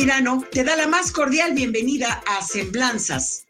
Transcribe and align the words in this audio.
Altamirano 0.00 0.44
te 0.50 0.64
da 0.64 0.76
la 0.76 0.86
más 0.86 1.12
cordial 1.12 1.52
bienvenida 1.52 2.22
a 2.26 2.40
Semblanzas. 2.42 3.44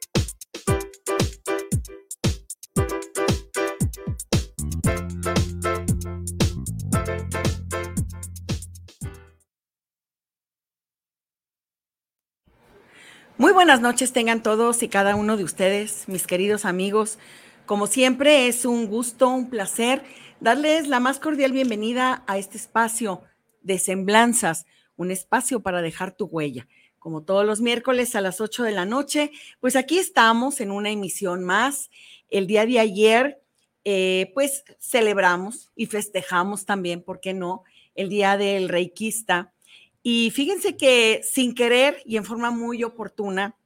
Muy 13.38 13.52
buenas 13.52 13.80
noches 13.80 14.12
tengan 14.12 14.42
todos 14.42 14.82
y 14.82 14.88
cada 14.88 15.14
uno 15.14 15.36
de 15.36 15.44
ustedes, 15.44 16.08
mis 16.08 16.26
queridos 16.26 16.64
amigos. 16.64 17.20
Como 17.64 17.86
siempre, 17.86 18.48
es 18.48 18.64
un 18.64 18.88
gusto, 18.88 19.28
un 19.28 19.50
placer 19.50 20.02
darles 20.40 20.88
la 20.88 20.98
más 20.98 21.20
cordial 21.20 21.52
bienvenida 21.52 22.24
a 22.26 22.38
este 22.38 22.56
espacio 22.56 23.22
de 23.62 23.78
semblanzas 23.78 24.66
un 25.00 25.10
espacio 25.10 25.62
para 25.62 25.80
dejar 25.80 26.14
tu 26.14 26.26
huella. 26.26 26.68
Como 26.98 27.22
todos 27.22 27.46
los 27.46 27.62
miércoles 27.62 28.14
a 28.14 28.20
las 28.20 28.38
8 28.38 28.64
de 28.64 28.72
la 28.72 28.84
noche, 28.84 29.30
pues 29.58 29.74
aquí 29.74 29.98
estamos 29.98 30.60
en 30.60 30.70
una 30.70 30.90
emisión 30.90 31.42
más. 31.42 31.90
El 32.28 32.46
día 32.46 32.66
de 32.66 32.80
ayer, 32.80 33.40
eh, 33.84 34.30
pues 34.34 34.62
celebramos 34.78 35.70
y 35.74 35.86
festejamos 35.86 36.66
también, 36.66 37.02
¿por 37.02 37.18
qué 37.18 37.32
no? 37.32 37.64
El 37.94 38.10
Día 38.10 38.36
del 38.36 38.68
Reikista. 38.68 39.54
Y 40.02 40.32
fíjense 40.32 40.76
que 40.76 41.22
sin 41.24 41.54
querer 41.54 42.02
y 42.04 42.18
en 42.18 42.24
forma 42.26 42.50
muy 42.50 42.84
oportuna, 42.84 43.56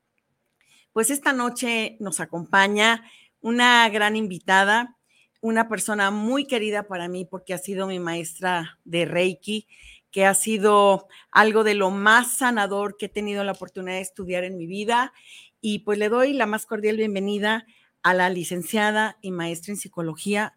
pues 0.92 1.10
esta 1.10 1.32
noche 1.32 1.96
nos 1.98 2.20
acompaña 2.20 3.10
una 3.40 3.88
gran 3.88 4.14
invitada, 4.14 4.96
una 5.40 5.68
persona 5.68 6.12
muy 6.12 6.46
querida 6.46 6.84
para 6.84 7.08
mí 7.08 7.24
porque 7.24 7.54
ha 7.54 7.58
sido 7.58 7.88
mi 7.88 7.98
maestra 7.98 8.78
de 8.84 9.04
Reiki, 9.04 9.66
que 10.14 10.26
ha 10.26 10.34
sido 10.34 11.08
algo 11.32 11.64
de 11.64 11.74
lo 11.74 11.90
más 11.90 12.36
sanador 12.36 12.96
que 12.96 13.06
he 13.06 13.08
tenido 13.08 13.42
la 13.42 13.50
oportunidad 13.50 13.96
de 13.96 14.02
estudiar 14.02 14.44
en 14.44 14.56
mi 14.56 14.64
vida. 14.64 15.12
Y 15.60 15.80
pues 15.80 15.98
le 15.98 16.08
doy 16.08 16.34
la 16.34 16.46
más 16.46 16.66
cordial 16.66 16.96
bienvenida 16.96 17.66
a 18.04 18.14
la 18.14 18.30
licenciada 18.30 19.18
y 19.22 19.32
maestra 19.32 19.72
en 19.72 19.76
psicología, 19.76 20.56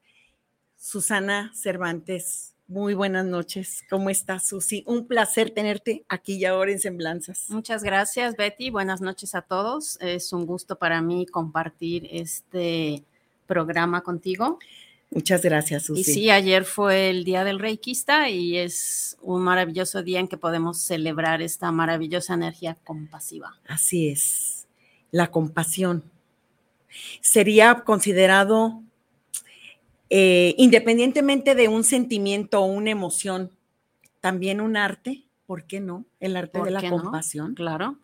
Susana 0.75 1.51
Cervantes. 1.55 2.53
Muy 2.67 2.93
buenas 2.93 3.25
noches. 3.25 3.81
¿Cómo 3.89 4.11
estás, 4.11 4.47
Susi? 4.47 4.83
Un 4.85 5.07
placer 5.07 5.49
tenerte 5.49 6.05
aquí 6.07 6.35
y 6.35 6.45
ahora 6.45 6.71
en 6.71 6.79
Semblanzas. 6.79 7.49
Muchas 7.49 7.81
gracias, 7.81 8.35
Betty. 8.35 8.69
Buenas 8.69 9.01
noches 9.01 9.33
a 9.33 9.41
todos. 9.41 9.97
Es 10.01 10.33
un 10.33 10.45
gusto 10.45 10.77
para 10.77 11.01
mí 11.01 11.25
compartir 11.25 12.07
este 12.11 13.03
programa 13.47 14.01
contigo. 14.01 14.59
Muchas 15.09 15.41
gracias, 15.41 15.85
Susi. 15.85 16.01
Y 16.01 16.03
sí, 16.03 16.29
ayer 16.29 16.65
fue 16.65 17.09
el 17.09 17.23
Día 17.23 17.43
del 17.43 17.59
Reikista 17.59 18.29
y 18.29 18.57
es 18.57 19.17
un 19.21 19.41
maravilloso 19.41 20.03
día 20.03 20.19
en 20.19 20.27
que 20.27 20.37
podemos 20.37 20.81
celebrar 20.81 21.41
esta 21.41 21.71
maravillosa 21.71 22.33
energía 22.33 22.77
compasiva. 22.83 23.57
Así 23.67 24.09
es, 24.09 24.67
la 25.11 25.31
compasión. 25.31 26.03
Sería 27.21 27.83
considerado, 27.85 28.81
eh, 30.09 30.55
independientemente 30.57 31.55
de 31.55 31.67
un 31.69 31.83
sentimiento 31.83 32.61
o 32.61 32.65
una 32.65 32.91
emoción, 32.91 33.51
también 34.19 34.59
un 34.59 34.75
arte, 34.75 35.23
¿por 35.45 35.63
qué 35.63 35.79
no? 35.79 36.05
El 36.19 36.35
arte 36.35 36.61
de 36.61 36.71
la 36.71 36.89
compasión. 36.89 37.55
Claro, 37.55 37.97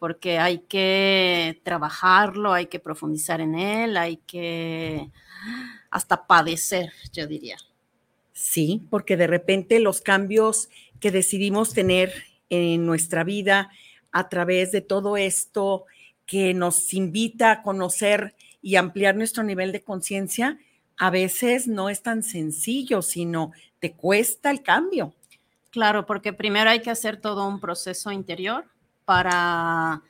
porque 0.00 0.38
hay 0.38 0.58
que 0.60 1.60
trabajarlo, 1.62 2.52
hay 2.52 2.66
que 2.66 2.80
profundizar 2.80 3.40
en 3.40 3.54
él, 3.54 3.96
hay 3.96 4.16
que 4.18 5.10
hasta 5.90 6.26
padecer, 6.26 6.92
yo 7.12 7.26
diría. 7.26 7.56
Sí, 8.32 8.82
porque 8.90 9.16
de 9.16 9.26
repente 9.26 9.80
los 9.80 10.00
cambios 10.00 10.68
que 11.00 11.10
decidimos 11.10 11.72
tener 11.72 12.12
en 12.50 12.86
nuestra 12.86 13.24
vida 13.24 13.70
a 14.12 14.28
través 14.28 14.72
de 14.72 14.80
todo 14.80 15.16
esto 15.16 15.84
que 16.26 16.54
nos 16.54 16.94
invita 16.94 17.50
a 17.50 17.62
conocer 17.62 18.34
y 18.62 18.76
ampliar 18.76 19.16
nuestro 19.16 19.42
nivel 19.42 19.72
de 19.72 19.82
conciencia, 19.82 20.58
a 20.96 21.10
veces 21.10 21.68
no 21.68 21.88
es 21.88 22.02
tan 22.02 22.22
sencillo, 22.22 23.02
sino 23.02 23.52
te 23.78 23.92
cuesta 23.92 24.50
el 24.50 24.62
cambio. 24.62 25.14
Claro, 25.70 26.06
porque 26.06 26.32
primero 26.32 26.70
hay 26.70 26.80
que 26.80 26.90
hacer 26.90 27.20
todo 27.20 27.46
un 27.46 27.60
proceso 27.60 28.10
interior 28.10 28.66
para 29.04 30.02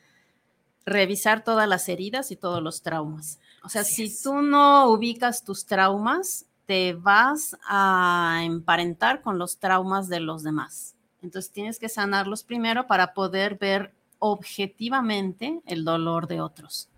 revisar 0.86 1.44
todas 1.44 1.68
las 1.68 1.88
heridas 1.88 2.30
y 2.30 2.36
todos 2.36 2.62
los 2.62 2.82
traumas. 2.82 3.38
O 3.62 3.68
sea, 3.68 3.84
si 3.84 4.14
tú 4.22 4.42
no 4.42 4.88
ubicas 4.88 5.44
tus 5.44 5.66
traumas, 5.66 6.46
te 6.66 6.94
vas 6.94 7.56
a 7.66 8.40
emparentar 8.42 9.22
con 9.22 9.38
los 9.38 9.58
traumas 9.58 10.08
de 10.08 10.20
los 10.20 10.42
demás. 10.42 10.94
Entonces 11.22 11.50
tienes 11.50 11.78
que 11.78 11.88
sanarlos 11.88 12.44
primero 12.44 12.86
para 12.86 13.14
poder 13.14 13.56
ver 13.56 13.92
objetivamente 14.18 15.60
el 15.66 15.84
dolor 15.84 16.28
de 16.28 16.40
otros. 16.40 16.88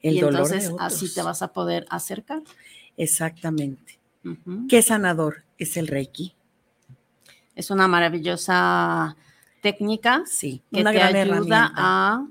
El 0.00 0.16
y 0.16 0.20
dolor 0.20 0.42
entonces 0.42 0.72
así 0.78 1.12
te 1.12 1.22
vas 1.22 1.42
a 1.42 1.52
poder 1.52 1.86
acercar. 1.90 2.42
Exactamente. 2.96 3.98
¿Qué 4.68 4.82
sanador 4.82 5.44
es 5.56 5.76
el 5.76 5.88
Reiki? 5.88 6.34
Es 7.54 7.70
una 7.70 7.88
maravillosa 7.88 9.16
técnica 9.62 10.22
sí, 10.26 10.62
que 10.72 10.84
te 10.84 11.02
ayuda 11.02 11.72
a 11.74 12.26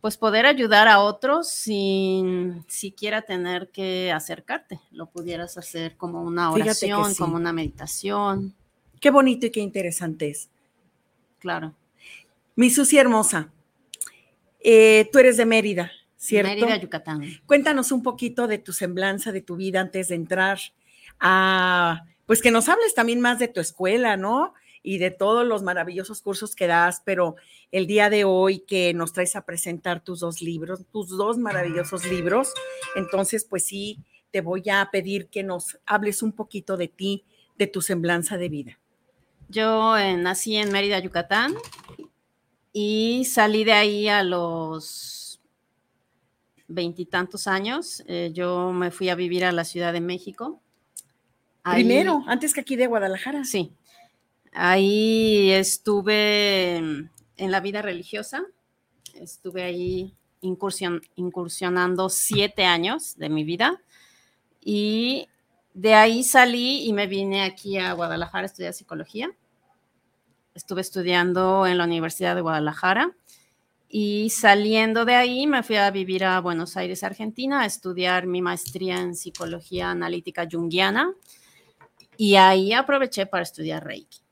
pues 0.00 0.16
poder 0.16 0.46
ayudar 0.46 0.86
a 0.88 1.00
otros 1.00 1.48
sin 1.48 2.64
siquiera 2.68 3.22
tener 3.22 3.70
que 3.70 4.12
acercarte. 4.12 4.80
Lo 4.90 5.06
pudieras 5.06 5.58
hacer 5.58 5.96
como 5.96 6.22
una 6.22 6.50
oración, 6.52 7.14
como 7.14 7.36
una 7.36 7.52
meditación. 7.52 8.54
Qué 9.00 9.10
bonito 9.10 9.46
y 9.46 9.50
qué 9.50 9.60
interesante 9.60 10.30
es. 10.30 10.48
Claro. 11.40 11.74
Mi 12.54 12.70
Susi 12.70 12.98
hermosa, 12.98 13.50
eh, 14.60 15.08
tú 15.12 15.18
eres 15.18 15.36
de 15.36 15.46
Mérida, 15.46 15.92
¿cierto? 16.16 16.50
Mérida, 16.50 16.76
Yucatán. 16.76 17.22
Cuéntanos 17.46 17.92
un 17.92 18.02
poquito 18.02 18.46
de 18.46 18.58
tu 18.58 18.72
semblanza, 18.72 19.32
de 19.32 19.40
tu 19.40 19.56
vida 19.56 19.80
antes 19.80 20.08
de 20.08 20.16
entrar 20.16 20.58
a, 21.20 22.04
pues 22.26 22.42
que 22.42 22.50
nos 22.50 22.68
hables 22.68 22.94
también 22.94 23.20
más 23.20 23.38
de 23.38 23.48
tu 23.48 23.60
escuela, 23.60 24.16
¿no? 24.16 24.54
Y 24.82 24.98
de 24.98 25.10
todos 25.10 25.46
los 25.46 25.62
maravillosos 25.62 26.22
cursos 26.22 26.54
que 26.54 26.66
das, 26.66 27.02
pero 27.04 27.36
el 27.72 27.86
día 27.86 28.10
de 28.10 28.24
hoy 28.24 28.60
que 28.60 28.94
nos 28.94 29.12
traes 29.12 29.36
a 29.36 29.44
presentar 29.44 30.02
tus 30.02 30.20
dos 30.20 30.40
libros, 30.42 30.80
tus 30.92 31.08
dos 31.08 31.38
maravillosos 31.38 32.06
libros, 32.06 32.52
entonces 32.96 33.44
pues 33.44 33.64
sí, 33.64 33.98
te 34.30 34.40
voy 34.40 34.62
a 34.70 34.88
pedir 34.90 35.28
que 35.28 35.42
nos 35.42 35.78
hables 35.86 36.22
un 36.22 36.32
poquito 36.32 36.76
de 36.76 36.88
ti, 36.88 37.24
de 37.56 37.66
tu 37.66 37.82
semblanza 37.82 38.36
de 38.36 38.48
vida. 38.48 38.78
Yo 39.48 39.96
eh, 39.96 40.16
nací 40.16 40.56
en 40.56 40.70
Mérida, 40.70 40.98
Yucatán, 40.98 41.54
y 42.72 43.24
salí 43.24 43.64
de 43.64 43.72
ahí 43.72 44.08
a 44.08 44.22
los 44.22 45.40
veintitantos 46.68 47.46
años. 47.46 48.04
Eh, 48.06 48.30
yo 48.34 48.72
me 48.72 48.90
fui 48.90 49.08
a 49.08 49.14
vivir 49.14 49.44
a 49.44 49.52
la 49.52 49.64
Ciudad 49.64 49.92
de 49.92 50.00
México. 50.00 50.60
Primero, 51.64 52.22
antes 52.26 52.54
que 52.54 52.60
aquí 52.60 52.76
de 52.76 52.86
Guadalajara. 52.86 53.44
Sí, 53.44 53.72
Ahí 54.60 55.52
estuve 55.52 56.78
en 56.78 57.10
la 57.36 57.60
vida 57.60 57.80
religiosa, 57.80 58.42
estuve 59.14 59.62
ahí 59.62 60.16
incursionando 60.40 62.08
siete 62.08 62.64
años 62.64 63.16
de 63.18 63.28
mi 63.28 63.44
vida 63.44 63.80
y 64.60 65.28
de 65.74 65.94
ahí 65.94 66.24
salí 66.24 66.88
y 66.88 66.92
me 66.92 67.06
vine 67.06 67.44
aquí 67.44 67.78
a 67.78 67.92
Guadalajara 67.92 68.42
a 68.42 68.46
estudiar 68.46 68.72
psicología. 68.72 69.30
Estuve 70.56 70.80
estudiando 70.80 71.64
en 71.64 71.78
la 71.78 71.84
Universidad 71.84 72.34
de 72.34 72.40
Guadalajara 72.40 73.12
y 73.88 74.30
saliendo 74.30 75.04
de 75.04 75.14
ahí 75.14 75.46
me 75.46 75.62
fui 75.62 75.76
a 75.76 75.88
vivir 75.92 76.24
a 76.24 76.40
Buenos 76.40 76.76
Aires, 76.76 77.04
Argentina, 77.04 77.60
a 77.60 77.66
estudiar 77.66 78.26
mi 78.26 78.42
maestría 78.42 78.98
en 78.98 79.14
psicología 79.14 79.92
analítica 79.92 80.48
junguiana 80.50 81.14
y 82.16 82.34
ahí 82.34 82.72
aproveché 82.72 83.26
para 83.26 83.44
estudiar 83.44 83.84
Reiki. 83.84 84.27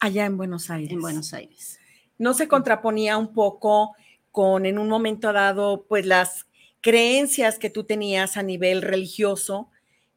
Allá 0.00 0.26
en 0.26 0.36
Buenos 0.36 0.70
Aires. 0.70 0.90
En 0.92 1.00
Buenos 1.00 1.32
Aires. 1.34 1.78
¿No 2.18 2.34
se 2.34 2.48
contraponía 2.48 3.16
un 3.16 3.32
poco 3.32 3.94
con, 4.32 4.66
en 4.66 4.78
un 4.78 4.88
momento 4.88 5.32
dado, 5.32 5.86
pues 5.88 6.06
las 6.06 6.46
creencias 6.80 7.58
que 7.58 7.70
tú 7.70 7.84
tenías 7.84 8.36
a 8.36 8.42
nivel 8.42 8.82
religioso? 8.82 9.70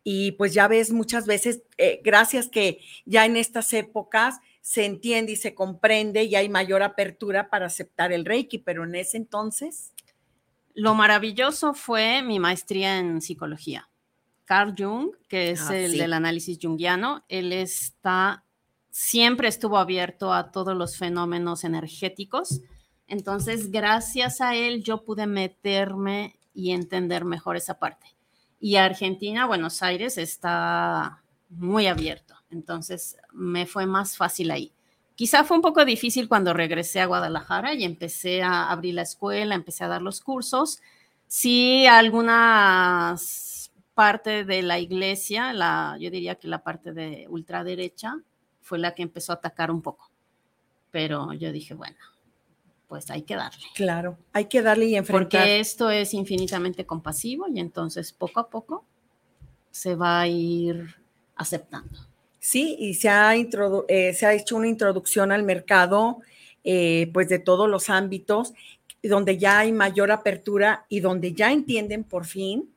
Y 0.03 0.33
pues 0.33 0.53
ya 0.53 0.67
ves 0.67 0.91
muchas 0.91 1.25
veces, 1.25 1.63
eh, 1.77 2.01
gracias 2.03 2.49
que 2.49 2.79
ya 3.05 3.25
en 3.25 3.37
estas 3.37 3.71
épocas 3.73 4.39
se 4.61 4.85
entiende 4.85 5.33
y 5.33 5.35
se 5.37 5.55
comprende 5.55 6.23
y 6.23 6.35
hay 6.35 6.49
mayor 6.49 6.83
apertura 6.83 7.49
para 7.49 7.67
aceptar 7.67 8.11
el 8.11 8.25
Reiki, 8.25 8.57
pero 8.57 8.83
en 8.83 8.95
ese 8.95 9.17
entonces... 9.17 9.93
Lo 10.75 10.95
maravilloso 10.95 11.73
fue 11.75 12.23
mi 12.23 12.39
maestría 12.39 12.97
en 12.97 13.21
psicología. 13.21 13.89
Carl 14.45 14.73
Jung, 14.75 15.11
que 15.27 15.51
es 15.51 15.69
Ah, 15.69 15.77
el 15.77 15.91
sí. 15.91 15.97
del 15.99 16.13
análisis 16.13 16.57
junguiano, 16.59 17.23
él 17.29 17.53
está, 17.53 18.43
siempre 18.93 19.47
estuvo 19.47 19.79
abierto 19.79 20.31
a 20.31 20.51
todos 20.51 20.77
los 20.77 20.97
fenómenos 20.97 21.63
energéticos. 21.63 22.61
Entonces, 23.07 23.71
gracias 23.71 24.39
a 24.39 24.55
él, 24.55 24.83
yo 24.83 25.03
pude 25.03 25.25
meterme 25.25 26.37
y 26.53 26.71
entender 26.71 27.25
mejor 27.25 27.57
esa 27.57 27.79
parte. 27.79 28.05
Y 28.59 28.75
Argentina, 28.75 29.47
Buenos 29.47 29.81
Aires, 29.81 30.19
está 30.19 31.23
muy 31.49 31.87
abierto. 31.87 32.35
Entonces, 32.51 33.17
me 33.31 33.65
fue 33.65 33.87
más 33.87 34.15
fácil 34.15 34.51
ahí. 34.51 34.71
Quizá 35.15 35.43
fue 35.43 35.57
un 35.57 35.63
poco 35.63 35.83
difícil 35.85 36.27
cuando 36.27 36.53
regresé 36.53 37.01
a 37.01 37.07
Guadalajara 37.07 37.73
y 37.73 37.85
empecé 37.85 38.43
a 38.43 38.69
abrir 38.69 38.93
la 38.93 39.01
escuela, 39.01 39.55
empecé 39.55 39.83
a 39.85 39.87
dar 39.87 40.03
los 40.03 40.21
cursos. 40.21 40.79
Sí, 41.25 41.87
algunas 41.87 43.71
parte 43.95 44.43
de 44.43 44.61
la 44.61 44.77
iglesia, 44.77 45.51
la, 45.51 45.97
yo 45.99 46.11
diría 46.11 46.35
que 46.35 46.47
la 46.47 46.63
parte 46.63 46.93
de 46.93 47.25
ultraderecha 47.27 48.21
fue 48.63 48.79
la 48.79 48.95
que 48.95 49.03
empezó 49.03 49.31
a 49.31 49.35
atacar 49.35 49.69
un 49.69 49.81
poco. 49.81 50.09
Pero 50.89 51.33
yo 51.33 51.51
dije, 51.51 51.75
bueno, 51.75 51.97
pues 52.87 53.11
hay 53.11 53.21
que 53.23 53.35
darle. 53.35 53.63
Claro, 53.75 54.17
hay 54.31 54.45
que 54.45 54.61
darle 54.61 54.85
y 54.85 54.95
enfrentar. 54.95 55.41
Porque 55.41 55.59
esto 55.59 55.91
es 55.91 56.13
infinitamente 56.13 56.85
compasivo 56.85 57.47
y 57.47 57.59
entonces 57.59 58.11
poco 58.11 58.39
a 58.39 58.49
poco 58.49 58.85
se 59.69 59.95
va 59.95 60.21
a 60.21 60.27
ir 60.27 60.95
aceptando. 61.35 61.99
Sí, 62.39 62.75
y 62.79 62.95
se 62.95 63.09
ha, 63.09 63.35
eh, 63.35 64.13
se 64.13 64.25
ha 64.25 64.33
hecho 64.33 64.55
una 64.55 64.67
introducción 64.67 65.31
al 65.31 65.43
mercado, 65.43 66.19
eh, 66.63 67.09
pues 67.13 67.29
de 67.29 67.39
todos 67.39 67.69
los 67.69 67.89
ámbitos, 67.89 68.53
donde 69.01 69.37
ya 69.37 69.59
hay 69.59 69.71
mayor 69.71 70.11
apertura 70.11 70.85
y 70.89 70.99
donde 70.99 71.33
ya 71.33 71.51
entienden 71.51 72.03
por 72.03 72.25
fin 72.25 72.69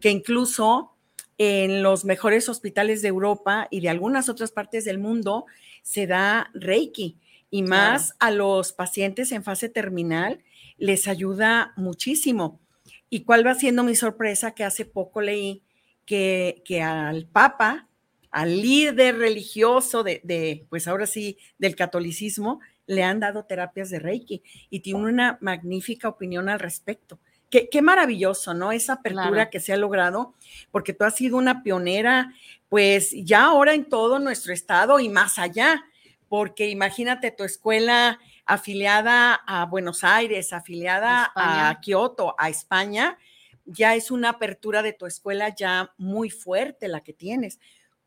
que 0.00 0.10
incluso 0.10 0.92
en 1.38 1.82
los 1.82 2.04
mejores 2.04 2.48
hospitales 2.48 3.02
de 3.02 3.08
Europa 3.08 3.68
y 3.70 3.80
de 3.80 3.88
algunas 3.88 4.28
otras 4.28 4.52
partes 4.52 4.84
del 4.84 4.98
mundo 4.98 5.46
se 5.82 6.06
da 6.06 6.50
Reiki 6.54 7.18
y 7.50 7.62
más 7.62 8.14
a 8.18 8.30
los 8.30 8.72
pacientes 8.72 9.32
en 9.32 9.44
fase 9.44 9.68
terminal 9.68 10.42
les 10.78 11.08
ayuda 11.08 11.72
muchísimo. 11.76 12.60
¿Y 13.08 13.22
cuál 13.22 13.46
va 13.46 13.54
siendo 13.54 13.84
mi 13.84 13.94
sorpresa? 13.94 14.52
Que 14.52 14.64
hace 14.64 14.84
poco 14.84 15.20
leí 15.20 15.62
que, 16.04 16.62
que 16.64 16.82
al 16.82 17.26
Papa, 17.26 17.88
al 18.30 18.60
líder 18.60 19.18
religioso 19.18 20.02
de, 20.02 20.20
de, 20.24 20.66
pues 20.68 20.88
ahora 20.88 21.06
sí, 21.06 21.38
del 21.58 21.76
catolicismo, 21.76 22.60
le 22.86 23.02
han 23.02 23.20
dado 23.20 23.44
terapias 23.44 23.90
de 23.90 23.98
Reiki 23.98 24.42
y 24.70 24.80
tiene 24.80 25.00
una 25.00 25.38
magnífica 25.40 26.08
opinión 26.08 26.48
al 26.48 26.60
respecto. 26.60 27.18
Qué, 27.56 27.70
qué 27.70 27.80
maravilloso, 27.80 28.52
¿no? 28.52 28.70
Esa 28.70 28.94
apertura 28.94 29.30
Claro. 29.30 29.50
que 29.50 29.60
se 29.60 29.72
ha 29.72 29.78
logrado, 29.78 30.34
porque 30.70 30.92
tú 30.92 31.04
has 31.04 31.16
sido 31.16 31.38
una 31.38 31.62
pionera, 31.62 32.34
pues 32.68 33.12
ya 33.24 33.44
ahora 33.46 33.72
en 33.72 33.88
todo 33.88 34.18
nuestro 34.18 34.52
estado 34.52 35.00
y 35.00 35.08
más 35.08 35.38
allá, 35.38 35.82
porque 36.28 36.68
imagínate 36.68 37.30
tu 37.30 37.44
escuela 37.44 38.18
afiliada 38.44 39.32
a 39.34 39.64
Buenos 39.64 40.04
Aires, 40.04 40.52
afiliada 40.52 41.28
España. 41.28 41.70
a 41.70 41.80
Kioto, 41.80 42.34
a 42.38 42.50
España, 42.50 43.16
ya 43.64 43.94
es 43.94 44.10
una 44.10 44.28
apertura 44.28 44.82
de 44.82 44.92
tu 44.92 45.06
escuela 45.06 45.54
ya 45.54 45.94
muy 45.96 46.28
fuerte 46.28 46.88
la 46.88 47.00
que 47.00 47.14
tienes. 47.14 47.58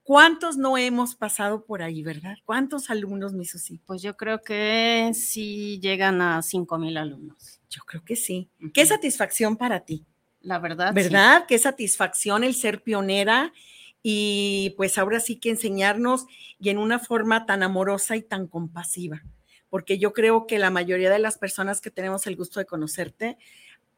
¿Cuántos 0.10 0.58
no 0.58 0.76
hemos 0.76 1.14
pasado 1.14 1.64
por 1.66 1.84
ahí, 1.84 2.02
verdad? 2.02 2.36
¿Cuántos 2.44 2.90
alumnos, 2.90 3.34
mi 3.34 3.46
Susi? 3.46 3.78
Pues 3.78 4.02
yo 4.02 4.18
creo 4.18 4.42
que 4.42 5.12
sí 5.14 5.80
llegan 5.84 6.20
a 6.20 6.42
5 6.42 6.80
mil 6.80 6.98
alumnos. 6.98 7.62
Yo 7.70 7.84
creo 7.86 8.04
que 8.04 8.16
sí. 8.16 8.50
Qué 8.74 8.88
satisfacción 8.88 9.56
para 9.56 9.82
ti, 9.82 10.08
La 10.42 10.58
verdad. 10.58 10.88
sí. 10.88 10.94
¿verdad? 10.96 11.46
Qué 11.48 11.60
satisfacción 11.60 12.44
el 12.44 12.56
ser 12.56 12.82
pionera 12.82 13.54
y 14.02 14.74
pues 14.78 14.98
ahora 14.98 15.20
sí 15.20 15.36
que 15.36 15.52
enseñarnos 15.52 16.26
y 16.60 16.70
en 16.70 16.80
una 16.80 16.98
forma 16.98 17.46
tan 17.46 17.62
amorosa 17.62 18.16
y 18.16 18.24
tan 18.24 18.48
compasiva, 18.48 19.22
porque 19.70 20.00
yo 20.00 20.12
creo 20.14 20.48
que 20.48 20.58
la 20.58 20.72
mayoría 20.72 21.12
de 21.12 21.20
las 21.20 21.38
personas 21.38 21.82
que 21.82 21.92
tenemos 21.92 22.26
el 22.26 22.36
gusto 22.36 22.60
de 22.60 22.66
conocerte, 22.66 23.38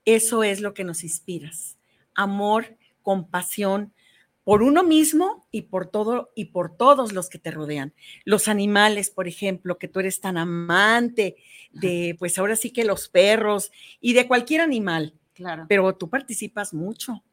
eso 0.03 0.43
es 0.43 0.59
lo 0.59 0.73
que 0.73 0.83
nos 0.83 1.05
inspiras. 1.05 1.77
Amor, 2.15 2.77
compasión 3.01 3.93
por 4.43 4.63
uno 4.63 4.83
mismo 4.83 5.45
y 5.51 5.63
por 5.63 5.87
todo 5.87 6.31
y 6.35 6.45
por 6.45 6.75
todos 6.75 7.13
los 7.13 7.29
que 7.29 7.37
te 7.39 7.51
rodean. 7.51 7.93
Los 8.25 8.47
animales, 8.47 9.09
por 9.11 9.27
ejemplo, 9.27 9.77
que 9.77 9.87
tú 9.87 9.99
eres 9.99 10.19
tan 10.19 10.37
amante 10.37 11.35
de 11.71 12.15
pues 12.19 12.37
ahora 12.37 12.55
sí 12.55 12.71
que 12.71 12.83
los 12.83 13.07
perros 13.09 13.71
y 13.99 14.13
de 14.13 14.27
cualquier 14.27 14.61
animal, 14.61 15.13
Claro. 15.33 15.65
pero 15.69 15.95
tú 15.95 16.09
participas 16.09 16.73
mucho. 16.73 17.23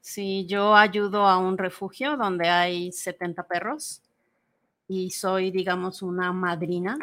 Sí, 0.00 0.46
yo 0.48 0.74
ayudo 0.74 1.26
a 1.26 1.38
un 1.38 1.56
refugio 1.58 2.16
donde 2.16 2.48
hay 2.48 2.90
70 2.92 3.44
perros 3.46 4.02
y 4.88 5.10
soy, 5.10 5.50
digamos, 5.50 6.02
una 6.02 6.32
madrina. 6.32 6.98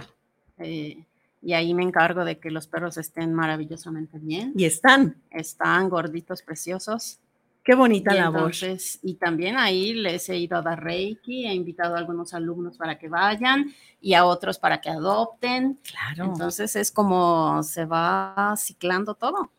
eh, 0.57 1.05
y 1.41 1.53
ahí 1.53 1.73
me 1.73 1.83
encargo 1.83 2.25
de 2.25 2.37
que 2.37 2.51
los 2.51 2.67
perros 2.67 2.97
estén 2.97 3.33
maravillosamente 3.33 4.19
bien. 4.19 4.51
Y 4.57 4.65
están. 4.65 5.15
Están 5.31 5.87
gorditos, 5.87 6.41
preciosos. 6.41 7.19
Qué 7.63 7.75
bonita 7.75 8.13
Y 8.13 8.17
labor. 8.17 8.37
entonces, 8.37 8.99
y 9.03 9.15
también 9.15 9.57
ahí 9.57 9.93
les 9.93 10.27
he 10.29 10.37
ido 10.37 10.57
a 10.57 10.61
dar 10.61 10.83
Reiki, 10.83 11.45
he 11.45 11.53
invitado 11.53 11.95
a 11.95 11.99
algunos 11.99 12.33
alumnos 12.33 12.77
para 12.77 12.97
que 12.97 13.09
vayan 13.09 13.73
y 14.01 14.13
a 14.13 14.25
otros 14.25 14.57
para 14.57 14.81
que 14.81 14.89
adopten. 14.89 15.79
Claro. 15.83 16.31
Entonces 16.31 16.75
es 16.75 16.91
como 16.91 17.61
se 17.63 17.85
va 17.85 18.55
ciclando 18.57 19.13
todo. 19.13 19.51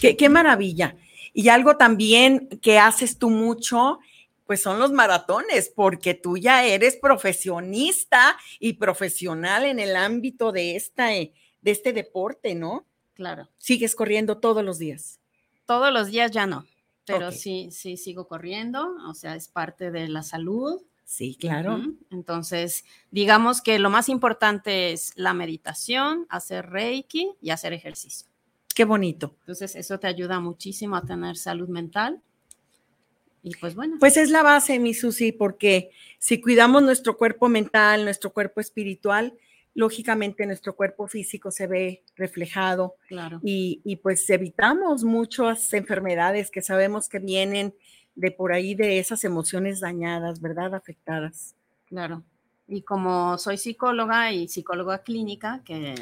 Qué, 0.00 0.16
qué 0.16 0.28
maravilla. 0.28 0.96
Y 1.32 1.48
algo 1.48 1.76
también 1.76 2.48
que 2.60 2.78
haces 2.78 3.18
tú 3.18 3.30
mucho, 3.30 4.00
pues 4.46 4.62
son 4.62 4.78
los 4.78 4.92
maratones, 4.92 5.72
porque 5.74 6.12
tú 6.12 6.36
ya 6.36 6.66
eres 6.66 6.96
profesionista 6.96 8.36
y 8.58 8.74
profesional 8.74 9.64
en 9.64 9.78
el 9.78 9.96
ámbito 9.96 10.52
de, 10.52 10.76
esta, 10.76 11.14
eh, 11.16 11.32
de 11.62 11.70
este 11.70 11.92
deporte, 11.94 12.54
¿no? 12.54 12.84
Claro. 13.14 13.48
Sigues 13.56 13.94
corriendo 13.94 14.38
todos 14.38 14.62
los 14.62 14.78
días. 14.78 15.20
Todos 15.64 15.92
los 15.92 16.08
días 16.08 16.32
ya 16.32 16.46
no, 16.46 16.66
pero 17.06 17.28
Ok. 17.28 17.34
sí, 17.34 17.68
sí 17.70 17.96
sigo 17.96 18.28
corriendo, 18.28 18.96
o 19.08 19.14
sea, 19.14 19.34
es 19.36 19.48
parte 19.48 19.90
de 19.90 20.08
la 20.08 20.22
salud. 20.22 20.80
Sí, 21.04 21.36
claro. 21.38 21.82
Entonces, 22.10 22.84
digamos 23.10 23.60
que 23.60 23.78
lo 23.78 23.90
más 23.90 24.08
importante 24.08 24.92
es 24.92 25.12
la 25.16 25.34
meditación, 25.34 26.26
hacer 26.30 26.70
reiki 26.70 27.32
y 27.42 27.50
hacer 27.50 27.72
ejercicio. 27.72 28.28
Qué 28.74 28.84
bonito. 28.84 29.34
Entonces, 29.40 29.76
eso 29.76 29.98
te 29.98 30.06
ayuda 30.06 30.40
muchísimo 30.40 30.96
a 30.96 31.02
tener 31.02 31.36
salud 31.36 31.68
mental. 31.68 32.22
Y 33.42 33.54
pues 33.56 33.74
bueno, 33.74 33.96
Pues 33.98 34.16
es 34.16 34.30
la 34.30 34.42
base, 34.42 34.78
mi 34.78 34.94
Susi, 34.94 35.32
porque 35.32 35.90
si 36.18 36.40
cuidamos 36.40 36.82
nuestro 36.82 37.16
cuerpo 37.18 37.48
mental, 37.48 38.04
nuestro 38.04 38.32
cuerpo 38.32 38.60
espiritual, 38.60 39.34
lógicamente 39.74 40.46
nuestro 40.46 40.76
cuerpo 40.76 41.06
físico 41.08 41.50
se 41.50 41.66
ve 41.66 42.02
reflejado 42.16 42.96
claro. 43.08 43.40
y, 43.42 43.80
y, 43.84 43.96
pues 43.96 44.28
evitamos 44.30 45.04
muchas 45.04 45.72
enfermedades 45.72 46.50
que 46.50 46.62
sabemos 46.62 47.08
que 47.08 47.18
vienen 47.18 47.74
de 48.14 48.30
por 48.30 48.52
ahí 48.52 48.74
de 48.74 48.98
esas 48.98 49.24
emociones 49.24 49.80
dañadas, 49.80 50.40
¿verdad? 50.40 50.74
Afectadas. 50.74 51.54
Claro. 51.86 52.22
Y 52.68 52.82
como 52.82 53.38
soy 53.38 53.56
psicóloga 53.56 54.32
y 54.32 54.48
psicóloga 54.48 54.98
clínica, 54.98 55.62
que 55.64 55.94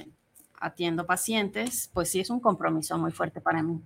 atiendo 0.58 1.06
pacientes, 1.06 1.90
pues 1.94 2.10
sí 2.10 2.20
es 2.20 2.30
un 2.30 2.40
compromiso 2.40 2.98
muy 2.98 3.12
fuerte 3.12 3.40
para 3.40 3.62
mí 3.62 3.80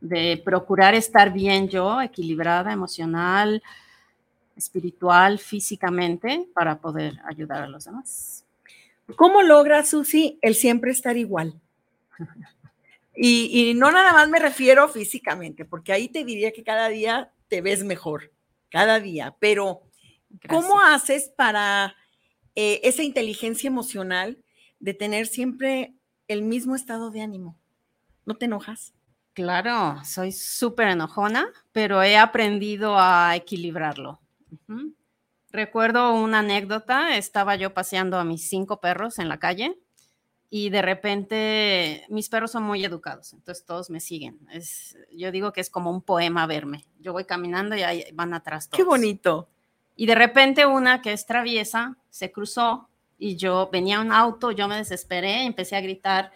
de 0.00 0.40
procurar 0.44 0.94
estar 0.94 1.32
bien 1.32 1.68
yo, 1.68 2.00
equilibrada 2.00 2.72
emocional, 2.72 3.62
espiritual, 4.56 5.38
físicamente, 5.38 6.48
para 6.54 6.78
poder 6.78 7.18
ayudar 7.26 7.62
a 7.62 7.68
los 7.68 7.84
demás. 7.84 8.44
¿Cómo 9.14 9.42
logra 9.42 9.84
Susi 9.84 10.38
el 10.42 10.54
siempre 10.54 10.90
estar 10.90 11.16
igual? 11.16 11.60
Y, 13.14 13.70
y, 13.70 13.74
no 13.74 13.90
nada 13.90 14.12
más 14.12 14.28
me 14.28 14.38
refiero 14.38 14.88
físicamente, 14.88 15.64
porque 15.64 15.92
ahí 15.92 16.08
te 16.08 16.22
diría 16.24 16.52
que 16.52 16.62
cada 16.62 16.88
día 16.88 17.32
te 17.48 17.62
ves 17.62 17.82
mejor, 17.82 18.30
cada 18.68 19.00
día, 19.00 19.34
pero 19.38 19.82
Gracias. 20.28 20.50
¿cómo 20.50 20.80
haces 20.80 21.32
para 21.34 21.96
eh, 22.54 22.80
esa 22.84 23.02
inteligencia 23.02 23.68
emocional 23.68 24.38
de 24.80 24.92
tener 24.92 25.26
siempre 25.26 25.94
el 26.28 26.42
mismo 26.42 26.74
estado 26.76 27.10
de 27.10 27.22
ánimo? 27.22 27.58
¿No 28.26 28.34
te 28.34 28.44
enojas? 28.46 28.92
Claro, 29.32 30.02
soy 30.04 30.32
súper 30.32 30.88
enojona, 30.88 31.48
pero 31.72 32.02
he 32.02 32.16
aprendido 32.16 32.98
a 32.98 33.36
equilibrarlo. 33.36 34.20
Uh 34.50 34.56
-huh. 34.66 34.94
Recuerdo 35.56 36.12
una 36.12 36.40
anécdota, 36.40 37.16
estaba 37.16 37.56
yo 37.56 37.72
paseando 37.72 38.18
a 38.18 38.24
mis 38.24 38.46
cinco 38.46 38.78
perros 38.78 39.18
en 39.18 39.30
la 39.30 39.38
calle 39.38 39.78
y 40.50 40.68
de 40.68 40.82
repente 40.82 42.04
mis 42.10 42.28
perros 42.28 42.50
son 42.50 42.62
muy 42.62 42.84
educados, 42.84 43.32
entonces 43.32 43.64
todos 43.64 43.88
me 43.88 44.00
siguen. 44.00 44.38
Es, 44.52 44.98
yo 45.10 45.32
digo 45.32 45.54
que 45.54 45.62
es 45.62 45.70
como 45.70 45.90
un 45.90 46.02
poema 46.02 46.46
verme. 46.46 46.84
Yo 47.00 47.14
voy 47.14 47.24
caminando 47.24 47.74
y 47.74 47.84
ahí 47.84 48.04
van 48.12 48.34
atrás 48.34 48.68
todos. 48.68 48.76
Qué 48.76 48.84
bonito. 48.84 49.48
Y 49.96 50.04
de 50.04 50.14
repente 50.14 50.66
una 50.66 51.00
que 51.00 51.14
es 51.14 51.24
traviesa 51.24 51.96
se 52.10 52.30
cruzó 52.30 52.90
y 53.16 53.36
yo 53.36 53.70
venía 53.72 54.02
un 54.02 54.12
auto, 54.12 54.50
yo 54.50 54.68
me 54.68 54.76
desesperé, 54.76 55.44
empecé 55.44 55.74
a 55.74 55.80
gritar, 55.80 56.32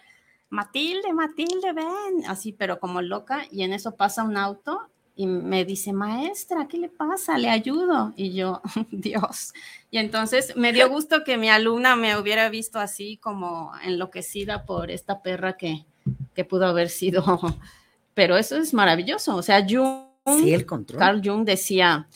Matilde, 0.49 1.13
Matilde, 1.13 1.73
ven, 1.73 2.25
así, 2.27 2.53
pero 2.53 2.79
como 2.79 3.03
loca, 3.03 3.43
y 3.51 3.61
en 3.61 3.73
eso 3.73 3.95
pasa 3.95 4.23
un 4.23 4.35
auto 4.35 4.90
y 5.15 5.27
me 5.27 5.65
dice, 5.65 5.93
maestra, 5.93 6.67
¿qué 6.67 6.77
le 6.77 6.89
pasa? 6.89 7.37
Le 7.37 7.49
ayudo. 7.49 8.13
Y 8.15 8.33
yo, 8.33 8.61
Dios. 8.91 9.53
Y 9.89 9.97
entonces 9.97 10.55
me 10.55 10.73
dio 10.73 10.89
gusto 10.89 11.23
que 11.23 11.37
mi 11.37 11.49
alumna 11.49 11.95
me 11.95 12.17
hubiera 12.17 12.49
visto 12.49 12.79
así 12.79 13.17
como 13.17 13.71
enloquecida 13.83 14.65
por 14.65 14.89
esta 14.89 15.21
perra 15.21 15.57
que, 15.57 15.85
que 16.33 16.45
pudo 16.45 16.65
haber 16.65 16.89
sido. 16.89 17.39
Pero 18.13 18.37
eso 18.37 18.57
es 18.57 18.73
maravilloso. 18.73 19.35
O 19.35 19.41
sea, 19.41 19.65
Jung, 19.67 20.05
sí, 20.39 20.53
el 20.53 20.65
control. 20.65 20.99
Carl 20.99 21.21
Jung 21.23 21.45
decía, 21.45 22.07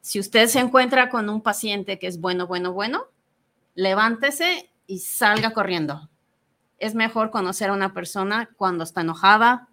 si 0.00 0.18
usted 0.18 0.48
se 0.48 0.60
encuentra 0.60 1.10
con 1.10 1.28
un 1.28 1.42
paciente 1.42 1.98
que 1.98 2.06
es 2.06 2.20
bueno, 2.20 2.46
bueno, 2.46 2.72
bueno, 2.72 3.04
levántese 3.74 4.70
y 4.86 5.00
salga 5.00 5.52
corriendo. 5.52 6.08
Es 6.78 6.94
mejor 6.94 7.30
conocer 7.30 7.70
a 7.70 7.74
una 7.74 7.92
persona 7.92 8.48
cuando 8.56 8.84
está 8.84 9.02
enojada, 9.02 9.68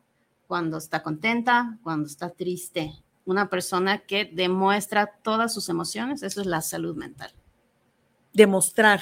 cuando 0.48 0.78
está 0.78 1.04
contenta, 1.04 1.78
cuando 1.84 2.08
está 2.08 2.30
triste. 2.30 2.94
Una 3.26 3.50
persona 3.50 4.00
que 4.00 4.26
demuestra 4.26 5.08
todas 5.24 5.54
sus 5.54 5.70
emociones, 5.70 6.24
eso 6.24 6.42
es 6.42 6.48
la 6.48 6.62
salud 6.62 6.96
mental. 6.96 7.34
Demostrar 8.34 9.02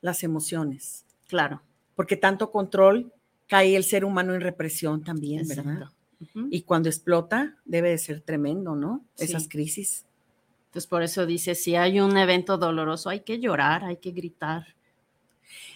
las 0.00 0.22
emociones. 0.22 1.06
Claro. 1.28 1.62
Porque 1.94 2.16
tanto 2.16 2.50
control 2.50 3.12
cae 3.48 3.76
el 3.76 3.84
ser 3.84 4.04
humano 4.04 4.34
en 4.34 4.40
represión 4.40 5.02
también, 5.02 5.46
¿verdad? 5.46 5.88
Y 6.50 6.62
cuando 6.62 6.88
explota 6.88 7.56
debe 7.64 7.90
de 7.90 7.98
ser 7.98 8.20
tremendo, 8.20 8.76
¿no? 8.76 9.04
Esas 9.16 9.48
crisis. 9.48 10.06
Entonces 10.66 10.86
por 10.86 11.02
eso 11.02 11.26
dice, 11.26 11.54
si 11.54 11.76
hay 11.76 12.00
un 12.00 12.16
evento 12.16 12.58
doloroso 12.58 13.10
hay 13.10 13.20
que 13.20 13.40
llorar, 13.40 13.84
hay 13.84 13.96
que 13.96 14.12
gritar, 14.12 14.74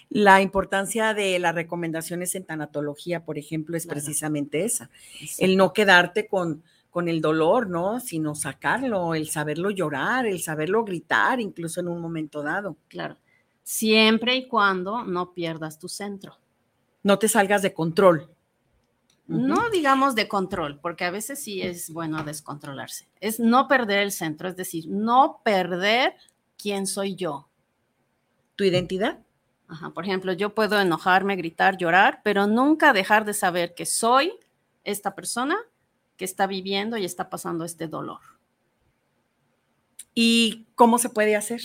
la 0.09 0.41
importancia 0.41 1.13
de 1.13 1.37
las 1.39 1.55
recomendaciones 1.55 2.35
en 2.35 2.45
tanatología, 2.45 3.25
por 3.25 3.37
ejemplo, 3.37 3.77
es 3.77 3.85
precisamente 3.85 4.65
esa, 4.65 4.89
el 5.37 5.57
no 5.57 5.73
quedarte 5.73 6.27
con, 6.27 6.63
con 6.89 7.07
el 7.07 7.21
dolor, 7.21 7.69
¿no? 7.69 7.99
Sino 7.99 8.35
sacarlo, 8.35 9.13
el 9.13 9.29
saberlo 9.29 9.69
llorar, 9.69 10.25
el 10.25 10.41
saberlo 10.41 10.83
gritar, 10.83 11.39
incluso 11.39 11.79
en 11.79 11.89
un 11.89 12.01
momento 12.01 12.41
dado. 12.41 12.77
Claro. 12.87 13.17
Siempre 13.63 14.35
y 14.35 14.47
cuando 14.47 15.03
no 15.03 15.33
pierdas 15.33 15.77
tu 15.77 15.89
centro. 15.89 16.37
No 17.03 17.19
te 17.19 17.27
salgas 17.27 17.61
de 17.61 17.73
control. 17.73 18.29
No 19.27 19.69
digamos 19.69 20.15
de 20.15 20.29
control, 20.29 20.79
porque 20.79 21.03
a 21.03 21.11
veces 21.11 21.43
sí 21.43 21.61
es 21.61 21.91
bueno 21.91 22.23
descontrolarse. 22.23 23.09
Es 23.19 23.41
no 23.41 23.67
perder 23.67 23.99
el 23.99 24.13
centro, 24.13 24.47
es 24.47 24.55
decir, 24.55 24.87
no 24.87 25.41
perder 25.43 26.15
quién 26.57 26.87
soy 26.87 27.15
yo. 27.15 27.49
¿Tu 28.55 28.63
identidad? 28.63 29.19
Por 29.93 30.05
ejemplo, 30.05 30.33
yo 30.33 30.55
puedo 30.55 30.79
enojarme, 30.79 31.35
gritar, 31.35 31.77
llorar, 31.77 32.21
pero 32.23 32.47
nunca 32.47 32.93
dejar 32.93 33.25
de 33.25 33.33
saber 33.33 33.75
que 33.75 33.85
soy 33.85 34.33
esta 34.83 35.13
persona 35.13 35.57
que 36.15 36.25
está 36.25 36.47
viviendo 36.47 36.97
y 36.97 37.05
está 37.05 37.29
pasando 37.29 37.65
este 37.65 37.87
dolor. 37.87 38.21
¿Y 40.13 40.67
cómo 40.75 40.97
se 40.97 41.09
puede 41.09 41.35
hacer? 41.35 41.61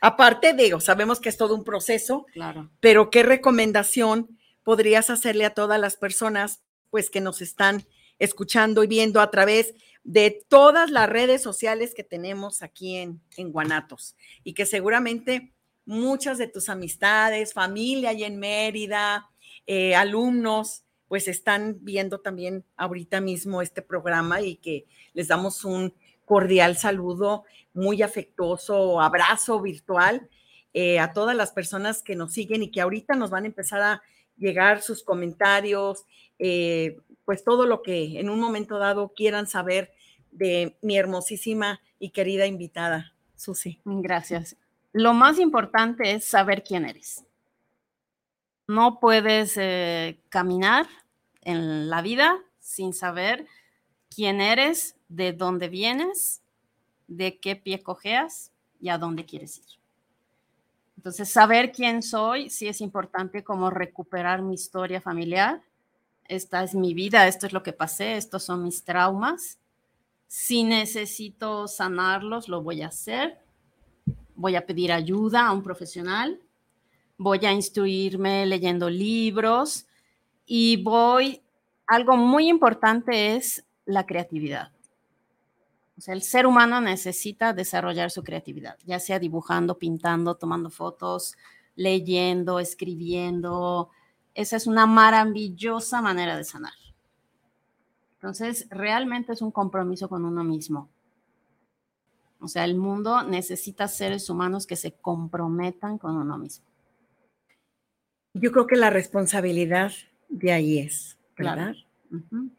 Aparte 0.00 0.52
de, 0.52 0.78
sabemos 0.80 1.20
que 1.20 1.28
es 1.28 1.36
todo 1.36 1.54
un 1.54 1.64
proceso, 1.64 2.26
claro. 2.32 2.70
pero 2.80 3.10
¿qué 3.10 3.22
recomendación 3.22 4.38
podrías 4.62 5.10
hacerle 5.10 5.44
a 5.44 5.54
todas 5.54 5.80
las 5.80 5.96
personas 5.96 6.62
pues 6.90 7.10
que 7.10 7.20
nos 7.20 7.42
están 7.42 7.84
escuchando 8.18 8.84
y 8.84 8.86
viendo 8.86 9.20
a 9.20 9.30
través 9.30 9.74
de 10.04 10.44
todas 10.48 10.90
las 10.90 11.08
redes 11.08 11.42
sociales 11.42 11.94
que 11.94 12.04
tenemos 12.04 12.62
aquí 12.62 12.96
en, 12.96 13.20
en 13.36 13.52
Guanatos 13.52 14.16
y 14.44 14.54
que 14.54 14.66
seguramente 14.66 15.52
muchas 15.84 16.38
de 16.38 16.46
tus 16.46 16.68
amistades, 16.68 17.52
familia 17.52 18.10
allá 18.10 18.26
en 18.26 18.38
Mérida, 18.38 19.30
eh, 19.66 19.94
alumnos, 19.94 20.84
pues 21.08 21.28
están 21.28 21.78
viendo 21.82 22.20
también 22.20 22.64
ahorita 22.76 23.20
mismo 23.20 23.60
este 23.60 23.82
programa 23.82 24.40
y 24.40 24.56
que 24.56 24.86
les 25.12 25.28
damos 25.28 25.64
un 25.64 25.94
cordial 26.24 26.76
saludo, 26.76 27.44
muy 27.74 28.02
afectuoso, 28.02 29.00
abrazo 29.00 29.60
virtual 29.60 30.28
eh, 30.72 30.98
a 30.98 31.12
todas 31.12 31.36
las 31.36 31.52
personas 31.52 32.02
que 32.02 32.16
nos 32.16 32.32
siguen 32.32 32.62
y 32.62 32.70
que 32.70 32.80
ahorita 32.80 33.14
nos 33.14 33.30
van 33.30 33.44
a 33.44 33.48
empezar 33.48 33.82
a 33.82 34.02
llegar 34.38 34.80
sus 34.80 35.02
comentarios, 35.02 36.06
eh, 36.38 36.96
pues 37.26 37.44
todo 37.44 37.66
lo 37.66 37.82
que 37.82 38.18
en 38.18 38.30
un 38.30 38.40
momento 38.40 38.78
dado 38.78 39.12
quieran 39.14 39.46
saber 39.46 39.92
de 40.30 40.78
mi 40.80 40.96
hermosísima 40.96 41.82
y 41.98 42.10
querida 42.10 42.46
invitada, 42.46 43.14
Susi. 43.36 43.80
Gracias 43.84 44.56
lo 44.92 45.14
más 45.14 45.38
importante 45.38 46.12
es 46.12 46.24
saber 46.24 46.62
quién 46.62 46.84
eres. 46.84 47.24
No 48.66 49.00
puedes 49.00 49.54
eh, 49.56 50.20
caminar 50.28 50.86
en 51.40 51.88
la 51.88 52.02
vida 52.02 52.38
sin 52.60 52.92
saber 52.92 53.46
quién 54.14 54.40
eres, 54.40 54.96
de 55.08 55.32
dónde 55.32 55.68
vienes, 55.68 56.42
de 57.06 57.38
qué 57.38 57.56
pie 57.56 57.82
cojeas 57.82 58.52
y 58.80 58.88
a 58.90 58.98
dónde 58.98 59.24
quieres 59.24 59.58
ir. 59.58 59.64
Entonces, 60.96 61.28
saber 61.28 61.72
quién 61.72 62.02
soy 62.02 62.48
sí 62.48 62.68
es 62.68 62.80
importante 62.80 63.42
como 63.42 63.70
recuperar 63.70 64.42
mi 64.42 64.54
historia 64.54 65.00
familiar. 65.00 65.62
Esta 66.28 66.62
es 66.62 66.74
mi 66.74 66.94
vida, 66.94 67.26
esto 67.26 67.46
es 67.46 67.52
lo 67.52 67.62
que 67.62 67.72
pasé, 67.72 68.16
estos 68.16 68.44
son 68.44 68.62
mis 68.62 68.84
traumas. 68.84 69.58
Si 70.28 70.62
necesito 70.62 71.66
sanarlos, 71.66 72.48
lo 72.48 72.62
voy 72.62 72.82
a 72.82 72.86
hacer 72.88 73.42
voy 74.42 74.56
a 74.56 74.66
pedir 74.66 74.90
ayuda 74.90 75.46
a 75.46 75.52
un 75.52 75.62
profesional, 75.62 76.40
voy 77.16 77.46
a 77.46 77.52
instruirme 77.52 78.44
leyendo 78.44 78.90
libros 78.90 79.86
y 80.44 80.82
voy, 80.82 81.40
algo 81.86 82.16
muy 82.16 82.48
importante 82.48 83.36
es 83.36 83.64
la 83.84 84.04
creatividad. 84.04 84.72
O 85.96 86.00
sea, 86.00 86.14
el 86.14 86.22
ser 86.22 86.48
humano 86.48 86.80
necesita 86.80 87.52
desarrollar 87.52 88.10
su 88.10 88.24
creatividad, 88.24 88.76
ya 88.84 88.98
sea 88.98 89.20
dibujando, 89.20 89.78
pintando, 89.78 90.34
tomando 90.34 90.70
fotos, 90.70 91.36
leyendo, 91.76 92.58
escribiendo. 92.58 93.90
Esa 94.34 94.56
es 94.56 94.66
una 94.66 94.86
maravillosa 94.86 96.02
manera 96.02 96.36
de 96.36 96.42
sanar. 96.42 96.74
Entonces, 98.14 98.66
realmente 98.70 99.34
es 99.34 99.40
un 99.40 99.52
compromiso 99.52 100.08
con 100.08 100.24
uno 100.24 100.42
mismo. 100.42 100.88
O 102.42 102.48
sea, 102.48 102.64
el 102.64 102.74
mundo 102.74 103.22
necesita 103.22 103.86
seres 103.86 104.28
humanos 104.28 104.66
que 104.66 104.74
se 104.74 104.92
comprometan 104.92 105.96
con 105.96 106.16
uno 106.16 106.38
mismo. 106.38 106.64
Yo 108.34 108.50
creo 108.50 108.66
que 108.66 108.74
la 108.74 108.90
responsabilidad 108.90 109.92
de 110.28 110.52
ahí 110.52 110.78
es, 110.80 111.16
¿verdad? 111.36 111.76
Claro. 112.08 112.50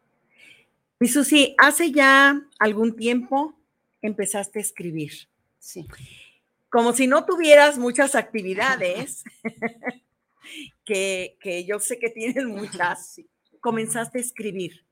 Y 1.01 1.07
Susi, 1.09 1.53
hace 1.57 1.91
ya 1.91 2.41
algún 2.59 2.95
tiempo 2.95 3.55
empezaste 4.01 4.59
a 4.59 4.61
escribir. 4.61 5.11
Sí. 5.59 5.85
Como 6.69 6.93
si 6.93 7.05
no 7.05 7.25
tuvieras 7.25 7.77
muchas 7.77 8.15
actividades, 8.15 9.25
que, 10.85 11.37
que, 11.41 11.65
yo 11.65 11.79
sé 11.79 11.99
que 11.99 12.09
tienes 12.09 12.45
muchas, 12.45 13.19
comenzaste 13.59 14.19
a 14.19 14.21
escribir. 14.21 14.85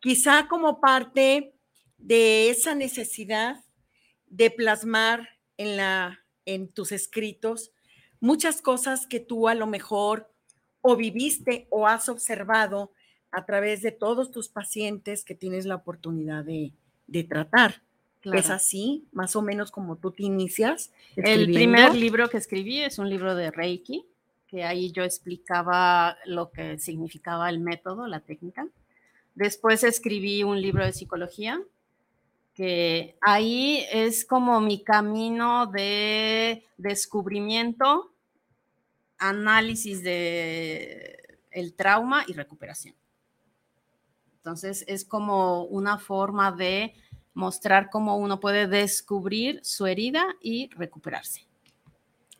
Quizá 0.00 0.48
como 0.48 0.80
parte 0.80 1.54
de 1.96 2.50
esa 2.50 2.74
necesidad 2.74 3.62
de 4.30 4.50
plasmar 4.50 5.28
en, 5.58 5.76
la, 5.76 6.20
en 6.46 6.68
tus 6.68 6.92
escritos 6.92 7.72
muchas 8.20 8.62
cosas 8.62 9.06
que 9.06 9.20
tú 9.20 9.48
a 9.48 9.54
lo 9.54 9.66
mejor 9.66 10.30
o 10.82 10.96
viviste 10.96 11.66
o 11.70 11.86
has 11.86 12.08
observado 12.08 12.92
a 13.30 13.44
través 13.44 13.82
de 13.82 13.92
todos 13.92 14.30
tus 14.30 14.48
pacientes 14.48 15.24
que 15.24 15.34
tienes 15.34 15.66
la 15.66 15.76
oportunidad 15.76 16.44
de, 16.44 16.72
tratar. 17.28 17.82
¿Es 18.22 18.50
así, 18.50 19.06
más 19.12 19.34
o 19.34 19.42
menos 19.42 19.70
como 19.70 19.96
tú 19.96 20.10
te 20.10 20.22
inicias? 20.22 20.92
El 21.16 21.52
primer 21.52 21.94
libro 21.94 22.28
que 22.28 22.36
escribí 22.36 22.82
es 22.82 22.98
un 22.98 23.08
libro 23.08 23.34
de 23.34 23.50
Reiki, 23.50 24.04
que 24.46 24.64
ahí 24.64 24.92
yo 24.92 25.04
explicaba 25.04 26.18
lo 26.26 26.50
que 26.50 26.78
significaba 26.78 27.48
el 27.48 27.60
método, 27.60 28.06
la 28.06 28.20
técnica. 28.20 28.66
Después 29.34 29.84
escribí 29.84 30.42
un 30.42 30.60
libro 30.60 30.84
de 30.84 30.92
psicología 30.92 31.62
que 32.60 33.16
ahí 33.22 33.86
es 33.90 34.26
como 34.26 34.60
mi 34.60 34.84
camino 34.84 35.66
de 35.68 36.66
descubrimiento, 36.76 38.12
análisis 39.16 40.02
de 40.02 41.38
el 41.52 41.74
trauma 41.74 42.22
y 42.26 42.34
recuperación. 42.34 42.94
Entonces 44.36 44.84
es 44.88 45.06
como 45.06 45.64
una 45.64 45.96
forma 45.96 46.52
de 46.52 46.92
mostrar 47.32 47.88
cómo 47.88 48.18
uno 48.18 48.40
puede 48.40 48.66
descubrir 48.66 49.60
su 49.64 49.86
herida 49.86 50.26
y 50.42 50.68
recuperarse. 50.74 51.46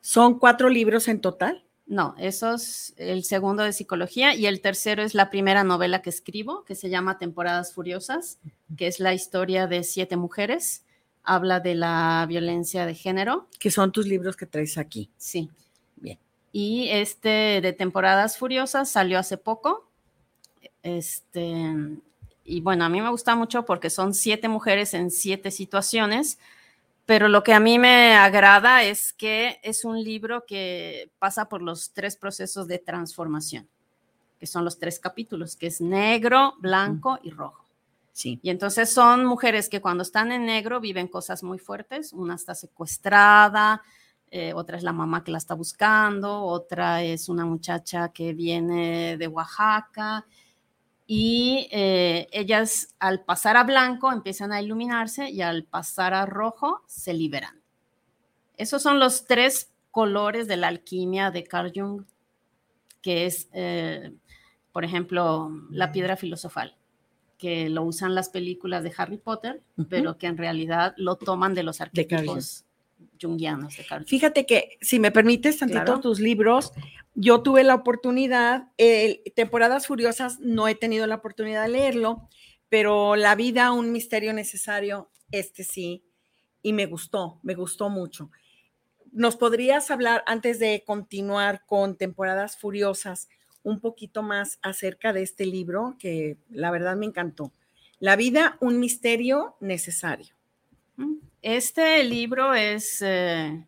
¿Son 0.02 0.38
cuatro 0.38 0.68
libros 0.68 1.08
en 1.08 1.22
total? 1.22 1.64
No, 1.90 2.14
eso 2.18 2.54
es 2.54 2.94
el 2.96 3.24
segundo 3.24 3.64
de 3.64 3.72
psicología 3.72 4.34
y 4.34 4.46
el 4.46 4.60
tercero 4.60 5.02
es 5.02 5.12
la 5.12 5.28
primera 5.28 5.64
novela 5.64 6.00
que 6.00 6.10
escribo, 6.10 6.64
que 6.64 6.76
se 6.76 6.88
llama 6.88 7.18
Temporadas 7.18 7.74
Furiosas, 7.74 8.38
que 8.76 8.86
es 8.86 9.00
la 9.00 9.12
historia 9.12 9.66
de 9.66 9.82
siete 9.82 10.16
mujeres 10.16 10.84
habla 11.22 11.60
de 11.60 11.74
la 11.74 12.24
violencia 12.28 12.86
de 12.86 12.94
género. 12.94 13.46
Que 13.58 13.70
son 13.70 13.92
tus 13.92 14.06
libros 14.06 14.36
que 14.36 14.46
traes 14.46 14.78
aquí. 14.78 15.10
Sí. 15.16 15.50
Bien. 15.96 16.18
Y 16.52 16.88
este 16.90 17.60
de 17.60 17.72
temporadas 17.72 18.38
furiosas 18.38 18.90
salió 18.90 19.18
hace 19.18 19.36
poco. 19.36 19.88
Este, 20.82 21.74
y 22.44 22.60
bueno, 22.60 22.84
a 22.84 22.88
mí 22.88 23.00
me 23.00 23.10
gusta 23.10 23.36
mucho 23.36 23.64
porque 23.64 23.90
son 23.90 24.14
siete 24.14 24.48
mujeres 24.48 24.94
en 24.94 25.10
siete 25.10 25.50
situaciones, 25.50 26.38
pero 27.10 27.26
lo 27.26 27.42
que 27.42 27.52
a 27.52 27.58
mí 27.58 27.76
me 27.76 28.14
agrada 28.14 28.84
es 28.84 29.12
que 29.12 29.58
es 29.64 29.84
un 29.84 30.00
libro 30.00 30.46
que 30.46 31.10
pasa 31.18 31.48
por 31.48 31.60
los 31.60 31.90
tres 31.92 32.14
procesos 32.14 32.68
de 32.68 32.78
transformación, 32.78 33.68
que 34.38 34.46
son 34.46 34.64
los 34.64 34.78
tres 34.78 35.00
capítulos, 35.00 35.56
que 35.56 35.66
es 35.66 35.80
negro, 35.80 36.54
blanco 36.60 37.18
y 37.24 37.30
rojo. 37.30 37.64
Sí. 38.12 38.38
Y 38.44 38.50
entonces 38.50 38.92
son 38.92 39.24
mujeres 39.24 39.68
que 39.68 39.80
cuando 39.80 40.04
están 40.04 40.30
en 40.30 40.46
negro 40.46 40.78
viven 40.78 41.08
cosas 41.08 41.42
muy 41.42 41.58
fuertes. 41.58 42.12
Una 42.12 42.36
está 42.36 42.54
secuestrada, 42.54 43.82
eh, 44.30 44.52
otra 44.54 44.76
es 44.76 44.84
la 44.84 44.92
mamá 44.92 45.24
que 45.24 45.32
la 45.32 45.38
está 45.38 45.54
buscando, 45.54 46.44
otra 46.44 47.02
es 47.02 47.28
una 47.28 47.44
muchacha 47.44 48.10
que 48.10 48.34
viene 48.34 49.16
de 49.16 49.26
Oaxaca. 49.26 50.24
Y 51.12 51.66
eh, 51.72 52.28
ellas 52.30 52.94
al 53.00 53.24
pasar 53.24 53.56
a 53.56 53.64
blanco 53.64 54.12
empiezan 54.12 54.52
a 54.52 54.62
iluminarse 54.62 55.28
y 55.28 55.42
al 55.42 55.64
pasar 55.64 56.14
a 56.14 56.24
rojo 56.24 56.82
se 56.86 57.12
liberan. 57.14 57.60
Esos 58.56 58.80
son 58.80 59.00
los 59.00 59.24
tres 59.24 59.72
colores 59.90 60.46
de 60.46 60.56
la 60.56 60.68
alquimia 60.68 61.32
de 61.32 61.42
Carl 61.42 61.72
Jung, 61.74 62.04
que 63.02 63.26
es, 63.26 63.48
eh, 63.52 64.12
por 64.70 64.84
ejemplo, 64.84 65.50
la 65.70 65.90
piedra 65.90 66.16
filosofal 66.16 66.76
que 67.38 67.68
lo 67.70 67.82
usan 67.82 68.14
las 68.14 68.28
películas 68.28 68.84
de 68.84 68.92
Harry 68.96 69.16
Potter, 69.16 69.64
pero 69.88 70.16
que 70.16 70.28
en 70.28 70.36
realidad 70.36 70.94
lo 70.96 71.16
toman 71.16 71.54
de 71.54 71.64
los 71.64 71.80
arquetipos 71.80 72.66
jungianos 73.20 73.76
de 73.76 73.84
Carl 73.84 74.04
Fíjate 74.04 74.46
que, 74.46 74.78
si 74.80 74.98
me 74.98 75.10
permites, 75.10 75.58
tantito 75.58 76.00
tus 76.00 76.20
libros, 76.20 76.72
yo 77.14 77.42
tuve 77.42 77.64
la 77.64 77.74
oportunidad, 77.74 78.68
Temporadas 79.34 79.86
Furiosas, 79.86 80.38
no 80.40 80.68
he 80.68 80.74
tenido 80.74 81.06
la 81.06 81.16
oportunidad 81.16 81.62
de 81.64 81.70
leerlo, 81.70 82.28
pero 82.68 83.16
La 83.16 83.34
vida, 83.34 83.72
un 83.72 83.92
misterio 83.92 84.32
necesario, 84.32 85.10
este 85.30 85.64
sí, 85.64 86.04
y 86.62 86.72
me 86.72 86.86
gustó, 86.86 87.40
me 87.42 87.54
gustó 87.54 87.88
mucho. 87.88 88.30
¿Nos 89.12 89.36
podrías 89.36 89.90
hablar, 89.90 90.22
antes 90.26 90.58
de 90.60 90.84
continuar 90.86 91.64
con 91.66 91.96
Temporadas 91.96 92.56
Furiosas, 92.56 93.28
un 93.62 93.80
poquito 93.80 94.22
más 94.22 94.58
acerca 94.62 95.12
de 95.12 95.22
este 95.22 95.46
libro 95.46 95.96
que 95.98 96.38
la 96.48 96.70
verdad 96.70 96.96
me 96.96 97.06
encantó. 97.06 97.52
La 97.98 98.16
vida, 98.16 98.56
un 98.60 98.80
misterio 98.80 99.56
necesario. 99.60 100.34
Este 101.42 102.04
libro 102.04 102.54
es 102.54 103.02
eh, 103.02 103.66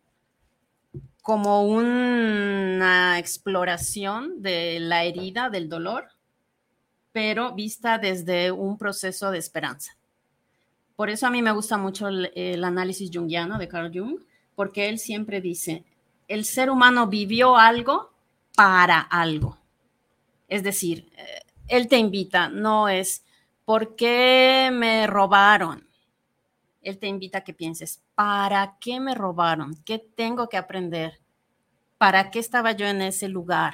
como 1.21 1.67
una 1.67 3.19
exploración 3.19 4.41
de 4.41 4.79
la 4.79 5.03
herida, 5.03 5.49
del 5.49 5.69
dolor, 5.69 6.09
pero 7.11 7.53
vista 7.53 7.97
desde 7.97 8.51
un 8.51 8.77
proceso 8.77 9.31
de 9.31 9.39
esperanza. 9.39 9.97
Por 10.95 11.09
eso 11.09 11.27
a 11.27 11.31
mí 11.31 11.41
me 11.41 11.51
gusta 11.51 11.77
mucho 11.77 12.07
el, 12.07 12.31
el 12.35 12.63
análisis 12.63 13.09
junguiano 13.13 13.57
de 13.57 13.67
Carl 13.67 13.91
Jung, 13.93 14.19
porque 14.55 14.89
él 14.89 14.99
siempre 14.99 15.41
dice, 15.41 15.83
el 16.27 16.45
ser 16.45 16.69
humano 16.69 17.07
vivió 17.07 17.57
algo 17.57 18.11
para 18.55 18.99
algo 18.99 19.57
es 20.53 20.61
decir, 20.61 21.09
eh, 21.17 21.41
él 21.67 21.87
te 21.87 21.97
invita, 21.97 22.47
no 22.47 22.87
es, 22.87 23.23
¿por 23.65 23.95
qué 23.95 24.69
me 24.71 25.07
robaron? 25.07 25.87
Él 26.83 26.99
te 26.99 27.07
invita 27.07 27.39
a 27.39 27.43
que 27.43 27.53
pienses, 27.53 28.01
¿para 28.15 28.77
qué 28.79 28.99
me 28.99 29.15
robaron? 29.15 29.75
¿Qué 29.85 29.99
tengo 29.99 30.49
que 30.49 30.57
aprender? 30.57 31.19
¿Para 31.97 32.29
qué 32.29 32.39
estaba 32.39 32.73
yo 32.73 32.85
en 32.85 33.01
ese 33.01 33.29
lugar? 33.29 33.73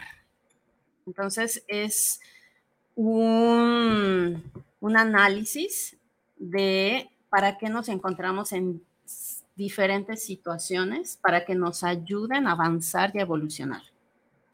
Entonces 1.05 1.63
es 1.67 2.19
un, 2.95 4.43
un 4.79 4.97
análisis 4.97 5.97
de 6.37 7.09
para 7.29 7.57
qué 7.57 7.69
nos 7.69 7.89
encontramos 7.89 8.53
en 8.53 8.81
diferentes 9.55 10.23
situaciones, 10.23 11.17
para 11.21 11.43
que 11.45 11.53
nos 11.53 11.83
ayuden 11.83 12.47
a 12.47 12.51
avanzar 12.51 13.11
y 13.13 13.19
a 13.19 13.23
evolucionar. 13.23 13.81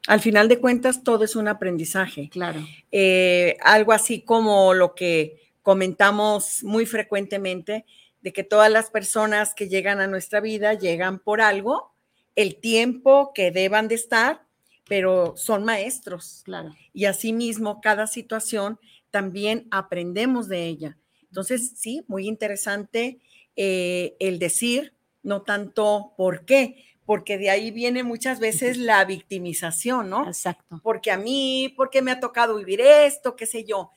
Al 0.08 0.20
final 0.20 0.48
de 0.48 0.60
cuentas, 0.60 1.04
todo 1.04 1.24
es 1.24 1.36
un 1.36 1.48
aprendizaje. 1.48 2.30
Claro. 2.30 2.60
Eh, 2.92 3.58
algo 3.62 3.92
así 3.92 4.22
como 4.22 4.74
lo 4.74 4.94
que 4.96 5.54
comentamos 5.62 6.64
muy 6.64 6.86
frecuentemente, 6.86 7.86
de 8.26 8.34
que 8.34 8.44
todas 8.44 8.72
las 8.72 8.90
personas 8.90 9.54
que 9.54 9.70
llegan 9.70 10.02
a 10.02 10.08
nuestra 10.08 10.40
vida 10.40 10.74
llegan 10.74 11.20
por 11.20 11.42
algo, 11.42 11.94
el 12.36 12.60
tiempo 12.60 13.34
que 13.36 13.52
deban 13.52 13.88
de 13.88 13.94
estar, 13.94 14.48
pero 14.90 15.38
son 15.38 15.64
maestros. 15.64 16.42
Claro. 16.44 16.74
Y 16.92 17.06
asimismo, 17.06 17.82
cada 17.82 18.08
situación 18.08 18.80
también 19.12 19.68
aprendemos 19.70 20.48
de 20.48 20.66
ella. 20.66 20.98
Entonces, 21.26 21.74
sí, 21.76 22.04
muy 22.08 22.28
interesante 22.28 23.20
eh, 23.56 24.16
el 24.20 24.40
decir, 24.40 24.96
no 25.22 25.44
tanto 25.44 26.16
por 26.18 26.46
qué, 26.46 26.84
porque 27.06 27.38
de 27.38 27.52
ahí 27.52 27.70
viene 27.70 28.02
muchas 28.02 28.40
veces 28.40 28.80
la 28.80 29.06
victimización, 29.06 30.10
¿no? 30.10 30.26
Exacto. 30.26 30.82
Porque 30.82 31.12
a 31.12 31.18
mí, 31.20 31.72
porque 31.78 32.02
me 32.02 32.10
ha 32.10 32.20
tocado 32.20 32.56
vivir 32.56 32.82
esto, 32.82 33.36
qué 33.36 33.46
sé 33.46 33.66
yo. 33.66 33.92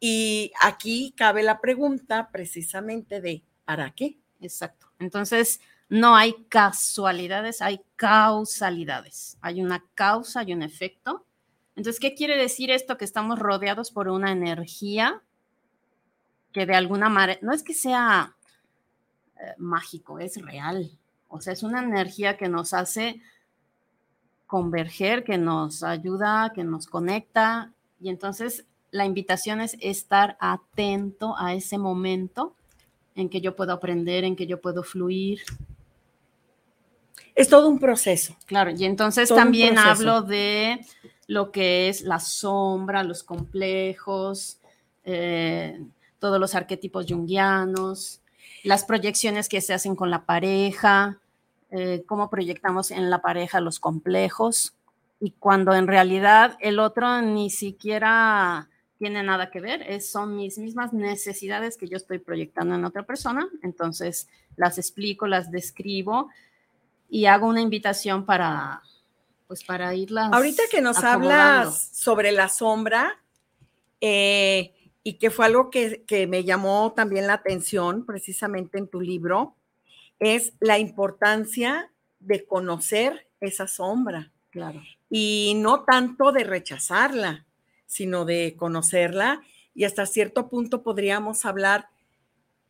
Y 0.00 0.52
aquí 0.58 1.12
cabe 1.18 1.42
la 1.42 1.60
pregunta 1.60 2.30
precisamente 2.32 3.20
de, 3.20 3.42
¿para 3.64 3.90
qué? 3.92 4.18
Exacto. 4.40 4.86
Entonces, 4.98 5.60
no 5.88 6.16
hay 6.16 6.34
casualidades, 6.48 7.62
hay 7.62 7.80
causalidades. 7.96 9.38
Hay 9.40 9.62
una 9.62 9.84
causa 9.94 10.42
y 10.42 10.52
un 10.52 10.62
efecto. 10.62 11.24
Entonces, 11.76 12.00
¿qué 12.00 12.14
quiere 12.14 12.36
decir 12.36 12.70
esto? 12.70 12.96
Que 12.96 13.04
estamos 13.04 13.38
rodeados 13.38 13.90
por 13.90 14.08
una 14.08 14.32
energía 14.32 15.22
que 16.52 16.66
de 16.66 16.74
alguna 16.74 17.08
manera, 17.08 17.38
no 17.42 17.52
es 17.52 17.62
que 17.62 17.74
sea 17.74 18.36
eh, 19.40 19.54
mágico, 19.58 20.20
es 20.20 20.40
real 20.40 20.98
o 21.36 21.40
sea, 21.40 21.52
es 21.52 21.64
una 21.64 21.82
energía 21.82 22.36
que 22.36 22.48
nos 22.48 22.72
hace 22.72 23.20
converger, 24.46 25.24
que 25.24 25.36
nos 25.36 25.82
ayuda, 25.82 26.52
que 26.54 26.62
nos 26.62 26.86
conecta. 26.86 27.72
Y 28.00 28.08
entonces 28.08 28.66
la 28.92 29.04
invitación 29.04 29.60
es 29.60 29.76
estar 29.80 30.36
atento 30.38 31.34
a 31.36 31.52
ese 31.52 31.76
momento 31.76 32.54
en 33.14 33.28
que 33.28 33.40
yo 33.40 33.54
puedo 33.54 33.72
aprender, 33.72 34.24
en 34.24 34.36
que 34.36 34.46
yo 34.46 34.60
puedo 34.60 34.82
fluir. 34.82 35.40
Es 37.34 37.48
todo 37.48 37.68
un 37.68 37.78
proceso. 37.78 38.36
Claro, 38.46 38.70
y 38.70 38.84
entonces 38.84 39.28
también 39.28 39.78
hablo 39.78 40.22
de 40.22 40.80
lo 41.26 41.50
que 41.50 41.88
es 41.88 42.02
la 42.02 42.20
sombra, 42.20 43.02
los 43.02 43.22
complejos, 43.22 44.58
eh, 45.04 45.80
todos 46.18 46.38
los 46.38 46.54
arquetipos 46.54 47.06
junguianos, 47.08 48.20
las 48.62 48.84
proyecciones 48.84 49.48
que 49.48 49.60
se 49.60 49.74
hacen 49.74 49.96
con 49.96 50.10
la 50.10 50.24
pareja, 50.24 51.18
eh, 51.70 52.04
cómo 52.06 52.30
proyectamos 52.30 52.90
en 52.90 53.10
la 53.10 53.20
pareja 53.20 53.60
los 53.60 53.80
complejos 53.80 54.74
y 55.20 55.32
cuando 55.32 55.74
en 55.74 55.86
realidad 55.86 56.56
el 56.60 56.78
otro 56.78 57.20
ni 57.20 57.50
siquiera 57.50 58.68
tiene 58.98 59.22
nada 59.22 59.50
que 59.50 59.60
ver, 59.60 59.82
es, 59.82 60.10
son 60.10 60.36
mis 60.36 60.58
mismas 60.58 60.92
necesidades 60.92 61.76
que 61.76 61.88
yo 61.88 61.96
estoy 61.96 62.18
proyectando 62.18 62.74
en 62.74 62.84
otra 62.84 63.04
persona, 63.04 63.48
entonces 63.62 64.28
las 64.56 64.78
explico, 64.78 65.26
las 65.26 65.50
describo 65.50 66.30
y 67.08 67.26
hago 67.26 67.46
una 67.48 67.60
invitación 67.60 68.24
para, 68.24 68.82
pues 69.46 69.64
para 69.64 69.94
irlas. 69.94 70.32
Ahorita 70.32 70.62
que 70.70 70.80
nos 70.80 71.02
hablas 71.02 71.90
sobre 71.92 72.32
la 72.32 72.48
sombra, 72.48 73.20
eh, 74.00 74.72
y 75.02 75.14
que 75.14 75.30
fue 75.30 75.46
algo 75.46 75.70
que, 75.70 76.02
que, 76.06 76.26
me 76.26 76.44
llamó 76.44 76.92
también 76.94 77.26
la 77.26 77.34
atención 77.34 78.06
precisamente 78.06 78.78
en 78.78 78.88
tu 78.88 79.00
libro, 79.00 79.54
es 80.18 80.54
la 80.60 80.78
importancia 80.78 81.90
de 82.20 82.46
conocer 82.46 83.26
esa 83.40 83.66
sombra. 83.66 84.30
Claro. 84.50 84.82
Y 85.10 85.54
no 85.56 85.84
tanto 85.84 86.32
de 86.32 86.44
rechazarla, 86.44 87.44
sino 87.86 88.24
de 88.24 88.54
conocerla 88.56 89.42
y 89.74 89.84
hasta 89.84 90.06
cierto 90.06 90.48
punto 90.48 90.82
podríamos 90.82 91.44
hablar 91.44 91.88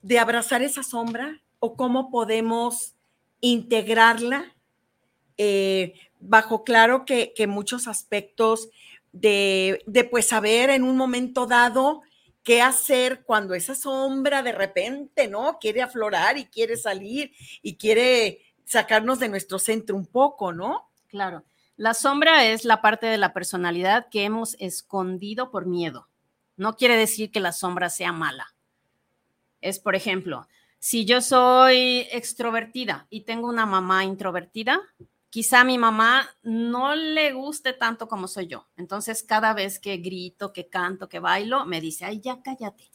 de 0.02 0.18
abrazar 0.18 0.62
esa 0.62 0.82
sombra 0.82 1.42
o 1.58 1.76
cómo 1.76 2.10
podemos 2.10 2.94
integrarla 3.40 4.54
eh, 5.36 5.94
bajo 6.20 6.64
claro 6.64 7.04
que, 7.04 7.32
que 7.34 7.46
muchos 7.46 7.88
aspectos 7.88 8.68
de, 9.12 9.82
de, 9.86 10.04
pues 10.04 10.26
saber 10.26 10.70
en 10.70 10.82
un 10.82 10.96
momento 10.96 11.46
dado 11.46 12.02
qué 12.42 12.60
hacer 12.60 13.22
cuando 13.24 13.54
esa 13.54 13.74
sombra 13.74 14.42
de 14.42 14.52
repente, 14.52 15.28
¿no? 15.28 15.58
Quiere 15.58 15.82
aflorar 15.82 16.36
y 16.36 16.46
quiere 16.46 16.76
salir 16.76 17.32
y 17.62 17.76
quiere 17.76 18.42
sacarnos 18.64 19.18
de 19.18 19.28
nuestro 19.28 19.58
centro 19.58 19.96
un 19.96 20.06
poco, 20.06 20.52
¿no? 20.52 20.90
Claro. 21.08 21.44
La 21.76 21.92
sombra 21.92 22.44
es 22.44 22.64
la 22.64 22.80
parte 22.80 23.06
de 23.06 23.18
la 23.18 23.32
personalidad 23.32 24.08
que 24.08 24.24
hemos 24.24 24.54
escondido 24.60 25.50
por 25.50 25.66
miedo. 25.66 26.08
No 26.56 26.76
quiere 26.76 26.96
decir 26.96 27.32
que 27.32 27.40
la 27.40 27.52
sombra 27.52 27.90
sea 27.90 28.12
mala. 28.12 28.54
Es, 29.60 29.80
por 29.80 29.96
ejemplo, 29.96 30.46
Si 30.84 31.06
yo 31.06 31.22
soy 31.22 32.06
extrovertida 32.12 33.06
y 33.08 33.22
tengo 33.22 33.48
una 33.48 33.64
mamá 33.64 34.04
introvertida, 34.04 34.82
quizá 35.30 35.62
a 35.62 35.64
mi 35.64 35.78
mamá 35.78 36.28
no 36.42 36.94
le 36.94 37.32
guste 37.32 37.72
tanto 37.72 38.06
como 38.06 38.28
soy 38.28 38.48
yo. 38.48 38.68
Entonces, 38.76 39.22
cada 39.22 39.54
vez 39.54 39.80
que 39.80 39.96
grito, 39.96 40.52
que 40.52 40.68
canto, 40.68 41.08
que 41.08 41.20
bailo, 41.20 41.64
me 41.64 41.80
dice, 41.80 42.04
ay, 42.04 42.20
ya 42.20 42.42
cállate, 42.42 42.90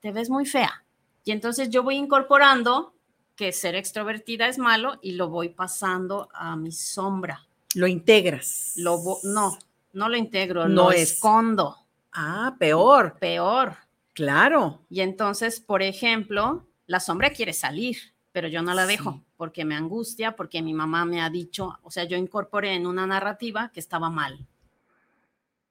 te 0.00 0.10
ves 0.10 0.30
muy 0.30 0.46
fea. 0.46 0.86
Y 1.22 1.32
entonces 1.32 1.68
yo 1.68 1.82
voy 1.82 1.96
incorporando 1.96 2.94
que 3.36 3.52
ser 3.52 3.74
extrovertida 3.74 4.48
es 4.48 4.56
malo 4.56 4.98
y 5.02 5.12
lo 5.12 5.28
voy 5.28 5.50
pasando 5.50 6.30
a 6.32 6.56
mi 6.56 6.72
sombra. 6.72 7.47
Lo 7.74 7.86
integras. 7.86 8.72
Lo 8.76 9.00
no, 9.24 9.58
no 9.92 10.08
lo 10.08 10.16
integro, 10.16 10.68
no 10.68 10.84
lo 10.84 10.92
escondo. 10.92 11.76
Ah, 12.12 12.56
peor. 12.58 13.16
Peor. 13.18 13.76
Claro. 14.14 14.80
Y 14.90 15.00
entonces, 15.00 15.60
por 15.60 15.82
ejemplo, 15.82 16.66
la 16.86 17.00
sombra 17.00 17.30
quiere 17.30 17.52
salir, 17.52 17.98
pero 18.32 18.48
yo 18.48 18.62
no 18.62 18.74
la 18.74 18.86
dejo 18.86 19.22
porque 19.38 19.64
me 19.64 19.76
angustia, 19.76 20.34
porque 20.34 20.60
mi 20.62 20.74
mamá 20.74 21.04
me 21.04 21.22
ha 21.22 21.30
dicho, 21.30 21.78
o 21.82 21.92
sea, 21.92 22.02
yo 22.02 22.16
incorporé 22.16 22.74
en 22.74 22.88
una 22.88 23.06
narrativa 23.06 23.70
que 23.72 23.78
estaba 23.78 24.10
mal. 24.10 24.44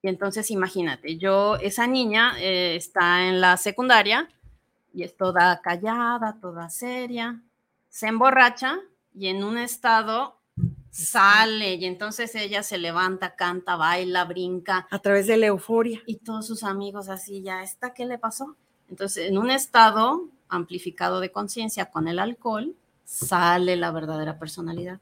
Y 0.01 0.07
entonces, 0.07 0.49
imagínate, 0.51 1.17
yo, 1.17 1.57
esa 1.57 1.85
niña 1.85 2.39
eh, 2.39 2.77
está 2.77 3.27
en 3.27 3.41
la 3.41 3.57
secundaria 3.57 4.29
y 4.93 5.03
es 5.03 5.17
toda 5.17 5.59
callada, 5.61 6.37
toda 6.39 6.69
seria, 6.69 7.41
se 7.89 8.07
emborracha 8.07 8.79
y 9.13 9.27
en 9.27 9.43
un 9.43 9.57
estado 9.57 10.36
sale 10.97 11.75
y 11.75 11.85
entonces 11.85 12.33
ella 12.33 12.63
se 12.63 12.79
levanta, 12.79 13.35
canta, 13.35 13.75
baila, 13.75 14.25
brinca. 14.25 14.87
A 14.89 14.99
través 14.99 15.27
de 15.27 15.37
la 15.37 15.45
euforia. 15.45 16.01
Y 16.07 16.15
todos 16.15 16.47
sus 16.47 16.63
amigos 16.63 17.07
así, 17.07 17.43
ya 17.43 17.61
está, 17.61 17.93
¿qué 17.93 18.05
le 18.05 18.17
pasó? 18.17 18.55
Entonces, 18.89 19.29
en 19.29 19.37
un 19.37 19.51
estado 19.51 20.23
amplificado 20.49 21.19
de 21.19 21.31
conciencia 21.31 21.91
con 21.91 22.07
el 22.07 22.17
alcohol, 22.17 22.73
sale 23.03 23.75
la 23.75 23.91
verdadera 23.91 24.39
personalidad. 24.39 24.99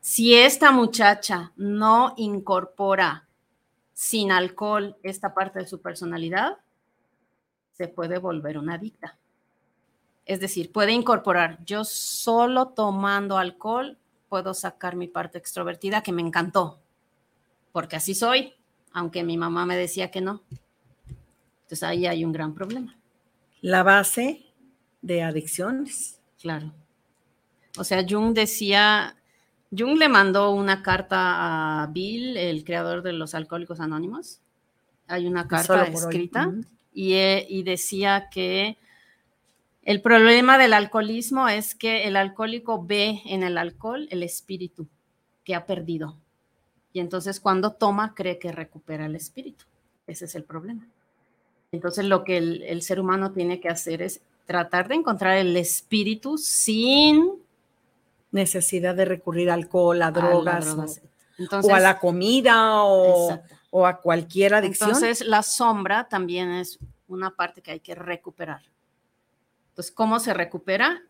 Si 0.00 0.34
esta 0.34 0.70
muchacha 0.70 1.52
no 1.56 2.14
incorpora 2.16 3.26
sin 3.92 4.30
alcohol 4.30 4.96
esta 5.02 5.34
parte 5.34 5.58
de 5.58 5.66
su 5.66 5.80
personalidad, 5.80 6.56
se 7.72 7.88
puede 7.88 8.18
volver 8.18 8.58
una 8.58 8.74
adicta. 8.74 9.18
Es 10.24 10.38
decir, 10.38 10.70
puede 10.70 10.92
incorporar, 10.92 11.58
yo 11.64 11.82
solo 11.84 12.68
tomando 12.68 13.36
alcohol 13.36 13.98
puedo 14.30 14.54
sacar 14.54 14.96
mi 14.96 15.08
parte 15.08 15.36
extrovertida 15.36 16.02
que 16.02 16.12
me 16.12 16.22
encantó, 16.22 16.80
porque 17.72 17.96
así 17.96 18.14
soy, 18.14 18.54
aunque 18.92 19.24
mi 19.24 19.36
mamá 19.36 19.66
me 19.66 19.76
decía 19.76 20.10
que 20.10 20.22
no. 20.22 20.42
Entonces 21.64 21.82
ahí 21.82 22.06
hay 22.06 22.24
un 22.24 22.32
gran 22.32 22.54
problema. 22.54 22.96
La 23.60 23.82
base 23.82 24.46
de 25.02 25.22
adicciones. 25.22 26.20
Claro. 26.40 26.72
O 27.76 27.84
sea, 27.84 28.06
Jung 28.08 28.32
decía, 28.32 29.16
Jung 29.76 29.98
le 29.98 30.08
mandó 30.08 30.52
una 30.52 30.82
carta 30.82 31.82
a 31.82 31.86
Bill, 31.88 32.36
el 32.36 32.64
creador 32.64 33.02
de 33.02 33.12
los 33.12 33.34
Alcohólicos 33.34 33.80
Anónimos. 33.80 34.40
Hay 35.08 35.26
una 35.26 35.48
carta 35.48 35.84
escrita 35.84 36.52
y, 36.94 37.14
y 37.14 37.62
decía 37.64 38.28
que 38.30 38.78
el 39.82 40.02
problema 40.02 40.58
del 40.58 40.74
alcoholismo 40.74 41.48
es 41.48 41.74
que 41.74 42.06
el 42.06 42.16
alcohólico 42.16 42.84
ve 42.84 43.22
en 43.24 43.42
el 43.42 43.56
alcohol 43.56 44.08
el 44.10 44.22
espíritu 44.22 44.86
que 45.44 45.54
ha 45.54 45.64
perdido. 45.64 46.16
Y 46.92 47.00
entonces 47.00 47.40
cuando 47.40 47.72
toma 47.72 48.14
cree 48.14 48.38
que 48.38 48.52
recupera 48.52 49.06
el 49.06 49.16
espíritu. 49.16 49.64
Ese 50.06 50.26
es 50.26 50.34
el 50.34 50.44
problema. 50.44 50.86
Entonces 51.72 52.04
lo 52.04 52.24
que 52.24 52.36
el, 52.36 52.82
ser 52.82 53.00
humano 53.00 53.32
tiene 53.32 53.60
que 53.60 53.68
hacer 53.68 54.02
es 54.02 54.20
tratar 54.44 54.88
de 54.88 54.96
encontrar 54.96 55.38
el 55.38 55.56
espíritu 55.56 56.36
sin 56.36 57.30
necesidad 58.32 58.94
de 58.94 59.04
recurrir 59.04 59.50
al 59.50 59.60
alcohol, 59.60 60.02
a 60.02 60.10
drogas, 60.10 61.00
o 61.62 61.74
a 61.74 61.80
la 61.80 61.98
comida 61.98 62.82
o, 62.82 63.40
o, 63.70 63.86
a 63.86 64.00
cualquier 64.00 64.54
adicción. 64.54 64.90
Entonces 64.90 65.26
la 65.26 65.42
sombra 65.42 66.08
también 66.08 66.50
es 66.50 66.78
una 67.06 67.30
parte 67.30 67.62
que 67.62 67.70
hay 67.70 67.80
que 67.80 67.94
recuperar. 67.94 68.62
Entonces, 69.80 69.96
¿cómo 69.96 70.20
se 70.20 70.34
recupera? 70.34 71.00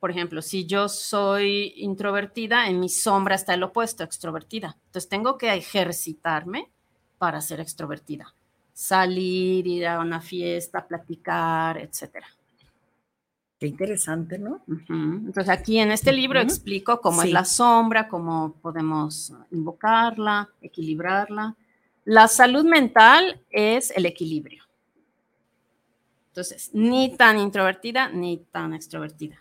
Por 0.00 0.10
ejemplo, 0.10 0.42
si 0.42 0.66
yo 0.66 0.88
soy 0.88 1.74
introvertida, 1.76 2.68
en 2.68 2.80
mi 2.80 2.88
sombra 2.88 3.36
está 3.36 3.54
el 3.54 3.62
opuesto, 3.62 4.02
extrovertida. 4.02 4.76
Entonces, 4.86 5.08
tengo 5.08 5.38
que 5.38 5.54
ejercitarme 5.54 6.68
para 7.18 7.40
ser 7.40 7.60
extrovertida. 7.60 8.34
Salir, 8.72 9.64
ir 9.68 9.86
a 9.86 10.00
una 10.00 10.20
fiesta, 10.20 10.84
platicar, 10.84 11.78
etcétera. 11.78 12.26
Qué 13.60 13.68
interesante, 13.68 14.40
¿no? 14.40 14.60
Entonces 14.66 15.48
aquí 15.48 15.78
en 15.78 15.92
este 15.92 16.12
libro 16.12 16.40
explico 16.40 17.00
cómo 17.00 17.22
es 17.22 17.30
la 17.30 17.44
sombra, 17.44 18.08
cómo 18.08 18.54
podemos 18.60 19.32
invocarla, 19.52 20.50
equilibrarla. 20.60 21.54
La 22.04 22.26
salud 22.26 22.64
mental 22.64 23.40
es 23.50 23.92
el 23.92 24.04
equilibrio. 24.04 24.65
Entonces, 26.36 26.68
ni 26.74 27.16
tan 27.16 27.38
introvertida 27.38 28.10
ni 28.10 28.36
tan 28.36 28.74
extrovertida. 28.74 29.40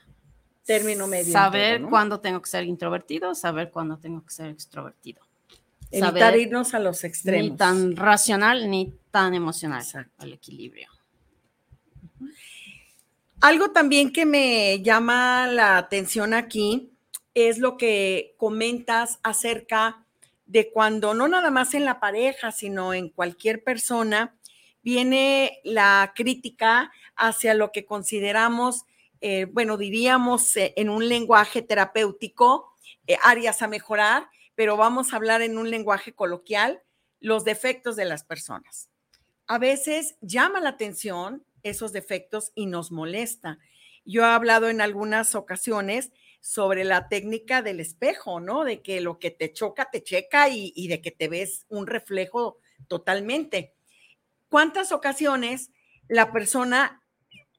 Término 0.64 1.08
medio. 1.08 1.34
Saber 1.34 1.82
cuándo 1.82 2.22
tengo 2.22 2.42
que 2.42 2.50
ser 2.50 2.64
introvertido, 2.64 3.36
saber 3.36 3.70
cuándo 3.70 3.98
tengo 3.98 4.24
que 4.24 4.32
ser 4.32 4.48
extrovertido. 4.48 5.22
Evitar 5.92 6.38
irnos 6.38 6.74
a 6.74 6.80
los 6.80 7.04
extremos. 7.04 7.52
Ni 7.52 7.58
tan 7.58 7.98
racional 7.98 8.72
ni 8.72 8.94
tan 9.12 9.34
emocional. 9.34 9.82
Exacto. 9.82 10.24
Al 10.24 10.32
equilibrio. 10.32 10.88
Algo 13.42 13.72
también 13.72 14.14
que 14.14 14.26
me 14.26 14.82
llama 14.82 15.48
la 15.48 15.78
atención 15.78 16.34
aquí 16.34 16.94
es 17.34 17.58
lo 17.58 17.76
que 17.76 18.36
comentas 18.38 19.20
acerca 19.22 20.06
de 20.46 20.72
cuando 20.72 21.14
no 21.14 21.28
nada 21.28 21.52
más 21.52 21.74
en 21.74 21.84
la 21.84 22.00
pareja, 22.00 22.54
sino 22.54 22.94
en 22.94 23.10
cualquier 23.10 23.66
persona, 23.66 24.34
viene 24.86 25.62
la 25.64 26.14
crítica 26.16 26.92
hacia 27.16 27.56
lo 27.56 27.72
que 27.72 27.88
consideramos, 27.88 28.86
eh, 29.20 29.48
bueno, 29.52 29.78
diríamos 29.78 30.56
eh, 30.58 30.76
en 30.78 30.92
un 30.92 31.10
lenguaje 31.10 31.64
terapéutico, 31.64 32.72
eh, 33.08 33.18
áreas 33.24 33.64
a 33.64 33.68
mejorar, 33.68 34.30
pero 34.54 34.78
vamos 34.78 35.12
a 35.12 35.16
hablar 35.16 35.42
en 35.42 35.58
un 35.58 35.72
lenguaje 35.72 36.14
coloquial, 36.14 36.84
los 37.20 37.44
defectos 37.44 37.96
de 37.96 38.06
las 38.06 38.24
personas. 38.24 38.92
A 39.48 39.58
veces 39.58 40.18
llama 40.22 40.62
la 40.62 40.70
atención 40.70 41.44
esos 41.64 41.92
defectos 41.92 42.52
y 42.54 42.68
nos 42.68 42.92
molesta. 42.92 43.58
Yo 44.06 44.22
he 44.22 44.26
hablado 44.26 44.70
en 44.70 44.82
algunas 44.82 45.34
ocasiones 45.34 46.12
sobre 46.42 46.84
la 46.84 47.08
técnica 47.08 47.64
del 47.64 47.80
espejo, 47.80 48.40
¿no? 48.40 48.64
De 48.64 48.84
que 48.84 49.02
lo 49.02 49.18
que 49.18 49.32
te 49.32 49.52
choca, 49.52 49.90
te 49.90 50.04
checa 50.04 50.48
y, 50.50 50.74
y 50.76 50.90
de 50.90 51.02
que 51.02 51.10
te 51.10 51.28
ves 51.28 51.66
un 51.70 51.88
reflejo 51.88 52.60
totalmente. 52.88 53.75
¿Cuántas 54.56 54.94
ocasiones 54.94 55.70
la 56.08 56.32
persona 56.32 57.04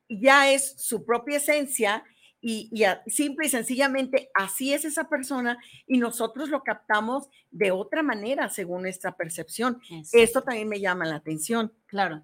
ya 0.09 0.51
es 0.51 0.77
su 0.79 1.05
propia 1.05 1.37
esencia 1.37 2.03
y, 2.41 2.71
simple 3.07 3.49
y 3.49 3.51
sencillamente 3.51 4.31
así 4.33 4.73
es 4.73 4.87
esa 4.87 5.07
persona 5.07 5.59
y 5.87 5.99
nosotros 5.99 6.49
lo 6.49 6.63
captamos 6.63 7.29
de 7.51 7.71
otra 7.71 8.03
manera 8.03 8.49
según 8.49 8.81
nuestra 8.81 9.15
percepción? 9.15 9.79
Esto 10.11 10.41
también 10.41 10.71
me 10.71 10.81
llama 10.81 11.05
la 11.05 11.17
atención. 11.17 11.71
Claro. 11.85 12.23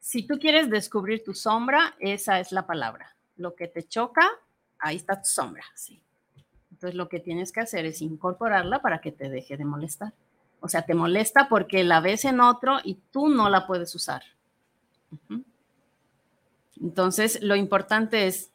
Si 0.00 0.26
tú 0.26 0.38
quieres 0.38 0.70
descubrir 0.70 1.22
tu 1.22 1.34
sombra, 1.34 1.94
esa 2.00 2.40
es 2.40 2.52
la 2.52 2.66
palabra. 2.66 3.14
Lo 3.36 3.54
que 3.54 3.68
te 3.68 3.82
choca, 3.82 4.26
ahí 4.78 4.96
está 4.96 5.20
tu 5.20 5.28
sombra. 5.28 5.64
Sí. 5.74 6.00
Entonces 6.70 6.94
lo 6.94 7.10
que 7.10 7.20
tienes 7.20 7.52
que 7.52 7.60
hacer 7.60 7.84
es 7.84 8.00
incorporarla 8.00 8.80
para 8.80 9.02
que 9.02 9.12
te 9.12 9.28
deje 9.28 9.58
de 9.58 9.66
molestar. 9.66 10.14
O 10.66 10.68
sea, 10.68 10.82
te 10.82 10.94
molesta 10.94 11.48
porque 11.48 11.84
la 11.84 12.00
ves 12.00 12.24
en 12.24 12.40
otro 12.40 12.78
y 12.82 12.98
tú 13.12 13.28
no 13.28 13.48
la 13.48 13.68
puedes 13.68 13.94
usar. 13.94 14.24
Entonces, 16.80 17.40
lo 17.40 17.54
importante 17.54 18.26
es, 18.26 18.50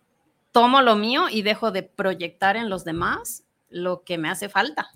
tomo 0.51 0.81
lo 0.81 0.97
mío 0.97 1.29
y 1.31 1.41
dejo 1.41 1.71
de 1.71 1.83
proyectar 1.83 2.57
en 2.57 2.69
los 2.69 2.83
demás 2.83 3.45
lo 3.69 4.03
que 4.03 4.17
me 4.17 4.27
hace 4.27 4.49
falta, 4.49 4.91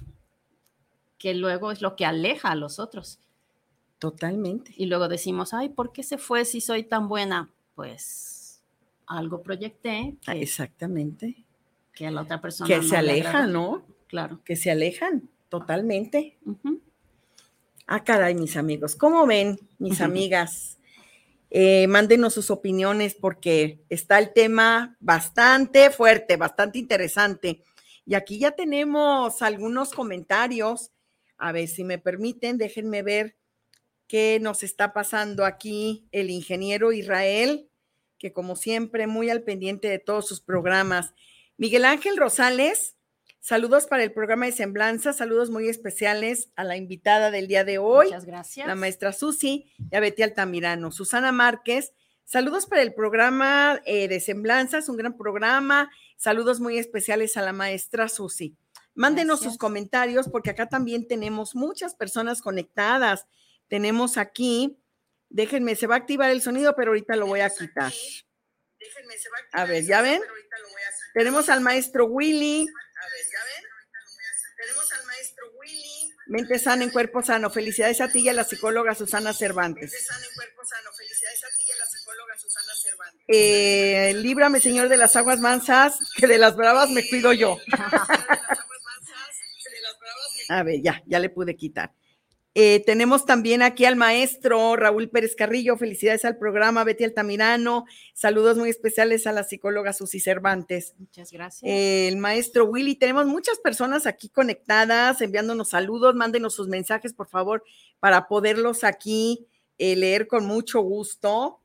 que 1.17 1.33
luego 1.33 1.71
es 1.71 1.81
lo 1.81 1.95
que 1.95 2.05
aleja 2.05 2.51
a 2.51 2.55
los 2.55 2.79
otros. 2.79 3.19
Totalmente. 3.97 4.73
Y 4.75 4.87
luego 4.87 5.07
decimos, 5.07 5.53
ay, 5.53 5.69
¿por 5.69 5.93
qué 5.93 6.03
se 6.03 6.17
fue 6.17 6.43
si 6.43 6.59
soy 6.59 6.83
tan 6.83 7.07
buena? 7.07 7.49
Pues 7.75 8.61
algo 9.07 9.41
proyecté. 9.41 10.17
Exactamente. 10.27 11.45
Que 11.93 12.07
a 12.07 12.11
la 12.11 12.23
otra 12.23 12.41
persona. 12.41 12.67
Que 12.67 12.83
se 12.83 12.97
aleja, 12.97 13.47
¿no? 13.47 13.83
Claro. 14.07 14.41
Que 14.43 14.57
se 14.57 14.69
alejan 14.69 15.29
totalmente. 15.47 16.37
Ah, 17.87 18.03
caray, 18.03 18.33
mis 18.33 18.57
amigos. 18.57 18.95
¿Cómo 18.95 19.27
ven, 19.27 19.59
mis 19.77 20.01
amigas? 20.01 20.79
Eh, 21.51 21.85
mándenos 21.87 22.33
sus 22.33 22.49
opiniones 22.49 23.13
porque 23.13 23.79
está 23.89 24.17
el 24.17 24.33
tema 24.33 24.97
bastante 24.99 25.91
fuerte, 25.91 26.35
bastante 26.35 26.79
interesante. 26.79 27.61
Y 28.03 28.15
aquí 28.15 28.39
ya 28.39 28.51
tenemos 28.51 29.43
algunos 29.43 29.93
comentarios. 29.93 30.91
A 31.37 31.51
ver 31.51 31.67
si 31.67 31.83
me 31.83 31.99
permiten, 31.99 32.57
déjenme 32.57 33.03
ver 33.03 33.35
qué 34.07 34.39
nos 34.41 34.63
está 34.63 34.91
pasando 34.91 35.45
aquí 35.45 36.07
el 36.11 36.31
ingeniero 36.31 36.91
Israel, 36.91 37.69
que 38.17 38.33
como 38.33 38.55
siempre, 38.55 39.05
muy 39.05 39.29
al 39.29 39.43
pendiente 39.43 39.89
de 39.89 39.99
todos 39.99 40.27
sus 40.27 40.41
programas. 40.41 41.13
Miguel 41.57 41.85
Ángel 41.85 42.17
Rosales, 42.17 42.95
saludos 43.45 43.85
para 43.85 44.01
el 44.01 44.11
programa 44.11 44.47
de 44.47 44.53
Semblanza, 44.53 45.13
saludos 45.13 45.51
muy 45.51 45.69
especiales 45.69 46.49
a 46.55 46.63
la 46.63 46.77
invitada 46.77 47.29
del 47.29 47.47
día 47.47 47.63
de 47.63 47.77
hoy. 47.77 48.07
Muchas 48.07 48.25
gracias. 48.25 48.65
La 48.65 48.73
maestra 48.73 49.13
Susi 49.13 49.71
y 49.91 49.95
a 49.95 49.99
Betty 49.99 50.23
Altamirano. 50.23 50.91
Susana 50.91 51.31
Márquez, 51.31 51.93
saludos 52.23 52.65
para 52.65 52.81
el 52.81 52.95
programa 52.95 53.79
eh, 53.85 54.07
de 54.07 54.19
Semblanza, 54.19 54.79
es 54.79 54.89
un 54.89 54.97
gran 54.97 55.15
programa. 55.15 55.91
Saludos 56.17 56.59
muy 56.59 56.79
especiales 56.79 57.37
a 57.37 57.43
la 57.43 57.53
maestra 57.53 58.09
Susi. 58.09 58.57
Mándenos 58.95 59.41
sus 59.41 59.59
comentarios 59.59 60.27
porque 60.27 60.49
acá 60.49 60.67
también 60.67 61.07
tenemos 61.07 61.53
muchas 61.53 61.93
personas 61.93 62.41
conectadas. 62.41 63.27
Tenemos 63.67 64.17
aquí, 64.17 64.79
déjenme, 65.29 65.75
se 65.75 65.85
va 65.85 65.93
a 65.93 65.99
activar 65.99 66.31
el 66.31 66.41
sonido, 66.41 66.75
pero 66.75 66.89
ahorita 66.89 67.15
lo 67.15 67.27
voy 67.27 67.41
a 67.41 67.51
quitar. 67.51 67.93
A 69.51 69.65
ver, 69.65 69.85
¿ya 69.85 70.01
ven? 70.01 70.21
Tenemos 71.13 71.49
al 71.49 71.61
maestro 71.61 72.05
Willy. 72.05 72.67
A 73.05 73.09
ver, 73.09 73.25
¿ya 73.31 73.39
ven? 73.45 73.63
Tenemos 74.57 74.91
al 74.93 75.05
maestro 75.05 75.51
Willy. 75.59 76.11
Mente 76.27 76.57
sana 76.57 76.83
en 76.83 76.89
cuerpo 76.89 77.21
sano. 77.21 77.51
Felicidades 77.51 78.01
a 78.01 78.09
ti 78.09 78.21
y 78.21 78.29
a 78.29 78.33
la 78.33 78.43
psicóloga 78.43 78.95
Susana 78.95 79.31
Cervantes. 79.33 79.91
Mente 79.91 79.99
sana 79.99 80.25
en 80.25 80.33
cuerpo 80.33 80.65
sano. 80.65 80.89
Felicidades 80.97 81.43
a 81.43 81.47
ti 81.55 81.61
y 81.67 81.71
a 81.71 81.75
la 81.75 81.85
psicóloga 81.85 82.35
Susana 82.39 82.73
Cervantes. 82.81 83.21
Eh, 83.27 84.13
líbrame, 84.15 84.59
Señor, 84.59 84.89
de 84.89 84.97
las 84.97 85.15
aguas 85.15 85.39
mansas, 85.39 85.99
que 86.15 86.25
de 86.25 86.39
las 86.39 86.55
bravas 86.55 86.89
me 86.89 87.07
cuido 87.07 87.31
yo. 87.33 87.59
a 90.49 90.63
ver, 90.63 90.81
ya, 90.81 91.03
ya 91.05 91.19
le 91.19 91.29
pude 91.29 91.55
quitar. 91.55 91.93
Eh, 92.57 92.81
tenemos 92.85 93.25
también 93.25 93.61
aquí 93.61 93.83
al 93.83 93.97
maestro 93.97 94.77
Raúl 94.77 95.09
Pérez 95.09 95.35
Carrillo. 95.35 95.75
Felicidades 95.75 96.23
al 96.23 96.37
programa, 96.37 96.85
Betty 96.85 97.03
Altamirano. 97.03 97.85
Saludos 98.13 98.57
muy 98.57 98.69
especiales 98.69 99.27
a 99.27 99.33
la 99.33 99.43
psicóloga 99.43 99.91
Susi 99.91 100.21
Cervantes. 100.21 100.95
Muchas 100.97 101.33
gracias. 101.33 101.69
el 101.69 102.15
maestro 102.15 102.63
Willy. 102.65 102.95
Tenemos 102.95 103.25
muchas 103.25 103.59
personas 103.59 104.07
aquí 104.07 104.29
conectadas, 104.29 105.21
enviándonos 105.21 105.71
saludos. 105.71 106.15
Mándenos 106.15 106.55
sus 106.55 106.69
mensajes, 106.69 107.11
por 107.13 107.27
favor, 107.27 107.61
para 107.99 108.29
poderlos 108.29 108.85
aquí 108.85 109.45
eh, 109.77 109.97
leer 109.97 110.27
con 110.27 110.45
mucho 110.45 110.79
gusto. 110.79 111.59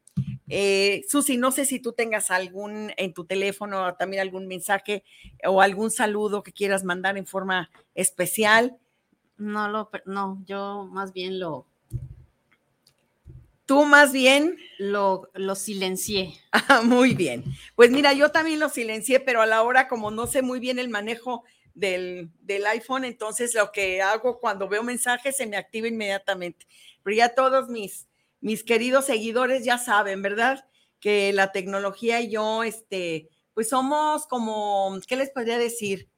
Eh, 0.48 1.04
Susi, 1.08 1.36
no 1.36 1.52
sé 1.52 1.66
si 1.66 1.78
tú 1.78 1.92
tengas 1.92 2.32
algún 2.32 2.92
en 2.96 3.14
tu 3.14 3.24
teléfono, 3.24 3.94
también 3.94 4.22
algún 4.22 4.48
mensaje 4.48 5.04
o 5.46 5.62
algún 5.62 5.92
saludo 5.92 6.42
que 6.42 6.52
quieras 6.52 6.82
mandar 6.82 7.16
en 7.16 7.26
forma 7.26 7.70
especial. 7.94 8.76
No 9.40 9.68
lo, 9.68 9.90
no, 10.04 10.42
yo 10.46 10.86
más 10.92 11.14
bien 11.14 11.40
lo. 11.40 11.66
Tú 13.64 13.86
más 13.86 14.12
bien 14.12 14.58
lo, 14.78 15.30
lo 15.32 15.54
silencié. 15.54 16.34
Ah, 16.52 16.82
muy 16.84 17.14
bien. 17.14 17.44
Pues 17.74 17.90
mira, 17.90 18.12
yo 18.12 18.30
también 18.30 18.60
lo 18.60 18.68
silencié, 18.68 19.18
pero 19.18 19.40
a 19.40 19.46
la 19.46 19.62
hora, 19.62 19.88
como 19.88 20.10
no 20.10 20.26
sé 20.26 20.42
muy 20.42 20.60
bien 20.60 20.78
el 20.78 20.90
manejo 20.90 21.42
del, 21.72 22.30
del 22.42 22.66
iPhone, 22.66 23.04
entonces 23.04 23.54
lo 23.54 23.72
que 23.72 24.02
hago 24.02 24.38
cuando 24.40 24.68
veo 24.68 24.82
mensajes 24.82 25.38
se 25.38 25.46
me 25.46 25.56
activa 25.56 25.88
inmediatamente. 25.88 26.66
Pero 27.02 27.16
ya 27.16 27.34
todos 27.34 27.70
mis, 27.70 28.08
mis 28.40 28.62
queridos 28.62 29.06
seguidores 29.06 29.64
ya 29.64 29.78
saben, 29.78 30.20
¿verdad? 30.20 30.68
Que 31.00 31.32
la 31.32 31.50
tecnología 31.50 32.20
y 32.20 32.30
yo, 32.30 32.62
este, 32.62 33.30
pues 33.54 33.70
somos 33.70 34.26
como, 34.26 34.98
¿qué 35.08 35.16
les 35.16 35.30
podría 35.30 35.56
decir? 35.56 36.10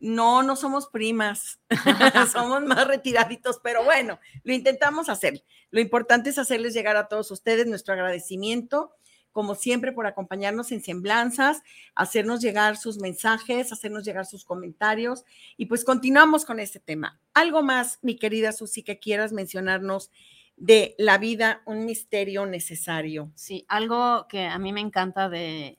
No, 0.00 0.42
no 0.42 0.56
somos 0.56 0.88
primas, 0.88 1.60
somos 2.32 2.62
más 2.62 2.86
retiraditos, 2.86 3.60
pero 3.62 3.84
bueno, 3.84 4.18
lo 4.42 4.54
intentamos 4.54 5.08
hacer. 5.08 5.44
Lo 5.70 5.80
importante 5.80 6.30
es 6.30 6.38
hacerles 6.38 6.74
llegar 6.74 6.96
a 6.96 7.06
todos 7.06 7.30
ustedes 7.30 7.66
nuestro 7.66 7.94
agradecimiento, 7.94 8.92
como 9.30 9.54
siempre, 9.54 9.92
por 9.92 10.06
acompañarnos 10.06 10.72
en 10.72 10.82
semblanzas, 10.82 11.62
hacernos 11.94 12.40
llegar 12.40 12.76
sus 12.76 12.98
mensajes, 12.98 13.72
hacernos 13.72 14.04
llegar 14.04 14.26
sus 14.26 14.44
comentarios 14.44 15.24
y 15.56 15.66
pues 15.66 15.84
continuamos 15.84 16.44
con 16.44 16.58
este 16.58 16.80
tema. 16.80 17.20
Algo 17.34 17.62
más, 17.62 17.98
mi 18.02 18.16
querida 18.16 18.52
Susi, 18.52 18.82
que 18.82 18.98
quieras 18.98 19.32
mencionarnos 19.32 20.10
de 20.56 20.94
la 20.98 21.18
vida, 21.18 21.62
un 21.64 21.86
misterio 21.86 22.44
necesario. 22.46 23.30
Sí, 23.34 23.64
algo 23.68 24.26
que 24.28 24.44
a 24.46 24.58
mí 24.58 24.72
me 24.72 24.80
encanta 24.80 25.28
de 25.28 25.78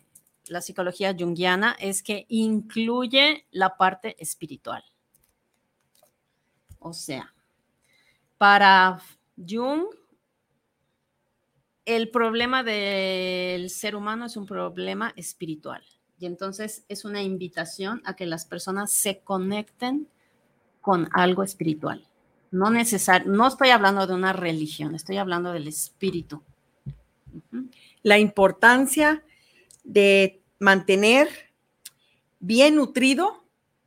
la 0.52 0.60
psicología 0.60 1.16
junguiana 1.18 1.78
es 1.80 2.04
que 2.04 2.26
incluye 2.28 3.46
la 3.52 3.78
parte 3.78 4.22
espiritual. 4.22 4.84
O 6.80 6.92
sea, 6.92 7.34
para 8.38 9.02
Jung, 9.38 9.86
el 11.86 12.10
problema 12.10 12.64
del 12.64 13.70
ser 13.70 13.96
humano 13.96 14.26
es 14.26 14.36
un 14.36 14.46
problema 14.46 15.14
espiritual. 15.16 15.84
Y 16.20 16.26
entonces 16.26 16.84
es 16.90 17.06
una 17.06 17.24
invitación 17.24 18.02
a 18.04 18.18
que 18.18 18.26
las 18.26 18.46
personas 18.46 18.92
se 18.92 19.20
conecten 19.20 20.10
con 20.82 21.08
algo 21.14 21.44
espiritual. 21.44 22.06
No 22.52 22.70
necesario, 22.70 23.32
no 23.32 23.48
estoy 23.48 23.70
hablando 23.70 24.06
de 24.06 24.16
una 24.16 24.34
religión, 24.34 24.96
estoy 24.96 25.16
hablando 25.16 25.54
del 25.54 25.70
espíritu. 25.70 26.44
La 28.04 28.20
importancia 28.20 29.24
de 29.84 30.41
mantener 30.62 31.28
bien 32.40 32.76
nutrido 32.76 33.44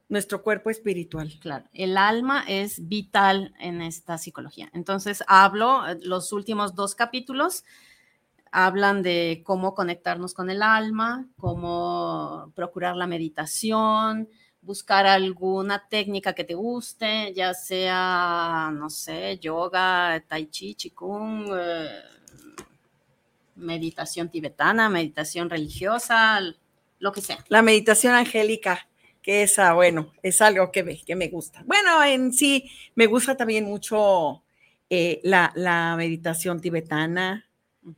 nuestro 0.09 0.43
cuerpo 0.43 0.71
espiritual. 0.71 1.33
Claro, 1.41 1.65
el 1.73 1.97
alma 1.97 2.45
es 2.47 2.89
vital 2.89 3.55
en 3.61 3.81
esta 3.81 4.19
psicología. 4.19 4.71
Entonces, 4.75 5.23
hablo, 5.29 5.87
eh, 5.87 5.99
los 6.03 6.33
últimos 6.33 6.75
dos 6.75 6.95
capítulos 6.95 7.65
hablan 8.51 9.03
de 9.03 9.43
cómo 9.45 9.75
conectarnos 9.75 10.35
con 10.35 10.51
el 10.51 10.63
alma, 10.63 11.27
cómo 11.39 12.53
procurar 12.55 12.97
la 12.97 13.07
meditación, 13.07 14.29
buscar 14.61 15.07
alguna 15.07 15.89
técnica 15.89 16.33
que 16.33 16.45
te 16.45 16.55
guste, 16.55 17.33
ya 17.35 17.55
sea, 17.55 18.71
no 18.73 18.91
sé, 18.91 19.39
yoga, 19.39 20.23
tai 20.27 20.47
chi, 20.47 20.75
chikung, 20.75 21.47
eh, 21.57 22.03
meditación 23.57 24.29
tibetana, 24.29 24.89
meditación 24.89 25.49
religiosa, 25.49 26.41
lo 27.05 27.13
que 27.13 27.21
sea. 27.21 27.45
La 27.49 27.61
meditación 27.61 28.15
angélica, 28.15 28.89
que 29.21 29.43
esa, 29.43 29.75
bueno, 29.75 30.13
es 30.23 30.41
algo 30.41 30.73
que 30.73 30.83
me, 30.83 30.97
que 31.05 31.15
me 31.15 31.29
gusta. 31.29 31.63
Bueno, 31.67 32.03
en 32.03 32.33
sí, 32.33 32.71
me 32.95 33.07
gusta 33.07 33.37
también 33.37 33.67
mucho 33.67 34.43
eh, 34.89 35.21
la, 35.23 35.95
meditación 35.99 36.61
tibetana, 36.63 37.47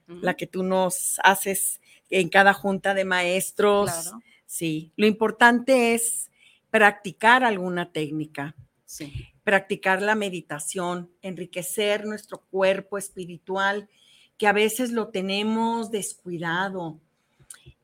la 0.08 0.34
que 0.34 0.48
tú 0.48 0.64
nos 0.64 1.20
haces 1.22 1.80
en 2.10 2.28
cada 2.28 2.52
junta 2.52 2.94
de 2.94 3.04
maestros. 3.04 4.12
Sí, 4.44 4.92
lo 4.96 5.06
importante 5.06 5.94
es 5.94 6.28
practicar 6.70 7.44
alguna 7.44 7.92
técnica. 7.92 8.56
Sí. 8.86 9.12
Practicar 9.44 10.02
la 10.02 10.16
meditación, 10.16 11.12
enriquecer 11.22 12.06
nuestro 12.06 12.42
cuerpo 12.50 12.98
espiritual, 12.98 13.88
que 14.36 14.48
a 14.48 14.52
veces 14.52 14.90
lo 14.90 15.08
tenemos 15.10 15.92
descuidado. 15.92 16.98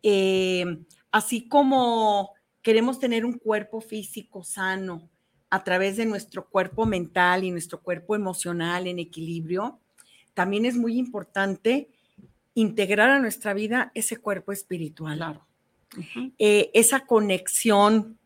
Eh, 0.03 0.79
así 1.13 1.47
como 1.47 2.33
queremos 2.63 2.99
tener 2.99 3.25
un 3.25 3.39
cuerpo 3.39 3.81
físico 3.81 4.43
sano 4.43 5.09
a 5.51 5.63
través 5.63 5.99
de 5.99 6.07
nuestro 6.07 6.49
cuerpo 6.49 6.87
mental 6.87 7.45
y 7.45 7.51
nuestro 7.51 7.83
cuerpo 7.83 8.17
emocional 8.17 8.87
en 8.87 8.99
equilibrio, 8.99 9.79
también 10.33 10.65
es 10.65 10.77
muy 10.77 10.99
importante 10.99 11.91
integrar 12.55 13.11
a 13.11 13.19
nuestra 13.19 13.53
vida 13.53 13.93
ese 13.95 14.17
cuerpo 14.17 14.53
espiritual. 14.53 15.19
Claro. 15.19 15.47
Eh, 16.39 16.71
esa 16.73 17.01
conexión, 17.01 18.19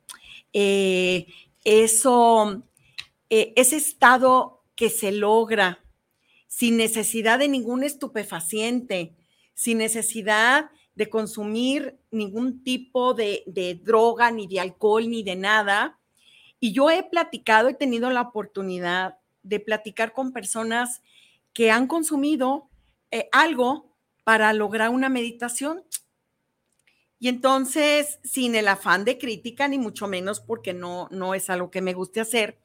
eh, 0.53 1.27
eso, 1.65 2.63
eh, 3.29 3.53
ese 3.57 3.77
estado 3.77 4.63
que 4.77 4.89
se 4.89 5.11
logra 5.11 5.81
sin 6.47 6.77
necesidad 6.77 7.41
de 7.41 7.49
ningún 7.49 7.83
estupefaciente, 7.83 9.17
sin 9.55 9.79
necesidad 9.79 10.71
de 10.97 11.11
consumir 11.11 11.99
ningún 12.11 12.65
tipo 12.65 13.13
de, 13.15 13.81
droga, 13.85 14.31
ni 14.31 14.47
de 14.47 14.61
alcohol, 14.61 15.09
ni 15.09 15.23
de 15.23 15.37
nada. 15.37 15.99
Y 16.59 16.73
yo 16.73 16.91
he 16.91 17.03
platicado, 17.03 17.69
he 17.69 17.75
tenido 17.75 18.11
la 18.11 18.23
oportunidad 18.23 19.19
de 19.43 19.61
platicar 19.61 20.15
con 20.15 20.33
personas 20.33 21.03
que 21.53 21.71
han 21.71 21.87
consumido 21.87 22.69
eh, 23.11 23.29
algo 23.31 23.95
para 24.25 24.53
lograr 24.55 24.89
una 24.89 25.11
meditación. 25.11 25.85
Y 27.19 27.29
entonces, 27.29 28.19
sin 28.25 28.55
el 28.55 28.67
afán 28.67 29.05
de 29.05 29.19
crítica, 29.19 29.69
ni 29.69 29.79
mucho 29.79 30.09
menos 30.09 30.41
porque 30.41 30.73
no, 30.73 31.09
no 31.11 31.35
es 31.35 31.51
algo 31.51 31.71
que 31.71 31.83
me 31.83 31.93
guste 31.93 32.21
hacer, 32.21 32.59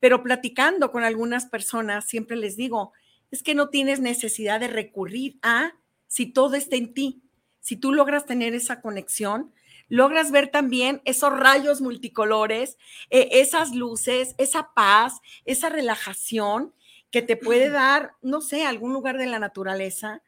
pero 0.00 0.22
platicando 0.22 0.92
con 0.92 1.02
algunas 1.02 1.46
personas, 1.46 2.04
siempre 2.06 2.36
les 2.36 2.56
digo, 2.56 2.92
es 3.30 3.42
que 3.42 3.54
no 3.54 3.70
tienes 3.70 4.00
necesidad 4.00 4.60
de 4.60 4.68
recurrir 4.68 5.38
a 5.42 5.72
si 6.08 6.26
todo 6.26 6.56
está 6.56 6.76
en 6.76 6.92
ti 6.92 7.22
si 7.60 7.76
tú 7.76 7.92
logras 7.92 8.26
tener 8.26 8.54
esa 8.54 8.80
conexión, 8.80 9.52
logras 9.88 10.30
ver 10.30 10.48
también 10.48 11.02
esos 11.04 11.38
rayos 11.38 11.80
multicolores, 11.80 12.78
eh, 13.10 13.28
esas 13.32 13.74
luces, 13.74 14.34
esa 14.38 14.72
paz, 14.74 15.20
esa 15.44 15.68
relajación 15.68 16.72
que 17.10 17.22
te 17.22 17.36
puede 17.36 17.70
dar, 17.70 18.12
no 18.22 18.40
sé, 18.40 18.64
algún 18.64 18.92
lugar 18.92 19.18
de 19.18 19.26
la 19.26 19.38
naturaleza, 19.40 20.22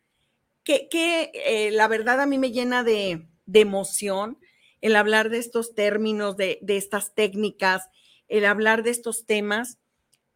que, 0.64 0.88
eh, 0.92 1.70
la 1.72 1.88
verdad 1.88 2.20
a 2.20 2.26
mí 2.26 2.38
me 2.38 2.52
llena 2.52 2.84
de, 2.84 3.26
emoción 3.54 4.38
el 4.80 4.96
hablar 4.96 5.30
de 5.30 5.38
estos 5.38 5.74
términos, 5.74 6.36
de, 6.36 6.58
de, 6.62 6.76
estas 6.76 7.14
técnicas, 7.14 7.88
el 8.26 8.44
hablar 8.44 8.82
de 8.82 8.90
estos 8.90 9.26
temas, 9.26 9.78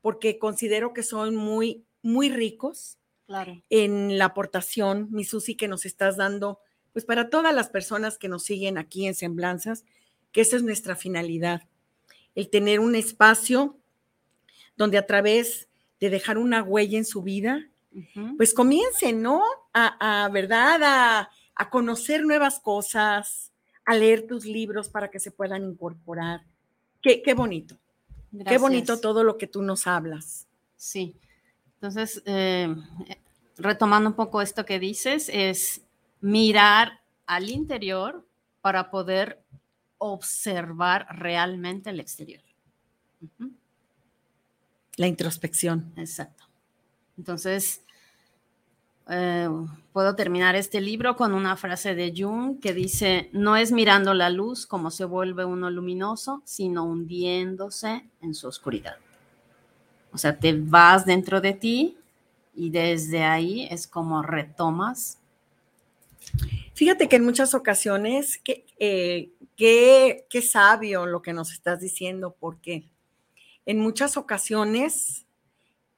porque 0.00 0.38
considero 0.38 0.92
que 0.92 1.02
son 1.02 1.34
muy, 1.34 1.84
muy 2.02 2.28
ricos 2.28 2.98
claro. 3.26 3.60
en 3.70 4.18
la 4.18 4.26
aportación, 4.26 5.08
mi 5.10 5.24
Susi, 5.24 5.56
que 5.56 5.66
nos 5.66 5.84
estás 5.84 6.16
dando, 6.16 6.60
pues 6.96 7.04
para 7.04 7.28
todas 7.28 7.54
las 7.54 7.68
personas 7.68 8.16
que 8.16 8.26
nos 8.26 8.44
siguen 8.44 8.78
aquí 8.78 9.06
en 9.06 9.14
Semblanzas, 9.14 9.84
que 10.32 10.40
esa 10.40 10.56
es 10.56 10.62
nuestra 10.62 10.96
finalidad, 10.96 11.60
el 12.34 12.48
tener 12.48 12.80
un 12.80 12.94
espacio 12.94 13.76
donde 14.78 14.96
a 14.96 15.04
través 15.04 15.68
de 16.00 16.08
dejar 16.08 16.38
una 16.38 16.62
huella 16.62 16.96
en 16.96 17.04
su 17.04 17.20
vida, 17.20 17.68
pues 18.38 18.54
comiencen, 18.54 19.20
¿no? 19.20 19.42
A, 19.74 20.30
¿verdad? 20.32 20.82
A, 20.82 21.30
a, 21.54 21.68
conocer 21.68 22.24
nuevas 22.24 22.60
cosas, 22.60 23.52
a 23.84 23.94
leer 23.94 24.26
tus 24.26 24.46
libros 24.46 24.88
para 24.88 25.10
que 25.10 25.20
se 25.20 25.30
puedan 25.30 25.64
incorporar. 25.64 26.46
Qué, 27.02 27.20
qué 27.20 27.34
bonito. 27.34 27.76
Qué 28.48 28.56
bonito 28.56 29.00
todo 29.00 29.22
lo 29.22 29.36
que 29.36 29.48
tú 29.48 29.60
nos 29.60 29.86
hablas. 29.86 30.46
Sí. 30.76 31.14
Entonces, 31.74 32.22
eh, 32.24 32.74
retomando 33.58 34.08
un 34.08 34.16
poco 34.16 34.40
esto 34.40 34.64
que 34.64 34.78
dices, 34.78 35.30
es 35.30 35.82
mirar 36.26 37.02
al 37.26 37.48
interior 37.50 38.26
para 38.60 38.90
poder 38.90 39.44
observar 39.98 41.06
realmente 41.10 41.90
el 41.90 42.00
exterior. 42.00 42.42
La 44.96 45.06
introspección. 45.06 45.92
Exacto. 45.96 46.44
Entonces, 47.16 47.80
eh, 49.08 49.48
puedo 49.92 50.16
terminar 50.16 50.56
este 50.56 50.80
libro 50.80 51.14
con 51.14 51.32
una 51.32 51.56
frase 51.56 51.94
de 51.94 52.12
Jung 52.16 52.58
que 52.58 52.74
dice, 52.74 53.30
no 53.32 53.56
es 53.56 53.70
mirando 53.70 54.12
la 54.12 54.28
luz 54.28 54.66
como 54.66 54.90
se 54.90 55.04
vuelve 55.04 55.44
uno 55.44 55.70
luminoso, 55.70 56.42
sino 56.44 56.84
hundiéndose 56.86 58.10
en 58.20 58.34
su 58.34 58.48
oscuridad. 58.48 58.96
O 60.12 60.18
sea, 60.18 60.36
te 60.36 60.58
vas 60.58 61.06
dentro 61.06 61.40
de 61.40 61.52
ti 61.52 61.98
y 62.52 62.70
desde 62.70 63.22
ahí 63.22 63.68
es 63.70 63.86
como 63.86 64.22
retomas. 64.24 65.20
Fíjate 66.74 67.08
que 67.08 67.16
en 67.16 67.24
muchas 67.24 67.54
ocasiones, 67.54 68.40
eh, 68.78 69.30
qué, 69.56 70.26
qué 70.28 70.42
sabio 70.42 71.06
lo 71.06 71.22
que 71.22 71.32
nos 71.32 71.52
estás 71.52 71.80
diciendo, 71.80 72.36
porque 72.38 72.90
en 73.64 73.78
muchas 73.78 74.16
ocasiones 74.16 75.26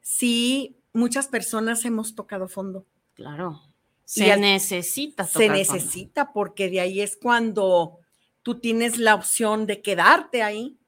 sí, 0.00 0.76
muchas 0.92 1.28
personas 1.28 1.84
hemos 1.84 2.14
tocado 2.14 2.48
fondo. 2.48 2.86
Claro. 3.14 3.60
Se 4.04 4.34
necesita. 4.38 5.26
se 5.26 5.50
necesita 5.50 6.32
porque 6.32 6.70
de 6.70 6.80
ahí 6.80 7.02
es 7.02 7.14
cuando 7.16 7.98
tú 8.42 8.58
tienes 8.58 8.96
la 8.96 9.14
opción 9.14 9.66
de 9.66 9.82
quedarte 9.82 10.42
ahí 10.42 10.78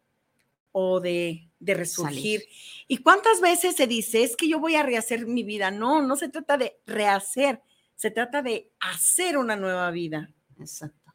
o 0.73 1.01
de, 1.01 1.51
resurgir. 1.61 2.43
¿Y 2.89 2.99
cuántas 2.99 3.43
veces 3.43 3.77
se 3.77 3.87
dice, 3.87 4.23
es 4.23 4.37
que 4.37 4.49
yo 4.49 4.59
voy 4.59 4.77
a 4.77 4.83
rehacer 4.83 5.27
mi 5.27 5.43
vida? 5.43 5.71
No, 5.71 6.01
no 6.01 6.17
se 6.17 6.31
trata 6.31 6.57
de 6.57 6.79
rehacer, 6.87 7.61
se 8.01 8.11
trata 8.11 8.41
de 8.41 8.73
hacer 8.81 9.37
una 9.37 9.57
nueva 9.57 9.91
vida. 9.91 10.31
Exacto. 10.59 11.13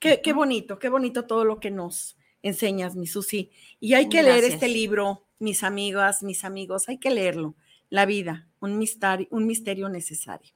Qué, 0.00 0.20
qué 0.20 0.32
bonito, 0.32 0.80
qué 0.80 0.88
bonito 0.88 1.24
todo 1.24 1.44
lo 1.44 1.60
que 1.60 1.70
nos, 1.70 2.16
enseñas, 2.42 2.96
mi 2.96 3.06
Susi. 3.06 3.52
Y 3.78 3.94
hay 3.94 4.08
que 4.08 4.24
leer 4.24 4.42
este 4.42 4.66
libro, 4.66 5.28
mis 5.38 5.62
amigas, 5.62 6.24
mis 6.24 6.42
amigos, 6.44 6.88
hay 6.88 6.98
que 6.98 7.10
leerlo. 7.10 7.54
La 7.90 8.06
vida, 8.06 8.48
un 8.58 8.76
misterio, 8.76 9.28
un 9.30 9.46
misterio 9.46 9.88
necesario. 9.88 10.52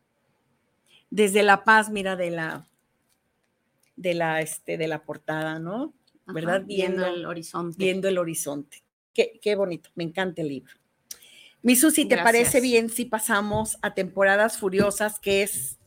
Desde 1.10 1.44
la 1.44 1.62
paz, 1.62 1.88
mira, 1.88 2.16
de 2.16 2.32
la, 2.32 2.68
de 3.94 4.14
la, 4.14 4.40
este, 4.40 4.76
de 4.76 4.88
la 4.88 5.04
portada, 5.04 5.60
¿no? 5.60 5.94
¿Verdad? 6.26 6.64
Viendo, 6.66 7.06
el 7.06 7.26
horizonte. 7.26 7.76
Viendo 7.78 8.08
el 8.08 8.18
horizonte. 8.18 8.82
Qué, 9.12 9.38
qué 9.40 9.54
bonito, 9.54 9.90
me 9.94 10.02
encanta 10.02 10.42
el 10.42 10.48
libro. 10.48 10.74
Mi 11.64 11.76
Susi, 11.76 12.04
¿te 12.04 12.18
parece 12.18 12.60
bien 12.60 12.90
si 12.90 13.06
pasamos 13.06 13.78
a 13.80 13.94
Temporadas 13.94 14.58
Furiosas, 14.58 15.18
que 15.18 15.42
es 15.42 15.78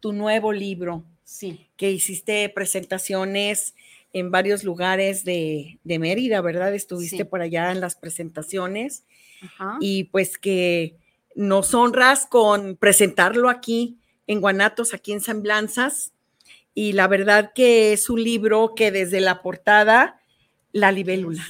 tu 0.00 0.12
nuevo 0.12 0.52
libro? 0.52 1.04
Sí. 1.22 1.68
Que 1.76 1.92
hiciste 1.92 2.48
presentaciones 2.48 3.76
en 4.12 4.32
varios 4.32 4.64
lugares 4.64 5.24
de, 5.24 5.78
Mérida, 5.84 6.40
¿verdad? 6.40 6.74
Estuviste 6.74 7.24
por 7.24 7.40
allá 7.40 7.70
en 7.70 7.80
las 7.80 7.94
presentaciones 7.94 9.04
y 9.80 10.04
pues 10.04 10.38
que 10.38 10.96
nos 11.36 11.72
honras 11.72 12.26
con 12.26 12.74
presentarlo 12.74 13.48
aquí 13.48 14.00
en 14.26 14.40
Guanatos, 14.40 14.92
aquí 14.92 15.12
en 15.12 15.20
Semblanzas. 15.20 16.10
Y 16.74 16.94
la 16.94 17.06
verdad 17.06 17.52
que 17.54 17.92
es 17.92 18.10
un 18.10 18.24
libro 18.24 18.74
que 18.74 18.90
desde 18.90 19.20
la 19.20 19.40
portada, 19.40 20.20
la 20.72 20.90
libélula. 20.90 21.46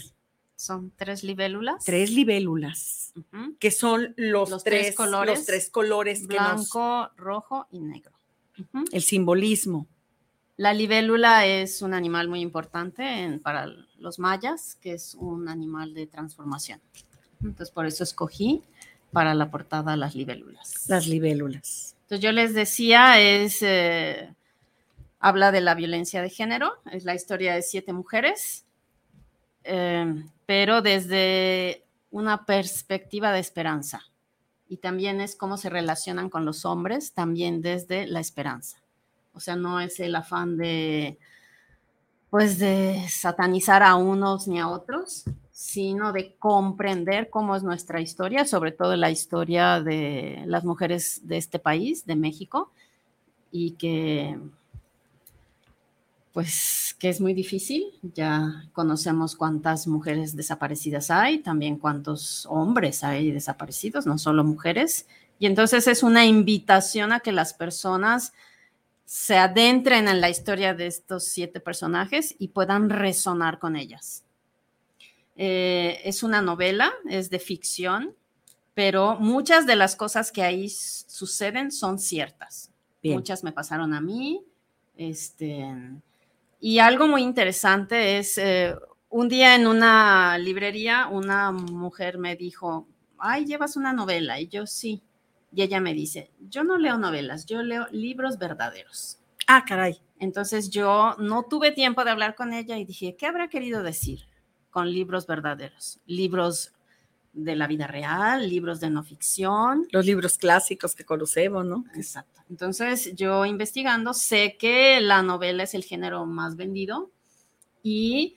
Son 0.62 0.92
tres 0.94 1.24
libélulas. 1.24 1.84
Tres 1.84 2.12
libélulas, 2.12 3.12
que 3.58 3.72
son 3.72 4.14
los, 4.16 4.62
tres, 4.62 4.94
colores. 4.94 5.38
Los 5.38 5.44
tres 5.44 5.70
colores. 5.70 6.24
Blanco, 6.28 7.10
rojo 7.16 7.66
y 7.72 7.80
negro. 7.80 8.12
El 8.92 9.02
simbolismo. 9.02 9.88
La 10.56 10.72
libélula 10.72 11.46
es 11.46 11.82
un 11.82 11.94
animal 11.94 12.28
muy 12.28 12.42
importante 12.42 13.40
para 13.42 13.66
los 13.98 14.20
mayas, 14.20 14.76
que 14.80 14.92
es 14.92 15.16
un 15.16 15.48
animal 15.48 15.94
de 15.94 16.06
transformación. 16.06 16.80
Entonces, 17.40 17.72
por 17.72 17.86
eso 17.86 18.04
escogí 18.04 18.62
para 19.10 19.34
la 19.34 19.50
portada 19.50 19.96
las 19.96 20.14
libélulas. 20.14 20.84
Las 20.86 21.08
libélulas. 21.08 21.96
Entonces, 22.02 22.20
yo 22.20 22.30
les 22.30 22.54
decía, 22.54 23.20
es, 23.20 23.62
eh, 23.62 24.32
habla 25.18 25.50
de 25.50 25.60
la 25.60 25.74
violencia 25.74 26.22
de 26.22 26.30
género, 26.30 26.74
es 26.92 27.02
la 27.02 27.16
historia 27.16 27.52
de 27.52 27.62
siete 27.62 27.92
mujeres, 27.92 28.64
eh, 29.64 30.22
pero 30.52 30.82
desde 30.82 31.82
una 32.10 32.44
perspectiva 32.44 33.32
de 33.32 33.40
esperanza. 33.40 34.02
Y 34.68 34.76
también 34.76 35.22
es 35.22 35.34
cómo 35.34 35.56
se 35.56 35.70
relacionan 35.70 36.28
con 36.28 36.44
los 36.44 36.66
hombres, 36.66 37.14
también 37.14 37.62
desde 37.62 38.06
la 38.06 38.20
esperanza. 38.20 38.76
O 39.32 39.40
sea, 39.40 39.56
no 39.56 39.80
es 39.80 39.98
el 39.98 40.14
afán 40.14 40.58
de, 40.58 41.18
pues, 42.28 42.58
de 42.58 43.02
satanizar 43.08 43.82
a 43.82 43.94
unos 43.94 44.46
ni 44.46 44.60
a 44.60 44.68
otros, 44.68 45.24
sino 45.52 46.12
de 46.12 46.34
comprender 46.34 47.30
cómo 47.30 47.56
es 47.56 47.62
nuestra 47.62 48.02
historia, 48.02 48.44
sobre 48.44 48.72
todo 48.72 48.94
la 48.94 49.10
historia 49.10 49.80
de 49.80 50.42
las 50.44 50.64
mujeres 50.64 51.26
de 51.26 51.38
este 51.38 51.60
país, 51.60 52.04
de 52.04 52.16
México, 52.16 52.70
y 53.50 53.70
que, 53.70 54.38
pues, 56.32 56.96
que 56.98 57.08
es 57.08 57.20
muy 57.20 57.34
difícil. 57.34 57.84
Ya 58.02 58.68
conocemos 58.72 59.36
cuántas 59.36 59.86
mujeres 59.86 60.34
desaparecidas 60.34 61.10
hay, 61.10 61.38
también 61.38 61.76
cuántos 61.76 62.46
hombres 62.46 63.04
hay 63.04 63.30
desaparecidos, 63.30 64.06
no 64.06 64.18
solo 64.18 64.44
mujeres. 64.44 65.06
Y 65.38 65.46
entonces 65.46 65.86
es 65.86 66.02
una 66.02 66.24
invitación 66.24 67.12
a 67.12 67.20
que 67.20 67.32
las 67.32 67.54
personas 67.54 68.32
se 69.04 69.36
adentren 69.36 70.08
en 70.08 70.20
la 70.20 70.30
historia 70.30 70.72
de 70.72 70.86
estos 70.86 71.24
siete 71.24 71.60
personajes 71.60 72.34
y 72.38 72.48
puedan 72.48 72.88
resonar 72.88 73.58
con 73.58 73.76
ellas. 73.76 74.24
Eh, 75.36 76.00
es 76.04 76.22
una 76.22 76.40
novela, 76.40 76.92
es 77.08 77.28
de 77.28 77.38
ficción, 77.38 78.14
pero 78.74 79.16
muchas 79.18 79.66
de 79.66 79.76
las 79.76 79.96
cosas 79.96 80.32
que 80.32 80.42
ahí 80.42 80.70
suceden 80.70 81.70
son 81.72 81.98
ciertas. 81.98 82.70
Muchas 83.02 83.42
me 83.44 83.52
pasaron 83.52 83.92
a 83.92 84.00
mí. 84.00 84.42
Este, 84.96 85.66
y 86.64 86.78
algo 86.78 87.08
muy 87.08 87.22
interesante 87.22 88.18
es, 88.18 88.38
eh, 88.38 88.76
un 89.08 89.28
día 89.28 89.56
en 89.56 89.66
una 89.66 90.38
librería, 90.38 91.08
una 91.08 91.50
mujer 91.50 92.18
me 92.18 92.36
dijo, 92.36 92.86
ay, 93.18 93.46
llevas 93.46 93.74
una 93.76 93.92
novela. 93.92 94.40
Y 94.40 94.46
yo 94.46 94.64
sí. 94.64 95.02
Y 95.52 95.62
ella 95.62 95.80
me 95.80 95.92
dice, 95.92 96.30
yo 96.38 96.62
no 96.62 96.78
leo 96.78 96.98
novelas, 96.98 97.46
yo 97.46 97.64
leo 97.64 97.88
libros 97.90 98.38
verdaderos. 98.38 99.18
Ah, 99.48 99.64
caray. 99.66 100.00
Entonces 100.20 100.70
yo 100.70 101.16
no 101.18 101.42
tuve 101.42 101.72
tiempo 101.72 102.04
de 102.04 102.12
hablar 102.12 102.36
con 102.36 102.52
ella 102.52 102.78
y 102.78 102.84
dije, 102.84 103.16
¿qué 103.16 103.26
habrá 103.26 103.48
querido 103.48 103.82
decir 103.82 104.20
con 104.70 104.88
libros 104.88 105.26
verdaderos? 105.26 106.00
Libros 106.06 106.72
de 107.32 107.56
la 107.56 107.66
vida 107.66 107.86
real, 107.86 108.48
libros 108.48 108.80
de 108.80 108.90
no 108.90 109.02
ficción. 109.02 109.86
Los 109.90 110.04
libros 110.04 110.38
clásicos 110.38 110.94
que 110.94 111.04
conocemos, 111.04 111.64
¿no? 111.64 111.84
Exacto. 111.94 112.42
Entonces 112.50 113.14
yo 113.14 113.46
investigando 113.46 114.12
sé 114.14 114.56
que 114.58 115.00
la 115.00 115.22
novela 115.22 115.62
es 115.62 115.74
el 115.74 115.84
género 115.84 116.26
más 116.26 116.56
vendido 116.56 117.10
y 117.82 118.36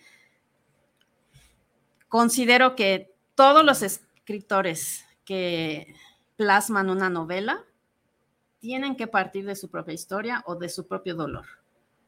considero 2.07 2.75
que 2.75 3.13
todos 3.35 3.65
los 3.65 3.81
escritores 3.81 5.03
que 5.25 5.93
plasman 6.35 6.89
una 6.89 7.09
novela, 7.09 7.63
tienen 8.59 8.95
que 8.95 9.07
partir 9.07 9.45
de 9.45 9.55
su 9.55 9.69
propia 9.69 9.93
historia 9.93 10.43
o 10.45 10.55
de 10.55 10.69
su 10.69 10.87
propio 10.87 11.15
dolor. 11.15 11.45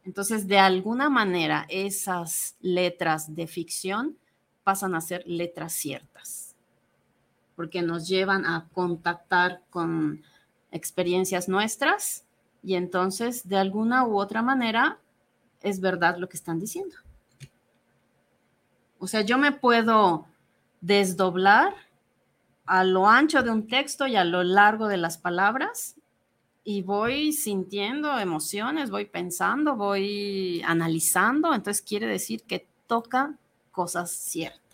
Entonces, 0.03 0.47
de 0.47 0.57
alguna 0.57 1.09
manera, 1.09 1.65
esas 1.69 2.55
letras 2.61 3.35
de 3.35 3.47
ficción 3.47 4.17
pasan 4.63 4.95
a 4.95 5.01
ser 5.01 5.23
letras 5.25 5.73
ciertas, 5.73 6.46
porque 7.57 7.81
nos 7.81 8.07
llevan 8.07 8.45
a 8.45 8.69
contactar 8.71 9.63
con 9.71 10.21
experiencias 10.71 11.49
nuestras 11.49 12.23
y 12.61 12.75
entonces 12.75 13.49
de 13.49 13.57
alguna 13.57 14.05
u 14.05 14.19
otra 14.19 14.43
manera 14.43 14.99
es 15.61 15.81
verdad 15.81 16.17
lo 16.17 16.29
que 16.29 16.37
están 16.37 16.59
diciendo. 16.59 16.95
O 18.99 19.07
sea, 19.07 19.21
yo 19.21 19.39
me 19.39 19.51
puedo 19.51 20.27
desdoblar 20.81 21.73
a 22.67 22.83
lo 22.83 23.07
ancho 23.07 23.41
de 23.41 23.49
un 23.49 23.67
texto 23.67 24.05
y 24.05 24.15
a 24.15 24.23
lo 24.23 24.43
largo 24.43 24.87
de 24.87 24.97
las 24.97 25.17
palabras 25.17 25.95
y 26.63 26.83
voy 26.83 27.33
sintiendo 27.33 28.19
emociones, 28.19 28.91
voy 28.91 29.05
pensando, 29.05 29.75
voy 29.75 30.61
analizando, 30.63 31.55
entonces 31.55 31.81
quiere 31.81 32.05
decir 32.05 32.43
que 32.43 32.67
toca 32.85 33.35
cosas 33.71 34.11
ciertas. 34.11 34.66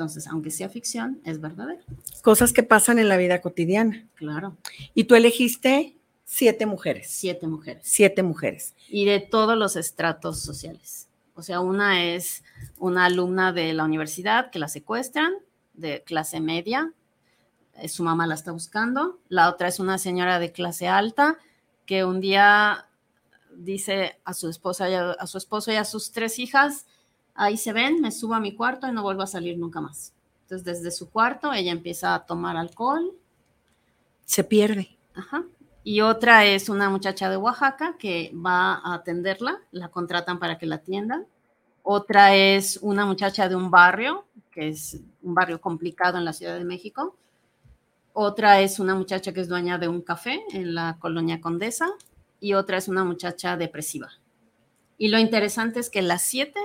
Entonces, 0.00 0.28
aunque 0.28 0.50
sea 0.50 0.70
ficción, 0.70 1.20
es 1.26 1.42
verdadero. 1.42 1.82
Cosas 2.22 2.54
que 2.54 2.62
pasan 2.62 2.98
en 2.98 3.10
la 3.10 3.18
vida 3.18 3.42
cotidiana. 3.42 4.08
Claro. 4.14 4.56
Y 4.94 5.04
tú 5.04 5.14
elegiste 5.14 5.98
siete 6.24 6.64
mujeres. 6.64 7.08
Siete 7.10 7.46
mujeres. 7.46 7.82
Siete 7.84 8.22
mujeres. 8.22 8.74
Y 8.88 9.04
de 9.04 9.20
todos 9.20 9.58
los 9.58 9.76
estratos 9.76 10.40
sociales. 10.40 11.06
O 11.34 11.42
sea, 11.42 11.60
una 11.60 12.02
es 12.02 12.42
una 12.78 13.04
alumna 13.04 13.52
de 13.52 13.74
la 13.74 13.84
universidad 13.84 14.50
que 14.50 14.58
la 14.58 14.68
secuestran, 14.68 15.34
de 15.74 16.02
clase 16.02 16.40
media, 16.40 16.94
eh, 17.74 17.90
su 17.90 18.02
mamá 18.02 18.26
la 18.26 18.36
está 18.36 18.52
buscando. 18.52 19.20
La 19.28 19.50
otra 19.50 19.68
es 19.68 19.80
una 19.80 19.98
señora 19.98 20.38
de 20.38 20.50
clase 20.50 20.88
alta 20.88 21.36
que 21.84 22.06
un 22.06 22.22
día 22.22 22.88
dice 23.54 24.18
a 24.24 24.32
su 24.32 24.48
esposa 24.48 24.88
y 24.88 24.94
a, 24.94 25.10
a, 25.10 25.26
su 25.26 25.36
esposo 25.36 25.70
y 25.70 25.76
a 25.76 25.84
sus 25.84 26.10
tres 26.10 26.38
hijas, 26.38 26.86
ahí 27.40 27.56
se 27.56 27.72
ven, 27.72 28.00
me 28.00 28.12
subo 28.12 28.34
a 28.34 28.40
mi 28.40 28.54
cuarto 28.54 28.86
y 28.86 28.92
no 28.92 29.02
vuelvo 29.02 29.22
a 29.22 29.26
salir 29.26 29.58
nunca 29.58 29.80
más. 29.80 30.12
Entonces, 30.42 30.64
desde 30.64 30.90
su 30.90 31.10
cuarto, 31.10 31.52
ella 31.52 31.72
empieza 31.72 32.14
a 32.14 32.26
tomar 32.26 32.56
alcohol. 32.56 33.12
Se 34.26 34.44
pierde. 34.44 34.98
Ajá. 35.14 35.44
Y 35.82 36.02
otra 36.02 36.44
es 36.44 36.68
una 36.68 36.90
muchacha 36.90 37.30
de 37.30 37.38
Oaxaca 37.38 37.96
que 37.98 38.30
va 38.34 38.74
a 38.74 38.94
atenderla, 38.94 39.58
la 39.70 39.88
contratan 39.88 40.38
para 40.38 40.58
que 40.58 40.66
la 40.66 40.76
atiendan. 40.76 41.26
Otra 41.82 42.34
es 42.36 42.78
una 42.82 43.06
muchacha 43.06 43.48
de 43.48 43.56
un 43.56 43.70
barrio, 43.70 44.26
que 44.52 44.68
es 44.68 45.00
un 45.22 45.34
barrio 45.34 45.60
complicado 45.62 46.18
en 46.18 46.26
la 46.26 46.34
Ciudad 46.34 46.58
de 46.58 46.64
México. 46.64 47.16
Otra 48.12 48.60
es 48.60 48.78
una 48.78 48.94
muchacha 48.94 49.32
que 49.32 49.40
es 49.40 49.48
dueña 49.48 49.78
de 49.78 49.88
un 49.88 50.02
café 50.02 50.42
en 50.52 50.74
la 50.74 50.98
colonia 51.00 51.40
Condesa. 51.40 51.88
Y 52.38 52.52
otra 52.52 52.76
es 52.76 52.88
una 52.88 53.04
muchacha 53.04 53.56
depresiva. 53.56 54.10
Y 54.98 55.08
lo 55.08 55.18
interesante 55.18 55.80
es 55.80 55.88
que 55.88 56.02
las 56.02 56.20
siete 56.20 56.60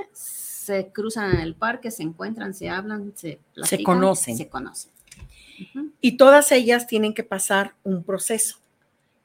se 0.65 0.91
cruzan 0.91 1.35
en 1.35 1.41
el 1.41 1.55
parque, 1.55 1.91
se 1.91 2.03
encuentran, 2.03 2.53
se 2.53 2.69
hablan, 2.69 3.13
se 3.15 3.39
platican, 3.53 3.79
se 3.79 3.83
conocen. 3.83 4.37
Se 4.37 4.49
conocen. 4.49 4.91
Uh 5.59 5.79
-huh. 5.79 5.91
Y 6.01 6.17
todas 6.17 6.51
ellas 6.51 6.87
tienen 6.87 7.13
que 7.13 7.23
pasar 7.23 7.75
un 7.83 8.03
proceso 8.03 8.57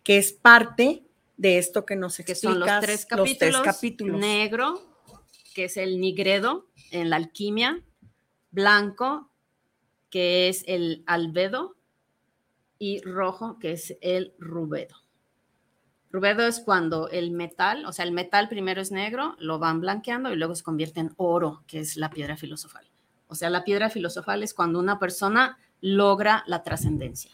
que 0.03 0.19
es 0.19 0.33
parte 0.33 1.03
de 1.37 1.59
esto 1.59 1.87
que 1.87 1.97
nos 1.97 2.21
explicas, 2.21 2.41
que 2.41 2.47
son 2.49 2.61
los 2.61 2.81
tres 2.81 3.07
capítulos, 3.07 3.29
los 3.29 3.39
tres 3.39 3.75
capítulos. 3.75 4.21
negro, 4.21 4.83
que 5.55 5.65
es 5.65 5.77
el 5.77 6.01
nigredo 6.01 6.67
en 6.91 7.11
la 7.11 7.17
alquimia, 7.17 7.83
blanco, 8.51 9.31
que 10.11 10.49
es 10.49 10.65
el 10.67 11.03
albedo, 11.07 11.77
y 12.79 13.01
rojo, 13.03 13.59
que 13.59 13.73
es 13.73 13.97
el 14.01 14.35
rubedo. 14.39 14.97
Rubedo 16.11 16.47
es 16.47 16.61
cuando 16.61 17.09
el 17.09 17.31
metal, 17.31 17.85
o 17.87 17.93
sea, 17.93 18.05
el 18.05 18.13
metal 18.13 18.49
primero 18.49 18.81
es 18.81 18.91
negro, 18.91 19.37
lo 19.39 19.59
van 19.59 19.81
blanqueando 19.81 20.33
y 20.33 20.37
luego 20.37 20.55
se 20.57 20.65
convierte 20.65 21.01
en 21.01 21.13
oro, 21.17 21.63
que 21.67 21.79
es 21.81 21.97
la 21.97 22.11
piedra 22.11 22.37
filosofal. 22.37 22.89
O 23.29 23.35
sea, 23.37 23.49
la 23.49 23.63
piedra 23.65 23.91
filosofal 23.91 24.43
es 24.43 24.53
cuando 24.53 24.81
una 24.81 24.99
persona 24.99 25.59
logra 25.81 26.43
la 26.47 26.63
trascendencia. 26.65 27.31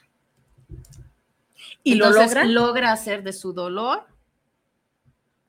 Y 1.83 1.95
Entonces, 1.95 2.21
lo 2.21 2.27
logra 2.27 2.45
logra 2.45 2.93
hacer 2.93 3.23
de 3.23 3.33
su 3.33 3.53
dolor 3.55 4.05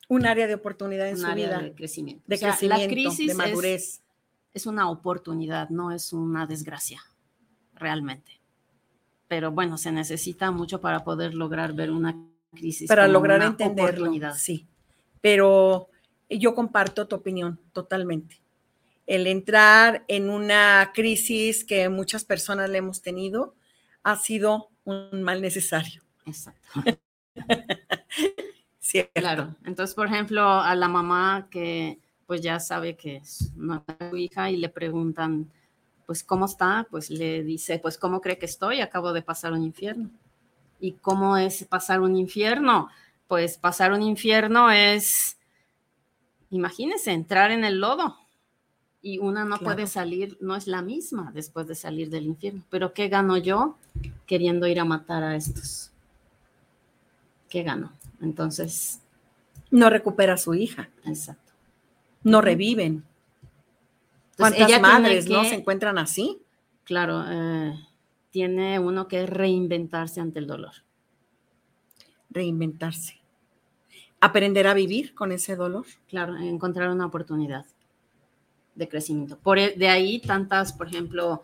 un 0.08 0.26
área 0.26 0.48
de 0.48 0.54
oportunidad 0.56 1.10
en 1.10 1.16
un 1.16 1.22
su 1.22 1.28
área 1.28 1.48
vida, 1.50 1.60
de 1.60 1.74
crecimiento. 1.76 2.24
de 2.28 2.36
O 2.36 2.38
sea, 2.38 2.50
crecimiento, 2.52 2.82
la 2.84 2.88
crisis 2.90 3.26
de 3.28 3.32
es- 3.34 3.38
madurez. 3.38 4.02
es 4.54 4.66
una 4.66 4.90
oportunidad, 4.90 5.68
no 5.70 5.92
es 5.92 6.14
una 6.14 6.48
desgracia, 6.48 7.02
realmente. 7.76 8.40
Pero 9.28 9.52
bueno, 9.52 9.78
se 9.78 9.92
necesita 9.92 10.50
mucho 10.52 10.80
para 10.80 11.04
poder 11.04 11.34
lograr 11.34 11.74
ver 11.74 11.92
una 11.92 12.16
crisis. 12.58 12.88
para 12.88 13.08
lograr 13.08 13.40
una 13.40 13.48
entenderlo. 13.48 14.12
Sí, 14.36 14.68
pero 15.22 15.90
yo 16.30 16.56
comparto 16.56 17.08
tu 17.08 17.16
opinión 17.16 17.60
totalmente. 17.74 18.42
El 19.06 19.28
entrar 19.28 20.04
en 20.08 20.30
una 20.30 20.92
crisis 20.94 21.64
que 21.64 21.88
muchas 21.88 22.26
personas 22.26 22.70
le 22.70 22.80
hemos 22.80 23.02
tenido 23.02 23.56
ha 24.04 24.16
sido 24.18 24.70
un 24.84 25.22
mal 25.24 25.42
necesario. 25.42 26.02
Exacto. 26.26 26.62
Cierto. 28.80 29.12
Claro. 29.14 29.56
Entonces, 29.66 29.96
por 29.96 30.08
ejemplo, 30.08 30.42
a 30.44 30.76
la 30.76 30.88
mamá 30.88 31.48
que 31.50 32.00
pues 32.26 32.42
ya 32.42 32.60
sabe 32.60 32.98
que 32.98 33.18
es 33.18 33.52
su 34.10 34.18
hija 34.18 34.52
y 34.52 34.58
le 34.58 34.68
preguntan, 34.70 35.50
pues, 36.06 36.24
¿cómo 36.24 36.46
está? 36.46 36.88
Pues 36.92 37.10
le 37.10 37.44
dice, 37.44 37.80
pues, 37.80 37.98
¿cómo 37.98 38.22
cree 38.22 38.38
que 38.38 38.46
estoy? 38.46 38.82
Acabo 38.82 39.14
de 39.14 39.22
pasar 39.22 39.54
un 39.54 39.64
infierno. 39.64 40.10
¿Y 40.80 40.94
cómo 40.94 41.38
es 41.38 41.64
pasar 41.66 42.02
un 42.02 42.16
infierno? 42.16 42.90
Pues 43.28 43.58
pasar 43.58 43.92
un 43.94 44.02
infierno 44.04 44.70
es, 44.72 45.38
imagínense, 46.52 47.12
entrar 47.12 47.52
en 47.52 47.64
el 47.66 47.80
lodo 47.80 48.16
y 49.02 49.20
una 49.20 49.44
no 49.46 49.58
Claro. 49.58 49.76
puede 49.76 49.88
salir, 49.88 50.38
no 50.42 50.56
es 50.56 50.68
la 50.68 50.82
misma 50.82 51.32
después 51.34 51.68
de 51.68 51.76
salir 51.76 52.10
del 52.10 52.26
infierno. 52.26 52.64
Pero 52.70 52.94
¿qué 52.94 53.08
gano 53.10 53.38
yo 53.38 53.76
queriendo 54.26 54.68
ir 54.68 54.80
a 54.80 54.86
matar 54.86 55.24
a 55.24 55.36
estos? 55.36 55.92
¿Qué 57.50 57.64
gano? 57.64 57.92
Entonces, 58.22 59.00
No 59.70 59.90
recupera 59.90 60.34
a 60.34 60.38
su 60.38 60.54
hija, 60.54 60.90
exacto. 61.06 61.52
no 62.24 62.40
reviven. 62.42 63.04
Entonces, 64.32 64.58
¿Cuántas 64.58 64.82
madres 64.82 65.30
no 65.30 65.44
se 65.44 65.56
encuentran 65.56 65.98
así? 65.98 66.40
Claro, 66.84 67.24
eh, 67.28 67.87
tiene 68.38 68.78
uno 68.78 69.08
que 69.08 69.26
reinventarse 69.26 70.22
ante 70.22 70.38
el 70.38 70.46
dolor. 70.46 70.74
Reinventarse. 72.30 73.20
Aprender 74.22 74.68
a 74.68 74.76
vivir 74.76 75.16
con 75.16 75.32
ese 75.32 75.56
dolor. 75.56 75.88
Claro, 76.08 76.38
encontrar 76.38 76.92
una 76.92 77.08
oportunidad 77.08 77.66
de 78.76 78.88
crecimiento. 78.88 79.40
Por 79.40 79.58
e- 79.58 79.74
de 79.76 79.90
ahí 79.90 80.20
tantas, 80.20 80.72
por 80.72 80.86
ejemplo, 80.86 81.42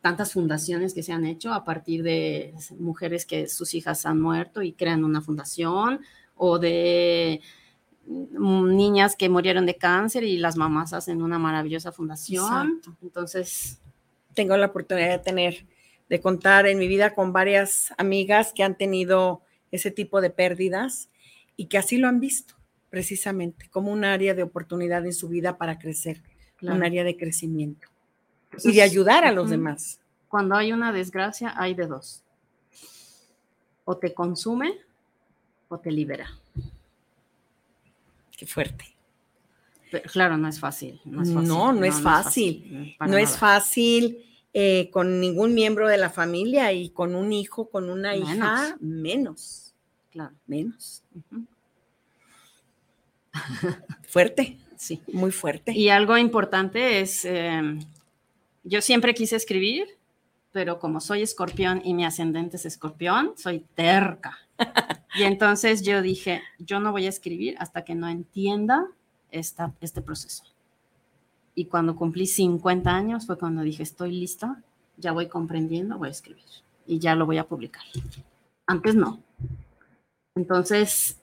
tantas 0.00 0.32
fundaciones 0.32 0.94
que 0.94 1.04
se 1.04 1.12
han 1.12 1.26
hecho 1.26 1.52
a 1.52 1.62
partir 1.62 2.02
de 2.02 2.52
mujeres 2.76 3.24
que 3.24 3.46
sus 3.46 3.72
hijas 3.74 4.04
han 4.04 4.20
muerto 4.20 4.62
y 4.62 4.72
crean 4.72 5.04
una 5.04 5.20
fundación 5.20 6.00
o 6.34 6.58
de 6.58 7.40
niñas 8.04 9.14
que 9.14 9.28
murieron 9.28 9.64
de 9.64 9.76
cáncer 9.76 10.24
y 10.24 10.38
las 10.38 10.56
mamás 10.56 10.92
hacen 10.92 11.22
una 11.22 11.38
maravillosa 11.38 11.92
fundación. 11.92 12.80
Exacto. 12.80 12.96
Entonces, 13.00 13.78
tengo 14.34 14.56
la 14.56 14.66
oportunidad 14.66 15.10
de 15.10 15.18
tener, 15.20 15.66
de 16.12 16.20
contar 16.20 16.66
en 16.66 16.78
mi 16.78 16.88
vida 16.88 17.14
con 17.14 17.32
varias 17.32 17.94
amigas 17.96 18.52
que 18.54 18.62
han 18.62 18.76
tenido 18.76 19.40
ese 19.70 19.90
tipo 19.90 20.20
de 20.20 20.28
pérdidas 20.28 21.08
y 21.56 21.68
que 21.68 21.78
así 21.78 21.96
lo 21.96 22.06
han 22.06 22.20
visto, 22.20 22.54
precisamente, 22.90 23.70
como 23.70 23.90
un 23.90 24.04
área 24.04 24.34
de 24.34 24.42
oportunidad 24.42 25.06
en 25.06 25.14
su 25.14 25.30
vida 25.30 25.56
para 25.56 25.78
crecer, 25.78 26.20
claro. 26.56 26.76
un 26.76 26.84
área 26.84 27.02
de 27.02 27.16
crecimiento 27.16 27.88
y 28.62 28.72
de 28.72 28.82
ayudar 28.82 29.24
a 29.24 29.32
los 29.32 29.48
demás. 29.48 30.02
Cuando 30.28 30.54
hay 30.54 30.74
una 30.74 30.92
desgracia, 30.92 31.54
hay 31.56 31.72
de 31.72 31.86
dos. 31.86 32.22
O 33.86 33.96
te 33.96 34.12
consume 34.12 34.74
o 35.68 35.78
te 35.78 35.90
libera. 35.90 36.28
Qué 38.36 38.44
fuerte. 38.44 38.84
Pero, 39.90 40.10
claro, 40.10 40.36
no 40.36 40.46
es 40.46 40.60
fácil. 40.60 41.00
No, 41.06 41.22
es 41.22 41.32
fácil. 41.32 41.48
No, 41.48 41.72
no 41.72 41.84
es 41.86 42.02
fácil. 42.02 42.96
no 43.00 43.16
es 43.16 43.38
fácil 43.38 44.28
eh, 44.54 44.90
con 44.90 45.20
ningún 45.20 45.54
miembro 45.54 45.88
de 45.88 45.96
la 45.98 46.10
familia 46.10 46.72
y 46.72 46.90
con 46.90 47.14
un 47.14 47.32
hijo, 47.32 47.68
con 47.70 47.88
una 47.90 48.14
hija, 48.16 48.76
menos, 48.80 49.74
Claro. 50.10 50.34
menos. 50.46 51.02
Fuerte, 54.08 54.58
Sí. 54.76 55.00
muy 55.12 55.30
fuerte. 55.30 55.72
Y 55.72 55.88
algo 55.90 56.18
importante 56.18 57.00
es, 57.00 57.24
eh, 57.24 57.78
yo 58.64 58.80
siempre 58.82 59.14
quise 59.14 59.36
escribir, 59.36 59.86
pero 60.50 60.78
como 60.78 61.00
soy 61.00 61.22
escorpión 61.22 61.80
y 61.84 61.94
mi 61.94 62.04
ascendente 62.04 62.56
es 62.56 62.66
escorpión, 62.66 63.32
soy 63.36 63.64
terca. 63.74 64.38
Y 65.14 65.24
entonces 65.24 65.82
yo 65.82 66.00
dije, 66.00 66.40
yo 66.58 66.80
no 66.80 66.90
voy 66.90 67.04
a 67.04 67.10
escribir 67.10 67.54
hasta 67.58 67.84
que 67.84 67.94
no 67.94 68.08
entienda 68.08 68.86
esta, 69.30 69.74
este 69.82 70.00
proceso. 70.00 70.42
Y 71.54 71.66
cuando 71.66 71.96
cumplí 71.96 72.26
50 72.26 72.90
años 72.90 73.26
fue 73.26 73.38
cuando 73.38 73.62
dije, 73.62 73.82
estoy 73.82 74.12
lista, 74.12 74.62
ya 74.96 75.12
voy 75.12 75.28
comprendiendo, 75.28 75.98
voy 75.98 76.08
a 76.08 76.12
escribir 76.12 76.44
y 76.86 76.98
ya 76.98 77.14
lo 77.14 77.26
voy 77.26 77.38
a 77.38 77.44
publicar. 77.44 77.82
Antes 78.66 78.94
no. 78.94 79.20
Entonces, 80.34 81.18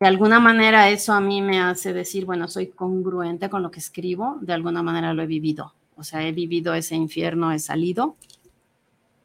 de 0.00 0.06
alguna 0.06 0.40
manera 0.40 0.90
eso 0.90 1.12
a 1.12 1.20
mí 1.20 1.40
me 1.40 1.60
hace 1.60 1.92
decir, 1.92 2.26
bueno, 2.26 2.48
soy 2.48 2.68
congruente 2.68 3.48
con 3.48 3.62
lo 3.62 3.70
que 3.70 3.80
escribo, 3.80 4.38
de 4.40 4.52
alguna 4.52 4.82
manera 4.82 5.14
lo 5.14 5.22
he 5.22 5.26
vivido. 5.26 5.74
O 5.96 6.04
sea, 6.04 6.26
he 6.26 6.32
vivido 6.32 6.74
ese 6.74 6.96
infierno, 6.96 7.52
he 7.52 7.58
salido 7.58 8.16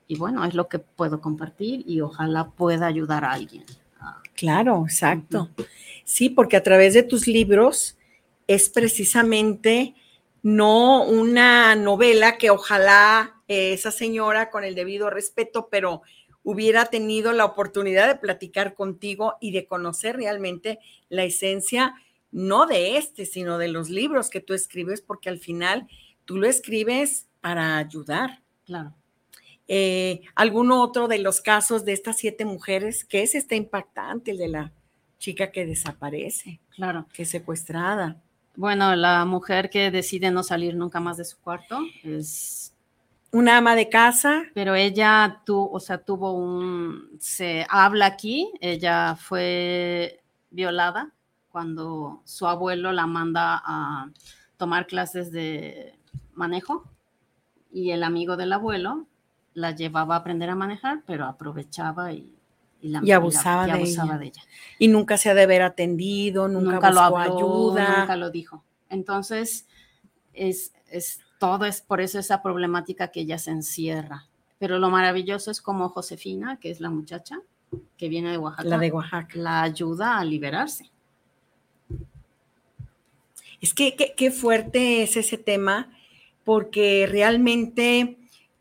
y 0.07 0.17
bueno, 0.17 0.45
es 0.45 0.53
lo 0.53 0.67
que 0.67 0.79
puedo 0.79 1.19
compartir 1.19 1.83
y 1.85 2.01
ojalá 2.01 2.49
pueda 2.51 2.87
ayudar 2.87 3.25
a 3.25 3.33
alguien. 3.33 3.65
Claro, 4.35 4.83
exacto. 4.85 5.49
Sí, 6.05 6.29
porque 6.29 6.55
a 6.55 6.63
través 6.63 6.93
de 6.93 7.03
tus 7.03 7.27
libros 7.27 7.96
es 8.47 8.69
precisamente 8.69 9.95
no 10.41 11.03
una 11.03 11.75
novela 11.75 12.37
que 12.37 12.49
ojalá 12.49 13.41
esa 13.47 13.91
señora, 13.91 14.49
con 14.49 14.63
el 14.63 14.75
debido 14.75 15.09
respeto, 15.09 15.69
pero 15.69 16.01
hubiera 16.43 16.85
tenido 16.85 17.33
la 17.33 17.45
oportunidad 17.45 18.07
de 18.07 18.15
platicar 18.15 18.73
contigo 18.73 19.35
y 19.41 19.51
de 19.51 19.65
conocer 19.67 20.15
realmente 20.15 20.79
la 21.09 21.23
esencia, 21.23 21.95
no 22.31 22.65
de 22.65 22.97
este, 22.97 23.25
sino 23.25 23.57
de 23.57 23.67
los 23.67 23.89
libros 23.89 24.29
que 24.29 24.39
tú 24.39 24.53
escribes, 24.53 25.01
porque 25.01 25.29
al 25.29 25.39
final 25.39 25.87
tú 26.25 26.37
lo 26.37 26.47
escribes 26.47 27.27
para 27.41 27.77
ayudar. 27.77 28.41
Claro. 28.65 28.93
Eh, 29.67 30.21
¿Alguno 30.35 30.81
otro 30.81 31.09
de 31.09 31.19
los 31.19 31.41
casos 31.41 31.83
de 31.83 31.93
estas 31.93 32.17
siete 32.17 32.45
mujeres? 32.45 33.03
que 33.03 33.23
es 33.23 33.35
este 33.35 33.55
impactante, 33.55 34.31
el 34.31 34.37
de 34.37 34.47
la 34.47 34.73
chica 35.19 35.51
que 35.51 35.65
desaparece? 35.65 36.61
Claro. 36.69 37.07
Que 37.13 37.23
es 37.23 37.29
secuestrada. 37.29 38.21
Bueno, 38.57 38.95
la 38.95 39.23
mujer 39.25 39.69
que 39.69 39.91
decide 39.91 40.31
no 40.31 40.41
salir 40.41 40.75
nunca 40.75 40.99
más 40.99 41.17
de 41.17 41.25
su 41.25 41.37
cuarto 41.37 41.79
es 42.01 42.73
una 43.31 43.57
ama 43.57 43.75
de 43.75 43.87
casa. 43.87 44.45
Pero 44.55 44.73
ella 44.73 45.43
tuvo, 45.45 45.71
o 45.71 45.79
sea, 45.79 45.99
tuvo 45.99 46.33
un, 46.33 47.11
se 47.19 47.67
habla 47.69 48.07
aquí, 48.07 48.51
ella 48.59 49.15
fue 49.15 50.23
violada 50.49 51.13
cuando 51.49 52.23
su 52.25 52.47
abuelo 52.47 52.91
la 52.91 53.05
manda 53.05 53.61
a 53.63 54.09
tomar 54.57 54.87
clases 54.87 55.31
de 55.31 55.93
manejo 56.33 56.83
y 57.71 57.91
el 57.91 58.01
amigo 58.01 58.37
del 58.37 58.53
abuelo 58.53 59.05
la 59.53 59.69
llevaba 59.69 60.15
a 60.15 60.19
aprender 60.19 60.49
a 60.49 60.55
manejar, 60.55 61.03
pero 61.05 61.25
aprovechaba 61.25 62.11
y, 62.11 62.36
la, 62.87 63.15
abusaba, 63.15 63.67
de, 63.67 63.81
ella. 63.81 64.41
Y 64.79 64.87
nunca 64.87 65.17
se 65.17 65.29
ha 65.29 65.33
de 65.33 65.43
haber 65.43 65.61
atendido, 65.61 66.47
nunca, 66.47 66.91
lo 66.91 67.01
habló, 67.01 67.17
ayuda. 67.17 67.99
Nunca 67.99 68.15
lo 68.15 68.29
dijo. 68.29 68.63
Entonces, 68.89 69.67
es, 70.33 70.73
es 70.89 71.19
todo 71.39 71.65
es 71.65 71.81
por 71.81 72.01
eso 72.01 72.19
esa 72.19 72.41
problemática 72.41 73.09
que 73.09 73.21
ella 73.21 73.37
se 73.37 73.51
encierra. 73.51 74.27
Pero 74.59 74.79
lo 74.79 74.89
maravilloso 74.89 75.51
es 75.51 75.61
como 75.61 75.89
Josefina, 75.89 76.57
que 76.59 76.71
es 76.71 76.79
la 76.79 76.89
muchacha 76.89 77.39
que 77.97 78.09
viene 78.09 78.31
de 78.31 78.37
Oaxaca, 78.37 78.67
la 78.67 78.77
de 78.77 78.91
Oaxaca, 78.91 79.33
la 79.35 79.61
ayuda 79.61 80.17
a 80.17 80.25
liberarse. 80.25 80.89
Es 83.61 83.73
que 83.73 83.95
qué 84.15 84.31
fuerte 84.31 85.03
es 85.03 85.17
ese 85.17 85.37
tema, 85.37 85.91
porque 86.43 87.07
realmente 87.09 88.17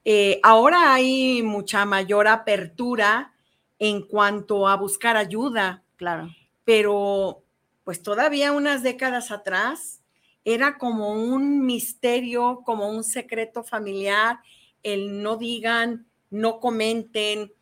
eh, 0.09 0.39
ahora 0.45 0.95
hay 0.95 1.43
mucha 1.43 1.85
mayor 1.85 2.29
apertura 2.29 3.33
en 3.79 4.03
cuanto 4.03 4.69
a 4.69 4.77
buscar 4.77 5.17
ayuda, 5.17 5.83
claro, 5.97 6.29
pero 6.65 7.43
pues 7.85 8.03
todavía 8.03 8.53
unas 8.53 8.83
décadas 8.83 9.31
atrás 9.31 10.01
era 10.45 10.79
como 10.79 11.11
un 11.11 11.67
misterio, 11.67 12.63
como 12.65 12.89
un 12.89 13.05
secreto 13.05 13.65
familiar, 13.65 14.39
el 14.83 15.23
no 15.23 15.37
digan, 15.37 16.07
no 16.31 16.61
comenten. 16.61 17.53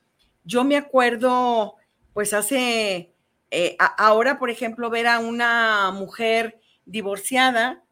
Yo 0.44 0.64
me 0.64 0.76
acuerdo, 0.76 1.76
pues 2.12 2.34
hace, 2.34 3.14
eh, 3.50 3.76
ahora, 3.78 4.38
por 4.38 4.50
ejemplo, 4.50 4.90
ver 4.90 5.06
a 5.06 5.18
una 5.18 5.90
mujer 5.92 6.60
divorciada, 6.84 7.82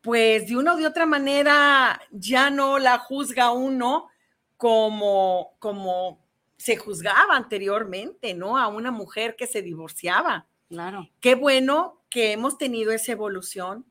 pues 0.00 0.46
de 0.48 0.56
una 0.56 0.74
o 0.74 0.76
de 0.76 0.86
otra 0.86 1.06
manera 1.06 2.00
ya 2.12 2.50
no 2.50 2.78
la 2.78 2.98
juzga 2.98 3.50
uno 3.52 4.08
como, 4.56 5.54
como 5.58 6.20
se 6.60 6.76
juzgaba 6.76 7.36
anteriormente, 7.36 8.34
¿no? 8.34 8.58
A 8.58 8.68
una 8.68 8.90
mujer 8.90 9.34
que 9.34 9.46
se 9.46 9.62
divorciaba. 9.62 10.46
Claro. 10.68 11.08
Qué 11.20 11.34
bueno 11.34 12.02
que 12.10 12.32
hemos 12.32 12.58
tenido 12.58 12.92
esa 12.92 13.12
evolución, 13.12 13.86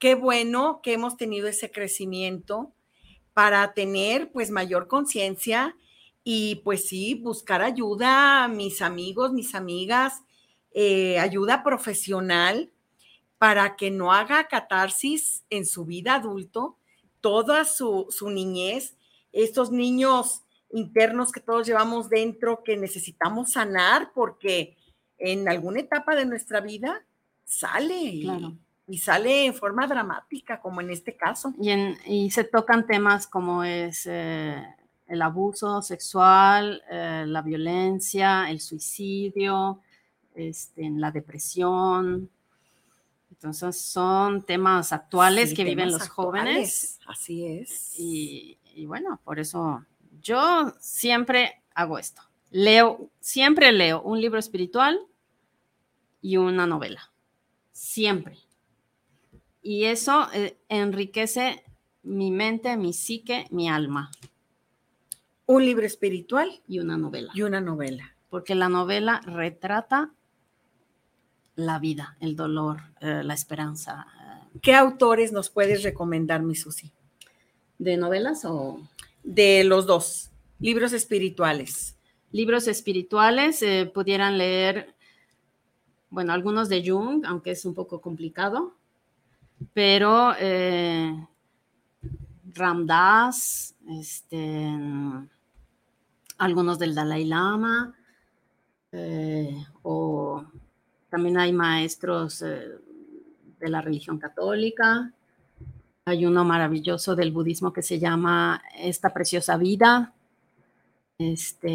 qué 0.00 0.16
bueno 0.16 0.80
que 0.82 0.94
hemos 0.94 1.16
tenido 1.16 1.46
ese 1.46 1.70
crecimiento 1.70 2.72
para 3.34 3.72
tener 3.72 4.32
pues 4.32 4.50
mayor 4.50 4.88
conciencia 4.88 5.76
y 6.24 6.56
pues 6.64 6.88
sí, 6.88 7.14
buscar 7.14 7.62
ayuda, 7.62 8.48
mis 8.48 8.82
amigos, 8.82 9.32
mis 9.32 9.54
amigas, 9.54 10.24
eh, 10.72 11.20
ayuda 11.20 11.62
profesional 11.62 12.72
para 13.38 13.76
que 13.76 13.92
no 13.92 14.12
haga 14.12 14.48
catarsis 14.48 15.44
en 15.50 15.66
su 15.66 15.84
vida 15.84 16.16
adulto, 16.16 16.78
toda 17.20 17.64
su, 17.64 18.08
su 18.10 18.28
niñez, 18.28 18.96
estos 19.30 19.70
niños 19.70 20.42
internos 20.72 21.32
que 21.32 21.40
todos 21.40 21.66
llevamos 21.66 22.08
dentro 22.08 22.62
que 22.64 22.76
necesitamos 22.76 23.52
sanar 23.52 24.10
porque 24.14 24.76
en 25.18 25.48
alguna 25.48 25.80
etapa 25.80 26.16
de 26.16 26.26
nuestra 26.26 26.60
vida 26.60 27.04
sale. 27.44 28.20
Claro 28.22 28.56
y 28.92 28.98
sale 28.98 29.46
en 29.46 29.54
forma 29.54 29.86
dramática, 29.86 30.60
como 30.60 30.80
en 30.80 30.90
este 30.90 31.16
caso. 31.16 31.54
Y, 32.06 32.30
se 32.30 32.44
tocan 32.44 32.86
temas 32.86 33.26
como 33.26 33.64
es 33.64 34.06
eh, 34.06 34.62
el 35.06 35.22
abuso 35.22 35.82
sexual, 35.82 36.82
eh, 36.90 37.24
la 37.26 37.42
violencia, 37.42 38.50
el 38.50 38.60
suicidio, 38.60 39.80
este, 40.34 40.90
la 40.90 41.10
depresión. 41.10 42.28
Entonces 43.30 43.80
son 43.80 44.42
temas 44.42 44.92
actuales 44.92 45.54
que 45.54 45.64
viven 45.64 45.90
los 45.90 46.08
jóvenes. 46.08 46.98
Así 47.06 47.46
es. 47.46 47.98
Y, 47.98 48.58
y 48.74 48.86
bueno, 48.86 49.20
por 49.24 49.38
eso 49.38 49.84
yo 50.22 50.72
siempre 50.78 51.62
hago 51.74 51.98
esto. 51.98 52.22
Leo, 52.50 53.10
siempre 53.20 53.72
leo 53.72 54.02
un 54.02 54.20
libro 54.20 54.38
espiritual 54.38 55.00
y 56.20 56.36
una 56.36 56.66
novela. 56.66 57.12
Siempre 57.72 58.38
y 59.62 59.84
eso 59.84 60.26
eh, 60.34 60.58
enriquece 60.68 61.64
mi 62.02 62.32
mente, 62.32 62.76
mi 62.76 62.92
psique, 62.92 63.46
mi 63.50 63.70
alma. 63.70 64.10
Un 65.46 65.64
libro 65.64 65.86
espiritual 65.86 66.62
y 66.66 66.80
una 66.80 66.98
novela. 66.98 67.30
Y 67.34 67.42
una 67.42 67.60
novela. 67.60 68.16
Porque 68.28 68.54
la 68.54 68.68
novela 68.68 69.20
retrata 69.24 70.12
la 71.54 71.78
vida, 71.78 72.16
el 72.20 72.34
dolor, 72.34 72.80
eh, 73.00 73.22
la 73.22 73.34
esperanza. 73.34 74.06
¿Qué 74.60 74.74
autores 74.74 75.32
nos 75.32 75.48
puedes 75.48 75.82
recomendar, 75.82 76.42
mi 76.42 76.56
Susi? 76.56 76.92
¿De 77.78 77.96
novelas 77.96 78.44
o...? 78.44 78.80
De 79.22 79.64
los 79.64 79.86
dos, 79.86 80.30
libros 80.58 80.92
espirituales. 80.92 81.96
Libros 82.30 82.66
espirituales, 82.66 83.62
eh, 83.62 83.90
pudieran 83.92 84.38
leer, 84.38 84.94
bueno, 86.10 86.32
algunos 86.32 86.68
de 86.68 86.82
Jung, 86.84 87.24
aunque 87.26 87.52
es 87.52 87.64
un 87.64 87.74
poco 87.74 88.00
complicado, 88.00 88.74
pero 89.74 90.32
eh, 90.38 91.14
Ramdas, 92.54 93.74
este, 93.88 94.68
algunos 96.38 96.78
del 96.78 96.94
Dalai 96.94 97.24
Lama, 97.24 97.94
eh, 98.92 99.56
o 99.82 100.44
también 101.10 101.38
hay 101.38 101.52
maestros 101.52 102.40
de 102.40 103.68
la 103.68 103.80
religión 103.80 104.18
católica. 104.18 105.12
Hay 106.04 106.26
uno 106.26 106.44
maravilloso 106.44 107.14
del 107.14 107.30
budismo 107.30 107.72
que 107.72 107.82
se 107.82 108.00
llama 108.00 108.60
Esta 108.76 109.10
preciosa 109.10 109.56
vida. 109.56 110.12
Este, 111.16 111.70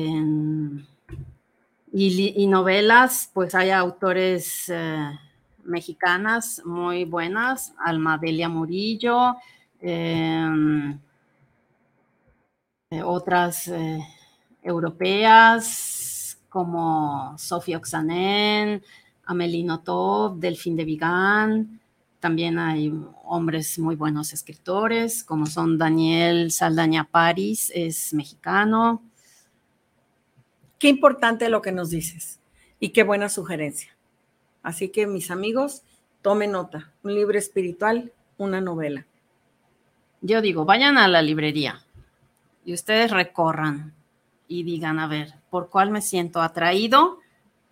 y, 1.94 2.48
novelas, 2.48 3.32
pues 3.34 3.56
hay 3.56 3.70
autores 3.70 4.70
mexicanas 5.64 6.62
muy 6.66 7.06
buenas, 7.06 7.74
Alma 7.78 8.18
Delia 8.18 8.50
Murillo, 8.50 9.36
em, 9.80 11.00
eh, 12.90 13.04
otras 13.04 13.68
eh, 13.68 14.00
europeas 14.64 16.38
como 16.50 17.38
Sofía 17.38 17.78
Oxanen, 17.78 18.82
Amelino 19.26 19.82
Top, 19.82 20.38
Delfín 20.38 20.76
de 20.76 20.86
Vigán. 20.86 21.80
También 22.20 22.58
hay 22.58 22.92
hombres 23.24 23.78
muy 23.78 23.96
buenos 23.96 24.34
escritores, 24.34 25.24
como 25.24 25.46
son 25.46 25.78
Daniel 25.78 26.52
Saldaña 26.52 27.04
París, 27.04 27.72
es 27.76 28.14
mexicano. 28.14 29.04
Qué 30.80 30.90
importante 30.90 31.50
lo 31.50 31.62
que 31.62 31.72
nos 31.72 31.92
dices 31.92 32.40
y 32.80 32.90
qué 32.90 33.04
buena 33.04 33.30
sugerencia. 33.30 33.96
Así 34.64 34.90
que 34.90 35.06
mis 35.06 35.30
amigos, 35.30 35.84
tomen 36.22 36.52
nota, 36.52 36.92
un 37.04 37.14
libro 37.14 37.38
espiritual, 37.38 38.12
una 38.38 38.62
novela. 38.62 39.06
Yo 40.22 40.42
digo, 40.42 40.66
vayan 40.66 40.98
a 40.98 41.08
la 41.08 41.22
librería 41.22 41.86
y 42.66 42.74
ustedes 42.74 43.12
recorran 43.12 43.94
y 44.48 44.64
digan, 44.64 45.00
a 45.00 45.08
ver, 45.08 45.36
¿por 45.50 45.70
cuál 45.70 45.92
me 45.92 46.02
siento 46.02 46.42
atraído? 46.42 47.20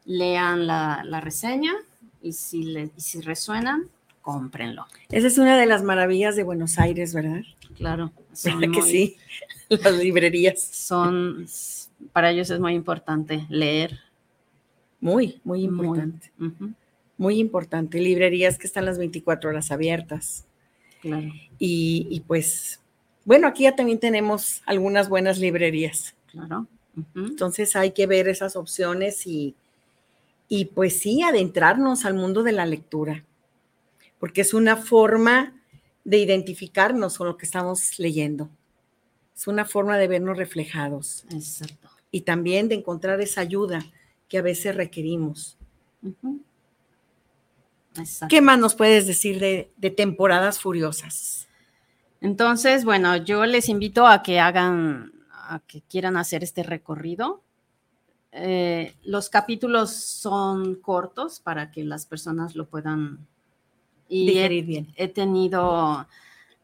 Lean 0.05 0.67
la, 0.67 1.19
reseña 1.19 1.73
y 2.21 2.33
si, 2.33 2.63
le, 2.63 2.91
si 2.97 3.21
resuenan, 3.21 3.89
cómprenlo. 4.25 4.87
Esa 5.11 5.27
es 5.27 5.37
una 5.37 5.55
de 5.55 5.67
las 5.67 5.83
maravillas 5.83 6.35
de 6.35 6.41
Buenos 6.41 6.79
Aires, 6.79 7.13
¿verdad? 7.13 7.43
Claro. 7.77 8.11
¿Verdad 8.43 8.71
que 8.73 8.81
sí? 8.81 9.17
Las 9.69 9.93
librerías. 9.93 10.59
Son, 10.59 11.45
para 12.11 12.31
ellos 12.31 12.49
es 12.49 12.59
muy 12.59 12.73
importante 12.73 13.45
leer. 13.49 13.99
Muy, 14.99 15.39
muy 15.43 15.63
importante. 15.63 16.31
Muy, 17.17 17.37
importante. 17.37 17.99
Librerías 17.99 18.57
que 18.57 18.65
están 18.65 18.85
las 18.85 18.97
24 18.97 19.51
horas 19.51 19.71
abiertas. 19.71 20.45
claro, 21.01 21.31
Y, 21.59 22.07
y 22.09 22.21
pues, 22.21 22.79
bueno, 23.25 23.47
aquí 23.47 23.63
ya 23.63 23.75
también 23.75 23.99
tenemos 23.99 24.63
algunas 24.65 25.07
buenas 25.07 25.37
librerías. 25.37 26.15
claro. 26.31 26.67
Entonces 27.13 27.75
hay 27.75 27.91
que 27.91 28.07
ver 28.07 28.29
esas 28.29 28.55
opciones 28.55 29.27
y, 29.27 29.53
y 30.47 30.65
pues 30.65 30.97
sí, 30.97 31.21
adentrarnos 31.21 32.05
al 32.05 32.13
mundo 32.13 32.41
de 32.41 32.53
la 32.53 32.65
lectura, 32.65 33.25
porque 34.19 34.41
es 34.41 34.53
una 34.53 34.77
forma 34.77 35.61
de 36.03 36.19
identificarnos 36.19 37.17
con 37.17 37.27
lo 37.27 37.37
que 37.37 37.45
estamos 37.45 37.99
leyendo. 37.99 38.49
Es 39.35 39.47
una 39.47 39.65
forma 39.65 39.97
de 39.97 40.07
vernos 40.07 40.37
reflejados 40.37 41.25
Exacto. 41.29 41.89
y 42.11 42.21
también 42.21 42.69
de 42.69 42.75
encontrar 42.75 43.19
esa 43.21 43.41
ayuda 43.41 43.83
que 44.29 44.37
a 44.37 44.41
veces 44.41 44.75
requerimos. 44.75 45.57
Exacto. 47.97 48.33
¿Qué 48.33 48.41
más 48.41 48.59
nos 48.59 48.75
puedes 48.75 49.07
decir 49.07 49.39
de, 49.39 49.71
de 49.77 49.89
temporadas 49.89 50.59
furiosas? 50.59 51.47
Entonces, 52.21 52.85
bueno, 52.85 53.17
yo 53.17 53.45
les 53.45 53.69
invito 53.69 54.07
a 54.07 54.23
que 54.23 54.39
hagan, 54.39 55.11
a 55.31 55.59
que 55.67 55.81
quieran 55.81 56.17
hacer 56.17 56.43
este 56.43 56.63
recorrido. 56.63 57.43
Eh, 58.31 58.95
los 59.03 59.29
capítulos 59.29 59.91
son 59.93 60.75
cortos 60.75 61.39
para 61.39 61.71
que 61.71 61.83
las 61.83 62.05
personas 62.05 62.55
lo 62.55 62.67
puedan 62.67 63.27
y 64.07 64.37
he, 64.37 64.61
bien. 64.61 64.93
he 64.95 65.07
tenido 65.07 66.07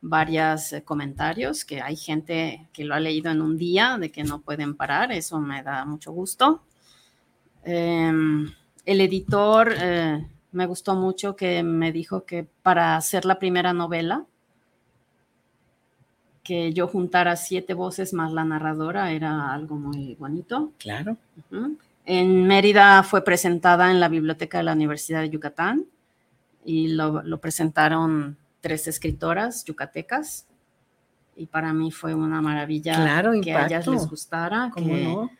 varios 0.01 0.75
comentarios 0.83 1.63
que 1.63 1.81
hay 1.81 1.95
gente 1.95 2.67
que 2.73 2.83
lo 2.83 2.95
ha 2.95 2.99
leído 2.99 3.31
en 3.31 3.41
un 3.41 3.57
día, 3.57 3.97
de 3.99 4.11
que 4.11 4.23
no 4.23 4.41
pueden 4.41 4.75
parar, 4.75 5.11
eso 5.11 5.39
me 5.39 5.63
da 5.63 5.85
mucho 5.85 6.11
gusto. 6.11 6.61
Em, 7.63 8.51
el 8.85 9.01
editor 9.01 9.73
eh, 9.79 10.27
me 10.51 10.65
gustó 10.65 10.95
mucho 10.95 11.35
que 11.35 11.61
me 11.61 11.91
dijo 11.91 12.25
que 12.25 12.47
para 12.63 12.95
hacer 12.95 13.25
la 13.25 13.37
primera 13.37 13.73
novela, 13.73 14.25
que 16.43 16.73
yo 16.73 16.87
juntara 16.87 17.35
siete 17.35 17.75
voces 17.75 18.13
más 18.13 18.31
la 18.31 18.43
narradora 18.43 19.11
era 19.11 19.53
algo 19.53 19.75
muy 19.75 20.15
bonito. 20.15 20.71
Claro. 20.79 21.15
En 22.05 22.47
Mérida 22.47 23.03
fue 23.03 23.23
presentada 23.23 23.91
en 23.91 23.99
la 23.99 24.09
biblioteca 24.09 24.57
de 24.57 24.63
la 24.63 24.73
Universidad 24.73 25.21
de 25.21 25.29
Yucatán 25.29 25.85
y 26.63 26.89
lo, 26.89 27.23
lo 27.23 27.39
presentaron 27.39 28.37
tres 28.61 28.87
escritoras 28.87 29.65
yucatecas 29.65 30.45
y 31.35 31.47
para 31.47 31.73
mí 31.73 31.91
fue 31.91 32.13
una 32.13 32.41
maravilla 32.41 32.95
Claro, 32.95 33.31
que 33.41 33.53
a 33.53 33.65
ellas 33.65 33.87
les 33.87 34.07
gustara, 34.07 34.69
¿Cómo 34.73 34.85
que, 34.87 35.03
no? 35.03 35.31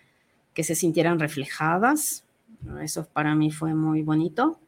que 0.54 0.64
se 0.64 0.76
sintieran 0.76 1.20
reflejadas. 1.20 2.24
Eso 2.82 3.06
para 3.06 3.36
mí 3.36 3.52
fue 3.52 3.74
muy 3.74 4.02
bonito. 4.02 4.60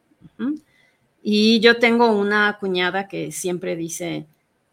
Y 1.22 1.60
yo 1.60 1.78
tengo 1.78 2.12
una 2.12 2.58
cuñada 2.58 3.08
que 3.08 3.32
siempre 3.32 3.76
dice, 3.76 4.26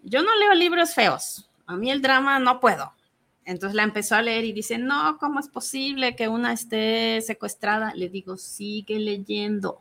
yo 0.04 0.22
no 0.22 0.36
leo 0.38 0.54
libros 0.54 0.94
feos, 0.94 1.50
a 1.66 1.76
mí 1.76 1.90
el 1.90 2.02
drama 2.02 2.40
no 2.40 2.60
puedo. 2.60 2.92
Entonces 3.46 3.76
la 3.76 3.84
empezó 3.84 4.16
a 4.16 4.22
leer 4.22 4.46
y 4.46 4.54
dice, 4.54 4.78
no, 4.78 5.18
¿cómo 5.18 5.40
es 5.40 5.48
posible 5.48 6.16
que 6.16 6.28
una 6.28 6.54
esté 6.54 7.22
secuestrada? 7.22 7.94
Le 7.96 8.10
digo, 8.10 8.38
sigue 8.38 9.00
leyendo. 9.00 9.80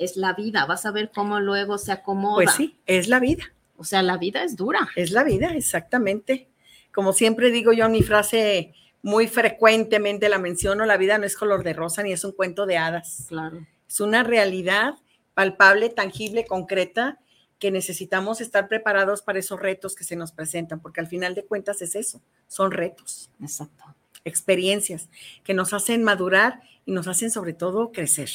Es 0.00 0.16
la 0.16 0.32
vida, 0.32 0.64
vas 0.64 0.86
a 0.86 0.90
ver 0.90 1.10
cómo 1.14 1.40
luego 1.40 1.76
se 1.76 1.92
acomoda. 1.92 2.36
Pues 2.36 2.52
sí, 2.52 2.78
es 2.86 3.08
la 3.08 3.20
vida. 3.20 3.52
O 3.76 3.84
sea, 3.84 4.02
la 4.02 4.16
vida 4.16 4.42
es 4.42 4.56
dura. 4.56 4.88
Es 4.96 5.10
la 5.10 5.24
vida, 5.24 5.54
exactamente. 5.54 6.48
Como 6.92 7.12
siempre 7.12 7.50
digo 7.50 7.72
yo 7.72 7.84
en 7.84 7.92
mi 7.92 8.02
frase, 8.02 8.72
muy 9.02 9.28
frecuentemente 9.28 10.28
la 10.28 10.38
menciono, 10.38 10.86
la 10.86 10.96
vida 10.96 11.18
no 11.18 11.26
es 11.26 11.36
color 11.36 11.64
de 11.64 11.74
rosa 11.74 12.02
ni 12.02 12.12
es 12.12 12.24
un 12.24 12.32
cuento 12.32 12.66
de 12.66 12.78
hadas. 12.78 13.26
Claro. 13.28 13.66
Es 13.88 14.00
una 14.00 14.22
realidad 14.22 14.94
palpable, 15.34 15.90
tangible, 15.90 16.46
concreta, 16.46 17.18
que 17.58 17.70
necesitamos 17.70 18.40
estar 18.40 18.68
preparados 18.68 19.20
para 19.22 19.38
esos 19.38 19.60
retos 19.60 19.94
que 19.94 20.02
se 20.02 20.16
nos 20.16 20.32
presentan, 20.32 20.80
porque 20.80 21.00
al 21.00 21.06
final 21.06 21.34
de 21.34 21.44
cuentas 21.44 21.82
es 21.82 21.94
eso, 21.94 22.22
son 22.48 22.72
retos, 22.72 23.30
Exacto. 23.40 23.84
experiencias 24.24 25.10
que 25.44 25.52
nos 25.52 25.74
hacen 25.74 26.02
madurar 26.02 26.62
y 26.86 26.92
nos 26.92 27.06
hacen 27.06 27.30
sobre 27.30 27.52
todo 27.52 27.92
crecer, 27.92 28.30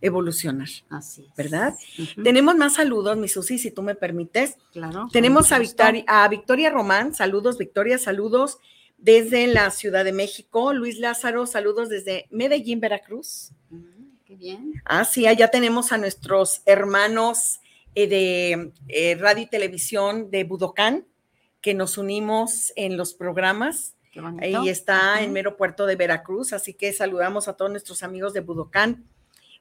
evolucionar, 0.00 0.68
Así 0.88 1.26
es. 1.28 1.36
¿verdad? 1.36 1.74
Tenemos 2.22 2.56
más 2.56 2.74
saludos, 2.74 3.16
mi 3.16 3.28
Susi, 3.28 3.58
si 3.58 3.70
tú 3.70 3.82
me 3.82 3.94
permites. 3.94 4.56
Claro. 4.72 5.08
Tenemos 5.12 5.52
a. 5.52 5.58
Victoria, 5.58 6.04
a 6.06 6.26
Victoria 6.28 6.70
Román, 6.70 7.14
saludos 7.14 7.58
Victoria, 7.58 7.98
saludos 7.98 8.58
desde 8.96 9.46
la 9.46 9.70
Ciudad 9.70 10.04
de 10.04 10.12
México. 10.12 10.72
Luis 10.72 10.98
Lázaro, 10.98 11.46
saludos 11.46 11.88
desde 11.88 12.26
Medellín, 12.30 12.80
Veracruz. 12.80 13.52
Mm, 13.70 14.24
Qué 14.24 14.36
bien. 14.36 14.82
Ah, 14.84 15.04
sí, 15.04 15.26
allá 15.26 15.48
tenemos 15.48 15.92
a 15.92 15.98
nuestros 15.98 16.62
hermanos 16.66 17.60
eh, 17.94 18.06
de 18.06 18.72
eh, 18.88 19.16
radio 19.16 19.42
y 19.42 19.46
televisión 19.48 20.30
de 20.30 20.44
Budocán, 20.44 21.06
que 21.60 21.74
nos 21.74 21.98
unimos 21.98 22.72
en 22.76 22.96
los 22.96 23.12
programas. 23.14 23.94
Qué 24.12 24.20
bonito. 24.20 24.60
Ahí 24.60 24.68
está 24.68 25.22
en 25.22 25.32
mero 25.32 25.56
puerto 25.56 25.86
de 25.86 25.96
Veracruz, 25.96 26.52
así 26.52 26.74
que 26.74 26.92
saludamos 26.92 27.48
a 27.48 27.56
todos 27.56 27.70
nuestros 27.70 28.02
amigos 28.02 28.32
de 28.32 28.40
Budocán. 28.40 29.04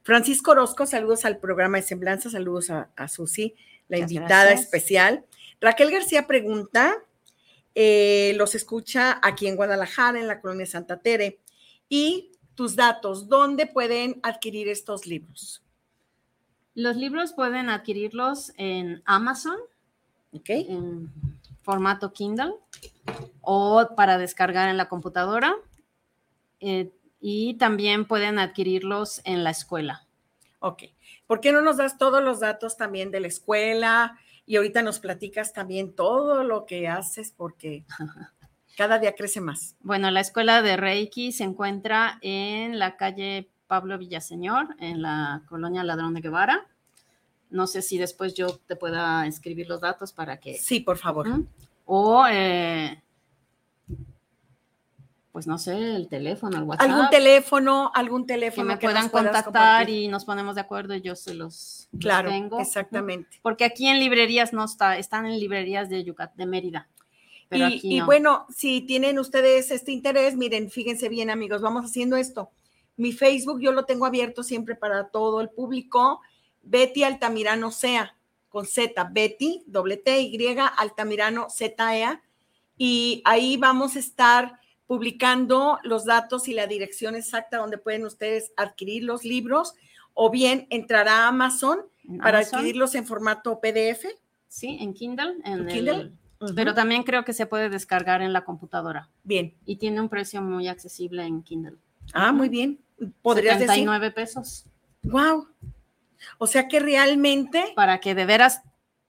Francisco 0.03 0.51
Orozco, 0.51 0.85
saludos 0.85 1.25
al 1.25 1.37
programa 1.37 1.77
de 1.77 1.83
Semblanza, 1.83 2.29
saludos 2.29 2.69
a, 2.69 2.89
a 2.95 3.07
Susi, 3.07 3.55
la 3.87 3.97
Muchas 3.97 4.11
invitada 4.11 4.43
gracias. 4.45 4.61
especial. 4.61 5.25
Raquel 5.61 5.91
García 5.91 6.25
pregunta, 6.25 6.95
eh, 7.75 8.33
los 8.37 8.55
escucha 8.55 9.19
aquí 9.21 9.47
en 9.47 9.55
Guadalajara, 9.55 10.19
en 10.19 10.27
la 10.27 10.41
colonia 10.41 10.65
Santa 10.65 10.99
Tere, 10.99 11.39
y 11.89 12.31
tus 12.55 12.75
datos, 12.75 13.27
¿dónde 13.29 13.67
pueden 13.67 14.19
adquirir 14.23 14.67
estos 14.67 15.05
libros? 15.05 15.63
Los 16.75 16.95
libros 16.95 17.33
pueden 17.33 17.69
adquirirlos 17.69 18.53
en 18.57 19.01
Amazon, 19.05 19.57
¿Ok? 20.33 20.49
en 20.49 21.11
formato 21.61 22.13
Kindle, 22.13 22.53
o 23.41 23.87
para 23.95 24.17
descargar 24.17 24.69
en 24.69 24.77
la 24.77 24.87
computadora. 24.87 25.55
eh, 26.61 26.91
y 27.19 27.55
también 27.55 28.05
pueden 28.05 28.39
adquirirlos 28.39 29.21
en 29.25 29.43
la 29.43 29.49
escuela. 29.49 30.05
Ok. 30.59 30.83
¿Por 31.27 31.41
qué 31.41 31.51
no 31.51 31.61
nos 31.61 31.77
das 31.77 31.97
todos 31.97 32.23
los 32.23 32.39
datos 32.39 32.77
también 32.77 33.11
de 33.11 33.19
la 33.19 33.27
escuela? 33.27 34.17
Y 34.45 34.55
ahorita 34.55 34.81
nos 34.81 34.99
platicas 34.99 35.53
también 35.53 35.93
todo 35.93 36.43
lo 36.43 36.65
que 36.65 36.87
haces 36.87 37.33
porque 37.35 37.85
cada 38.77 38.99
día 38.99 39.15
crece 39.15 39.41
más. 39.41 39.75
Bueno, 39.81 40.09
la 40.11 40.21
escuela 40.21 40.61
de 40.61 40.75
Reiki 40.75 41.31
se 41.31 41.43
encuentra 41.43 42.17
en 42.21 42.79
la 42.79 42.97
calle 42.97 43.49
Pablo 43.67 43.97
Villaseñor, 43.97 44.75
en 44.79 45.01
la 45.01 45.43
colonia 45.47 45.83
Ladrón 45.83 46.15
de 46.15 46.21
Guevara. 46.21 46.67
No 47.51 47.67
sé 47.67 47.81
si 47.81 47.97
después 47.97 48.33
yo 48.33 48.57
te 48.67 48.75
pueda 48.75 49.25
escribir 49.27 49.67
los 49.67 49.81
datos 49.81 50.13
para 50.13 50.39
que... 50.39 50.55
Sí, 50.55 50.79
por 50.79 50.97
favor. 50.97 51.27
O, 51.85 52.25
eh, 52.27 53.01
pues 55.39 55.47
no 55.47 55.57
sé, 55.57 55.95
el 55.95 56.09
teléfono, 56.09 56.57
el 56.57 56.63
WhatsApp. 56.63 56.89
¿Algún 56.89 57.09
teléfono, 57.09 57.91
algún 57.95 58.23
que 58.23 58.33
teléfono 58.33 58.67
me 58.67 58.73
nos 58.73 58.81
puedan 58.81 59.07
contactar 59.07 59.43
compartir? 59.45 59.95
y 59.95 60.07
nos 60.09 60.25
ponemos 60.25 60.55
de 60.55 60.59
acuerdo 60.59 60.93
y 60.95 60.99
yo 60.99 61.15
se 61.15 61.33
los, 61.33 61.87
los 61.93 62.01
Claro, 62.01 62.29
tengo. 62.29 62.57
Ujú. 62.57 62.65
exactamente. 62.65 63.39
Porque 63.41 63.63
aquí 63.63 63.87
en 63.87 63.99
librerías 63.99 64.51
no 64.51 64.65
está, 64.65 64.97
están 64.97 65.25
en 65.25 65.39
librerías 65.39 65.87
de 65.87 66.03
Yucat, 66.03 66.35
de 66.35 66.45
Mérida. 66.45 66.89
Pero 67.47 67.69
y, 67.69 67.77
aquí 67.77 67.95
y 67.95 67.99
no. 67.99 68.05
bueno, 68.05 68.47
si 68.53 68.81
tienen 68.81 69.17
ustedes 69.17 69.71
este 69.71 69.93
interés, 69.93 70.35
miren, 70.35 70.69
fíjense 70.69 71.07
bien, 71.07 71.29
amigos, 71.29 71.61
vamos 71.61 71.85
haciendo 71.85 72.17
esto. 72.17 72.49
Mi 72.97 73.13
Facebook 73.13 73.61
yo 73.61 73.71
lo 73.71 73.85
tengo 73.85 74.05
abierto 74.05 74.43
siempre 74.43 74.75
para 74.75 75.07
todo 75.07 75.39
el 75.39 75.47
público. 75.47 76.19
Betty 76.63 77.03
Altamirano 77.03 77.71
Sea, 77.71 78.13
con 78.49 78.65
Z, 78.65 79.09
Betty, 79.13 79.63
doble 79.67 79.95
T, 79.95 80.19
Y, 80.19 80.57
Altamirano 80.75 81.49
Z, 81.49 81.95
E, 81.97 82.03
A. 82.03 82.21
Y 82.77 83.21
ahí 83.23 83.55
vamos 83.55 83.95
a 83.95 83.99
estar 83.99 84.58
publicando 84.99 85.77
los 85.83 86.03
datos 86.05 86.47
y 86.47 86.53
la 86.55 86.65
dirección 86.65 87.13
exacta 87.15 87.57
donde 87.59 87.77
pueden 87.77 88.05
ustedes 88.07 88.51
adquirir 88.57 89.03
los 89.03 89.23
libros 89.23 89.75
o 90.15 90.31
bien 90.31 90.65
entrar 90.71 91.07
a 91.07 91.27
Amazon 91.27 91.81
para 92.23 92.39
adquirirlos 92.39 92.95
en 92.95 93.05
formato 93.05 93.59
PDF. 93.61 94.07
Sí, 94.47 94.79
en 94.81 94.95
Kindle. 94.95 95.35
En 95.45 95.59
¿En 95.59 95.69
el- 95.69 95.73
Kindle? 95.75 96.11
Pero 96.55 96.73
también 96.73 97.03
creo 97.03 97.23
que 97.23 97.33
se 97.33 97.45
puede 97.45 97.69
descargar 97.69 98.23
en 98.23 98.33
la 98.33 98.43
computadora 98.45 99.09
Bien. 99.23 99.53
y 99.63 99.75
tiene 99.75 100.01
un 100.01 100.09
precio 100.09 100.41
muy 100.41 100.67
accesible 100.67 101.23
en 101.23 101.43
Kindle. 101.43 101.75
Ah, 102.13 102.31
muy 102.31 102.49
bien. 102.49 102.79
Podrías 103.21 103.59
decir. 103.59 103.67
79 103.67 104.09
pesos. 104.09 104.65
Wow. 105.03 105.49
O 106.39 106.47
sea 106.47 106.67
que 106.67 106.79
realmente 106.79 107.73
Para 107.75 107.99
que 107.99 108.15
de 108.15 108.25
veras 108.25 108.63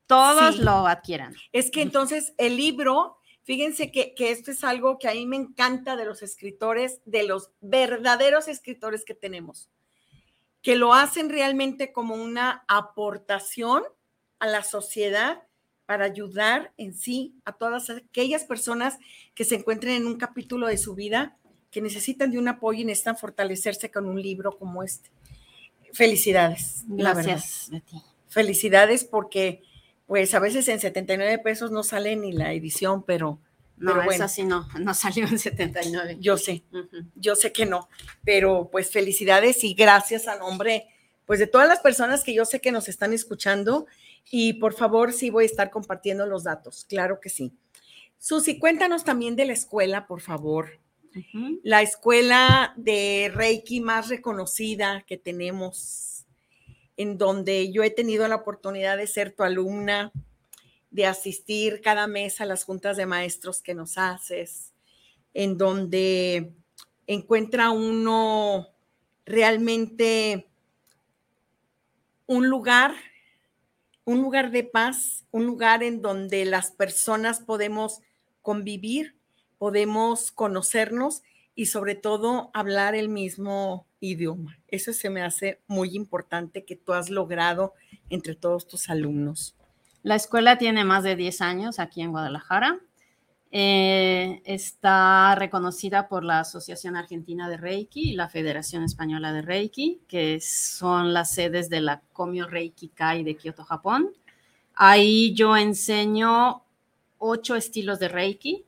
todos 0.06 0.56
Sí. 0.56 0.62
lo 0.62 0.86
adquieran. 0.86 1.34
es 1.52 1.70
que 1.70 1.80
entonces 1.80 2.34
el 2.36 2.58
libro, 2.58 3.16
fíjense 3.42 3.90
que, 3.90 4.14
que 4.14 4.30
esto 4.30 4.50
es 4.50 4.64
algo 4.64 4.98
que 4.98 5.08
a 5.08 5.14
mí 5.14 5.26
me 5.26 5.36
encanta 5.36 5.96
de 5.96 6.04
los 6.04 6.22
escritores, 6.22 7.00
de 7.04 7.24
los 7.24 7.50
verdaderos 7.60 8.48
escritores 8.48 9.04
que 9.04 9.14
tenemos, 9.14 9.70
que 10.62 10.76
lo 10.76 10.94
hacen 10.94 11.30
realmente 11.30 11.92
como 11.92 12.14
una 12.14 12.64
aportación 12.68 13.82
a 14.38 14.46
la 14.46 14.62
sociedad 14.62 15.42
para 15.86 16.04
ayudar 16.04 16.72
en 16.76 16.94
sí 16.94 17.34
a 17.44 17.52
todas 17.52 17.90
aquellas 17.90 18.44
personas 18.44 18.98
que 19.34 19.44
se 19.44 19.56
encuentren 19.56 19.96
en 19.96 20.06
un 20.06 20.18
capítulo 20.18 20.68
de 20.68 20.78
su 20.78 20.94
vida 20.94 21.36
que 21.70 21.80
necesitan 21.80 22.30
de 22.30 22.38
un 22.38 22.48
apoyo 22.48 22.80
y 22.80 22.84
necesitan 22.84 23.16
fortalecerse 23.16 23.90
con 23.90 24.06
un 24.06 24.20
libro 24.20 24.56
como 24.56 24.82
este. 24.82 25.10
Felicidades. 25.92 26.84
Gracias, 26.86 27.68
Betty. 27.70 27.96
Felicidades 28.28 29.04
porque 29.04 29.62
pues 30.10 30.34
a 30.34 30.40
veces 30.40 30.66
en 30.66 30.80
79 30.80 31.38
pesos 31.38 31.70
no 31.70 31.84
sale 31.84 32.16
ni 32.16 32.32
la 32.32 32.52
edición, 32.52 33.04
pero... 33.04 33.38
No, 33.76 33.92
pero 33.92 34.04
bueno, 34.06 34.26
sí 34.26 34.42
no, 34.42 34.66
no 34.80 34.92
salió 34.92 35.24
en 35.28 35.38
79. 35.38 36.16
Yo 36.18 36.36
sé, 36.36 36.64
yo 37.14 37.36
sé 37.36 37.52
que 37.52 37.64
no, 37.64 37.88
pero 38.24 38.70
pues 38.72 38.90
felicidades 38.90 39.62
y 39.62 39.72
gracias 39.72 40.26
a 40.26 40.36
nombre 40.36 40.88
pues 41.26 41.38
de 41.38 41.46
todas 41.46 41.68
las 41.68 41.78
personas 41.78 42.24
que 42.24 42.34
yo 42.34 42.44
sé 42.44 42.60
que 42.60 42.72
nos 42.72 42.88
están 42.88 43.12
escuchando 43.12 43.86
y 44.32 44.54
por 44.54 44.74
favor 44.74 45.12
sí 45.12 45.30
voy 45.30 45.44
a 45.44 45.46
estar 45.46 45.70
compartiendo 45.70 46.26
los 46.26 46.42
datos, 46.42 46.84
claro 46.88 47.20
que 47.20 47.28
sí. 47.28 47.52
Susi, 48.18 48.58
cuéntanos 48.58 49.04
también 49.04 49.36
de 49.36 49.44
la 49.44 49.52
escuela, 49.52 50.08
por 50.08 50.22
favor. 50.22 50.80
La 51.62 51.82
escuela 51.82 52.74
de 52.76 53.30
Reiki 53.32 53.80
más 53.80 54.08
reconocida 54.08 55.04
que 55.06 55.18
tenemos, 55.18 56.19
en 56.96 57.18
donde 57.18 57.72
yo 57.72 57.82
he 57.82 57.90
tenido 57.90 58.26
la 58.28 58.36
oportunidad 58.36 58.96
de 58.96 59.06
ser 59.06 59.32
tu 59.32 59.42
alumna, 59.42 60.12
de 60.90 61.06
asistir 61.06 61.80
cada 61.80 62.06
mes 62.06 62.40
a 62.40 62.46
las 62.46 62.64
juntas 62.64 62.96
de 62.96 63.06
maestros 63.06 63.62
que 63.62 63.74
nos 63.74 63.96
haces, 63.96 64.72
en 65.34 65.56
donde 65.56 66.52
encuentra 67.06 67.70
uno 67.70 68.68
realmente 69.24 70.48
un 72.26 72.48
lugar, 72.48 72.94
un 74.04 74.20
lugar 74.20 74.50
de 74.50 74.64
paz, 74.64 75.24
un 75.30 75.46
lugar 75.46 75.82
en 75.82 76.02
donde 76.02 76.44
las 76.44 76.70
personas 76.70 77.40
podemos 77.40 78.00
convivir 78.42 79.20
podemos 79.60 80.32
conocernos 80.32 81.22
y 81.60 81.66
sobre 81.66 81.94
todo 81.94 82.50
hablar 82.54 82.94
el 82.94 83.10
mismo 83.10 83.86
idioma. 84.00 84.58
Eso 84.68 84.94
se 84.94 85.10
me 85.10 85.20
hace 85.20 85.60
muy 85.66 85.94
importante 85.94 86.64
que 86.64 86.74
tú 86.74 86.94
has 86.94 87.10
logrado 87.10 87.74
entre 88.08 88.34
todos 88.34 88.66
tus 88.66 88.88
alumnos. 88.88 89.54
La 90.02 90.14
escuela 90.14 90.56
tiene 90.56 90.86
más 90.86 91.04
de 91.04 91.16
10 91.16 91.42
años 91.42 91.78
aquí 91.78 92.00
en 92.00 92.12
Guadalajara. 92.12 92.80
Eh, 93.50 94.40
está 94.46 95.34
reconocida 95.34 96.08
por 96.08 96.24
la 96.24 96.40
Asociación 96.40 96.96
Argentina 96.96 97.46
de 97.50 97.58
Reiki 97.58 98.12
y 98.12 98.14
la 98.14 98.30
Federación 98.30 98.82
Española 98.82 99.30
de 99.34 99.42
Reiki, 99.42 100.00
que 100.08 100.40
son 100.40 101.12
las 101.12 101.34
sedes 101.34 101.68
de 101.68 101.82
la 101.82 102.00
Komio 102.14 102.48
Reiki 102.48 102.88
Kai 102.88 103.22
de 103.22 103.36
Kioto, 103.36 103.64
Japón. 103.64 104.08
Ahí 104.74 105.34
yo 105.34 105.54
enseño 105.58 106.62
ocho 107.18 107.54
estilos 107.54 107.98
de 107.98 108.08
Reiki, 108.08 108.64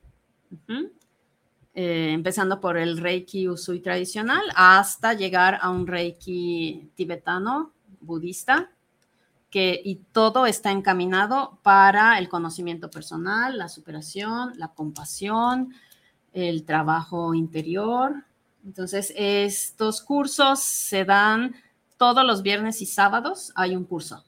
eh, 1.74 2.10
empezando 2.12 2.60
por 2.60 2.76
el 2.76 2.98
Reiki 2.98 3.48
Usui 3.48 3.80
tradicional 3.80 4.42
hasta 4.54 5.14
llegar 5.14 5.58
a 5.60 5.70
un 5.70 5.86
Reiki 5.86 6.90
tibetano, 6.94 7.72
budista, 8.00 8.70
que, 9.50 9.80
y 9.84 9.96
todo 10.12 10.46
está 10.46 10.70
encaminado 10.70 11.58
para 11.62 12.18
el 12.18 12.28
conocimiento 12.28 12.90
personal, 12.90 13.58
la 13.58 13.68
superación, 13.68 14.52
la 14.56 14.68
compasión, 14.68 15.74
el 16.32 16.64
trabajo 16.64 17.34
interior. 17.34 18.24
Entonces, 18.64 19.12
estos 19.16 20.00
cursos 20.00 20.60
se 20.60 21.04
dan 21.04 21.54
todos 21.96 22.24
los 22.24 22.42
viernes 22.42 22.82
y 22.82 22.86
sábados, 22.86 23.52
hay 23.54 23.76
un 23.76 23.84
curso 23.84 24.24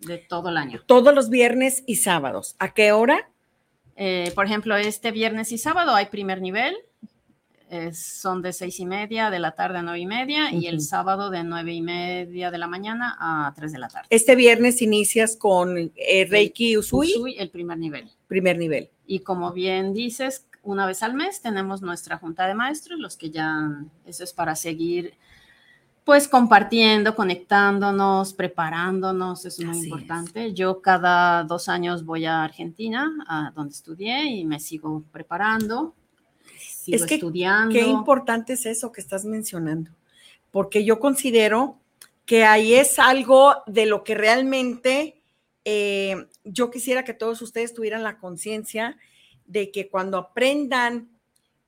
de 0.00 0.18
todo 0.18 0.48
el 0.48 0.56
año. 0.56 0.80
Todos 0.86 1.14
los 1.14 1.30
viernes 1.30 1.82
y 1.86 1.96
sábados. 1.96 2.56
¿A 2.58 2.74
qué 2.74 2.92
hora? 2.92 3.29
Eh, 4.02 4.32
por 4.34 4.46
ejemplo, 4.46 4.74
este 4.78 5.10
viernes 5.10 5.52
y 5.52 5.58
sábado 5.58 5.94
hay 5.94 6.06
primer 6.06 6.40
nivel, 6.40 6.74
son 7.92 8.40
de 8.40 8.54
seis 8.54 8.80
y 8.80 8.86
media 8.86 9.28
de 9.28 9.38
la 9.38 9.52
tarde 9.52 9.76
a 9.76 9.82
nueve 9.82 10.00
y 10.00 10.06
media 10.06 10.52
y 10.52 10.68
el 10.68 10.80
sábado 10.80 11.28
de 11.28 11.44
nueve 11.44 11.74
y 11.74 11.82
media 11.82 12.50
de 12.50 12.56
la 12.56 12.66
mañana 12.66 13.14
a 13.20 13.52
tres 13.54 13.72
de 13.72 13.78
la 13.78 13.88
tarde. 13.88 14.06
Este 14.08 14.36
viernes 14.36 14.80
inicias 14.80 15.36
con 15.36 15.92
eh, 15.94 16.26
Reiki 16.30 16.78
Usui. 16.78 17.12
Usui, 17.14 17.36
el 17.38 17.50
primer 17.50 17.76
nivel. 17.76 18.10
Primer 18.26 18.56
nivel. 18.56 18.88
Y 19.06 19.20
como 19.20 19.52
bien 19.52 19.92
dices, 19.92 20.46
una 20.62 20.86
vez 20.86 21.02
al 21.02 21.12
mes 21.12 21.42
tenemos 21.42 21.82
nuestra 21.82 22.16
junta 22.16 22.46
de 22.46 22.54
maestros, 22.54 22.98
los 22.98 23.18
que 23.18 23.30
ya, 23.30 23.84
eso 24.06 24.24
es 24.24 24.32
para 24.32 24.56
seguir 24.56 25.12
pues 26.04 26.28
compartiendo, 26.28 27.14
conectándonos, 27.14 28.32
preparándonos, 28.32 29.44
es 29.44 29.60
muy 29.60 29.78
importante. 29.78 30.52
Yo 30.54 30.80
cada 30.80 31.44
dos 31.44 31.68
años 31.68 32.04
voy 32.04 32.24
a 32.24 32.42
Argentina, 32.42 33.12
a 33.28 33.52
donde 33.54 33.72
estudié, 33.72 34.24
y 34.26 34.44
me 34.44 34.60
sigo 34.60 35.04
preparando, 35.12 35.94
sigo 36.58 36.96
es 36.96 37.06
que, 37.06 37.16
estudiando. 37.16 37.72
Qué 37.72 37.82
importante 37.82 38.54
es 38.54 38.66
eso 38.66 38.90
que 38.90 39.00
estás 39.00 39.24
mencionando, 39.24 39.90
porque 40.50 40.84
yo 40.84 40.98
considero 40.98 41.78
que 42.24 42.44
ahí 42.44 42.74
es 42.74 42.98
algo 42.98 43.56
de 43.66 43.86
lo 43.86 44.04
que 44.04 44.14
realmente 44.14 45.20
eh, 45.64 46.28
yo 46.44 46.70
quisiera 46.70 47.04
que 47.04 47.14
todos 47.14 47.42
ustedes 47.42 47.74
tuvieran 47.74 48.02
la 48.02 48.18
conciencia 48.18 48.96
de 49.46 49.70
que 49.70 49.88
cuando 49.88 50.16
aprendan 50.16 51.09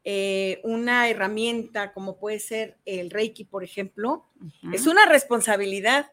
eh, 0.04 0.60
una 0.64 1.08
herramienta 1.08 1.92
como 1.92 2.18
puede 2.18 2.40
ser 2.40 2.78
el 2.84 3.10
Reiki, 3.10 3.44
por 3.44 3.62
ejemplo, 3.62 4.26
es 4.72 4.86
una 4.86 5.06
responsabilidad, 5.06 6.12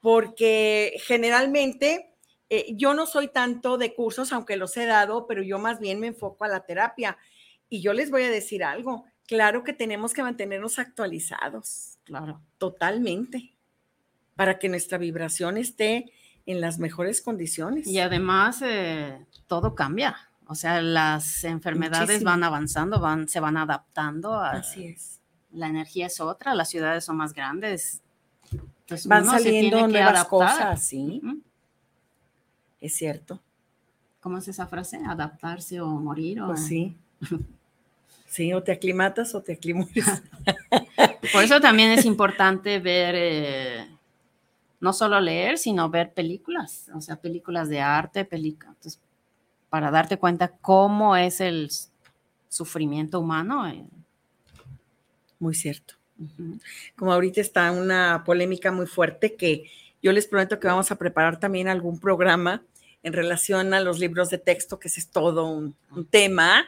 porque 0.00 0.94
generalmente 1.04 2.12
eh, 2.50 2.74
yo 2.76 2.92
no 2.92 3.06
soy 3.06 3.28
tanto 3.28 3.78
de 3.78 3.94
cursos, 3.94 4.32
aunque 4.32 4.56
los 4.56 4.76
he 4.76 4.84
dado, 4.84 5.26
pero 5.26 5.42
yo 5.42 5.58
más 5.58 5.78
bien 5.78 6.00
me 6.00 6.08
enfoco 6.08 6.44
a 6.44 6.48
la 6.48 6.66
terapia. 6.66 7.16
Y 7.68 7.80
yo 7.80 7.92
les 7.92 8.10
voy 8.10 8.24
a 8.24 8.30
decir 8.30 8.64
algo, 8.64 9.04
claro 9.26 9.62
que 9.62 9.72
tenemos 9.72 10.12
que 10.12 10.22
mantenernos 10.22 10.78
actualizados, 10.78 11.98
claro, 12.04 12.42
totalmente, 12.58 13.54
para 14.34 14.58
que 14.58 14.68
nuestra 14.68 14.98
vibración 14.98 15.56
esté 15.56 16.12
en 16.44 16.60
las 16.60 16.78
mejores 16.78 17.22
condiciones. 17.22 17.86
Y 17.86 18.00
además, 18.00 18.60
eh, 18.62 19.24
todo 19.46 19.74
cambia. 19.74 20.31
O 20.46 20.54
sea, 20.54 20.82
las 20.82 21.44
enfermedades 21.44 22.22
van 22.22 22.44
avanzando, 22.44 23.00
van, 23.00 23.28
se 23.28 23.40
van 23.40 23.56
adaptando. 23.56 24.38
Así 24.38 24.86
es. 24.86 25.20
La 25.52 25.68
energía 25.68 26.06
es 26.06 26.20
otra, 26.20 26.54
las 26.54 26.70
ciudades 26.70 27.04
son 27.04 27.16
más 27.16 27.32
grandes. 27.32 28.02
van 29.06 29.24
saliendo 29.24 29.86
nuevas 29.88 30.24
cosas, 30.26 30.84
sí. 30.84 31.20
Es 32.80 32.94
cierto. 32.94 33.40
¿Cómo 34.20 34.38
es 34.38 34.48
esa 34.48 34.66
frase? 34.66 35.00
Adaptarse 35.06 35.80
o 35.80 35.88
morir. 35.88 36.40
O... 36.42 36.48
Pues 36.48 36.66
sí. 36.66 36.96
Sí, 38.32 38.50
o 38.54 38.62
te 38.62 38.72
aclimatas 38.72 39.34
o 39.34 39.42
te 39.42 39.52
aclimuras. 39.52 40.22
Por 41.34 41.44
eso 41.44 41.60
también 41.60 41.90
es 41.90 42.06
importante 42.06 42.78
ver, 42.78 43.14
eh, 43.14 43.86
no 44.80 44.94
solo 44.94 45.20
leer, 45.20 45.58
sino 45.58 45.90
ver 45.90 46.14
películas, 46.14 46.90
o 46.94 47.02
sea, 47.02 47.16
películas 47.16 47.68
de 47.68 47.82
arte, 47.82 48.24
películas 48.24 48.98
para 49.72 49.90
darte 49.90 50.18
cuenta 50.18 50.48
cómo 50.60 51.16
es 51.16 51.40
el 51.40 51.70
sufrimiento 52.50 53.18
humano. 53.18 53.66
Eh. 53.66 53.82
Muy 55.38 55.54
cierto. 55.54 55.94
Como 56.94 57.10
ahorita 57.10 57.40
está 57.40 57.72
una 57.72 58.22
polémica 58.22 58.70
muy 58.70 58.84
fuerte 58.84 59.34
que 59.34 59.64
yo 60.02 60.12
les 60.12 60.26
prometo 60.26 60.60
que 60.60 60.66
vamos 60.66 60.90
a 60.90 60.96
preparar 60.96 61.40
también 61.40 61.68
algún 61.68 61.98
programa 61.98 62.62
en 63.02 63.14
relación 63.14 63.72
a 63.72 63.80
los 63.80 63.98
libros 63.98 64.28
de 64.28 64.36
texto, 64.36 64.78
que 64.78 64.88
ese 64.88 65.00
es 65.00 65.08
todo 65.08 65.46
un, 65.46 65.74
tema, 66.10 66.66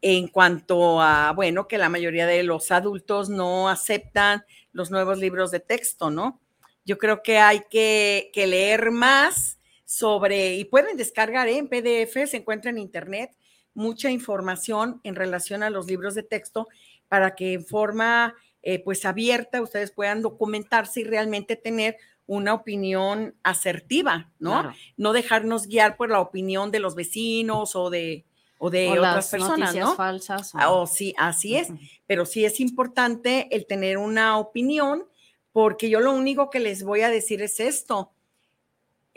en 0.00 0.28
cuanto 0.28 1.02
a, 1.02 1.32
bueno, 1.32 1.66
que 1.66 1.76
la 1.76 1.88
mayoría 1.88 2.28
de 2.28 2.44
los 2.44 2.70
adultos 2.70 3.28
no 3.28 3.68
aceptan 3.68 4.44
los 4.72 4.92
nuevos 4.92 5.18
libros 5.18 5.50
de 5.50 5.58
texto, 5.58 6.08
¿no? 6.08 6.40
Yo 6.84 6.98
creo 6.98 7.20
que 7.20 7.38
hay 7.38 7.62
que, 7.68 8.30
que 8.32 8.46
leer 8.46 8.92
más 8.92 9.57
sobre, 9.88 10.56
y 10.56 10.66
pueden 10.66 10.98
descargar 10.98 11.48
en 11.48 11.66
PDF, 11.66 12.28
se 12.28 12.36
encuentra 12.36 12.70
en 12.70 12.76
internet 12.76 13.34
mucha 13.72 14.10
información 14.10 15.00
en 15.02 15.14
relación 15.14 15.62
a 15.62 15.70
los 15.70 15.86
libros 15.86 16.14
de 16.14 16.22
texto 16.22 16.68
para 17.08 17.34
que 17.34 17.54
en 17.54 17.64
forma 17.64 18.34
eh, 18.62 18.84
pues 18.84 19.06
abierta 19.06 19.62
ustedes 19.62 19.90
puedan 19.90 20.20
documentarse 20.20 21.00
y 21.00 21.04
realmente 21.04 21.56
tener 21.56 21.96
una 22.26 22.52
opinión 22.52 23.34
asertiva, 23.42 24.30
¿no? 24.38 24.74
No 24.98 25.14
dejarnos 25.14 25.66
guiar 25.66 25.96
por 25.96 26.10
la 26.10 26.20
opinión 26.20 26.70
de 26.70 26.80
los 26.80 26.94
vecinos 26.94 27.74
o 27.74 27.88
de, 27.88 28.26
o 28.58 28.68
de 28.68 28.90
otras 28.90 29.30
personas, 29.30 29.74
¿no? 29.74 29.94
falsas. 29.94 30.50
Ah, 30.52 30.70
o... 30.70 30.86
sí, 30.86 31.14
así 31.16 31.56
es. 31.56 31.68
Pero 32.06 32.26
sí 32.26 32.44
es 32.44 32.60
importante 32.60 33.48
el 33.56 33.64
tener 33.66 33.96
una 33.96 34.36
opinión, 34.36 35.06
porque 35.50 35.88
yo 35.88 36.00
lo 36.00 36.12
único 36.12 36.50
que 36.50 36.60
les 36.60 36.82
voy 36.82 37.00
a 37.00 37.08
decir 37.08 37.40
es 37.40 37.58
esto. 37.58 38.12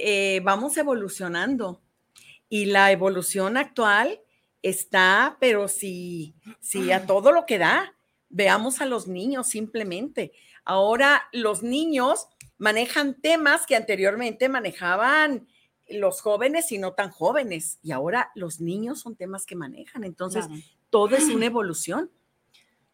Eh, 0.04 0.41
vamos 0.43 0.76
evolucionando 0.78 1.82
y 2.49 2.66
la 2.66 2.91
evolución 2.91 3.56
actual 3.56 4.20
está, 4.64 5.38
pero 5.39 5.68
si, 5.68 6.36
si 6.60 6.91
a 6.91 7.06
todo 7.06 7.32
lo 7.32 7.45
que 7.45 7.60
da, 7.60 7.95
veamos 8.30 8.82
a 8.82 8.88
los 8.88 9.08
niños 9.08 9.47
simplemente. 9.47 10.32
Ahora 10.66 11.24
los 11.32 11.62
niños 11.62 12.28
manejan 12.58 13.22
temas 13.22 13.68
que 13.68 13.76
anteriormente 13.76 14.49
manejaban 14.49 15.47
los 15.88 16.22
jóvenes 16.22 16.72
y 16.72 16.80
no 16.80 16.93
tan 16.93 17.12
jóvenes, 17.12 17.78
y 17.84 17.91
ahora 17.91 18.32
los 18.34 18.60
niños 18.60 19.02
son 19.02 19.16
temas 19.16 19.45
que 19.45 19.56
manejan, 19.56 20.04
entonces 20.04 20.47
todo 20.89 21.16
es 21.16 21.26
una 21.26 21.45
evolución. 21.47 22.10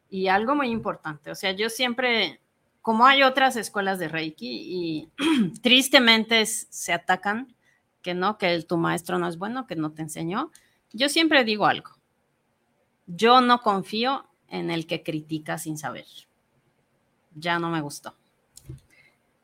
Y 0.10 0.28
algo 0.28 0.56
muy 0.56 0.70
importante, 0.72 1.32
o 1.32 1.36
sea, 1.36 1.52
yo 1.52 1.70
siempre, 1.70 2.42
como 2.88 3.06
hay 3.06 3.22
otras 3.22 3.58
escuelas 3.58 4.00
de 4.00 4.08
Reiki 4.08 4.48
y 4.48 5.10
tristemente 5.62 6.46
se 6.46 6.94
atacan, 6.94 7.54
que 8.02 8.14
no, 8.14 8.38
que 8.38 8.62
tu 8.62 8.78
maestro 8.78 9.20
no 9.20 9.28
es 9.28 9.38
bueno, 9.38 9.68
que 9.68 9.76
no 9.76 9.92
te 9.92 10.04
enseñó, 10.04 10.54
yo 10.94 11.10
siempre 11.10 11.44
digo 11.44 11.66
algo, 11.66 11.92
yo 13.06 13.42
no 13.42 13.62
confío 13.62 14.26
en 14.48 14.72
el 14.72 14.88
que 14.88 15.04
critica 15.04 15.58
sin 15.58 15.78
saber. 15.78 16.06
Ya 17.36 17.60
no 17.60 17.70
me 17.70 17.82
gustó. 17.82 18.16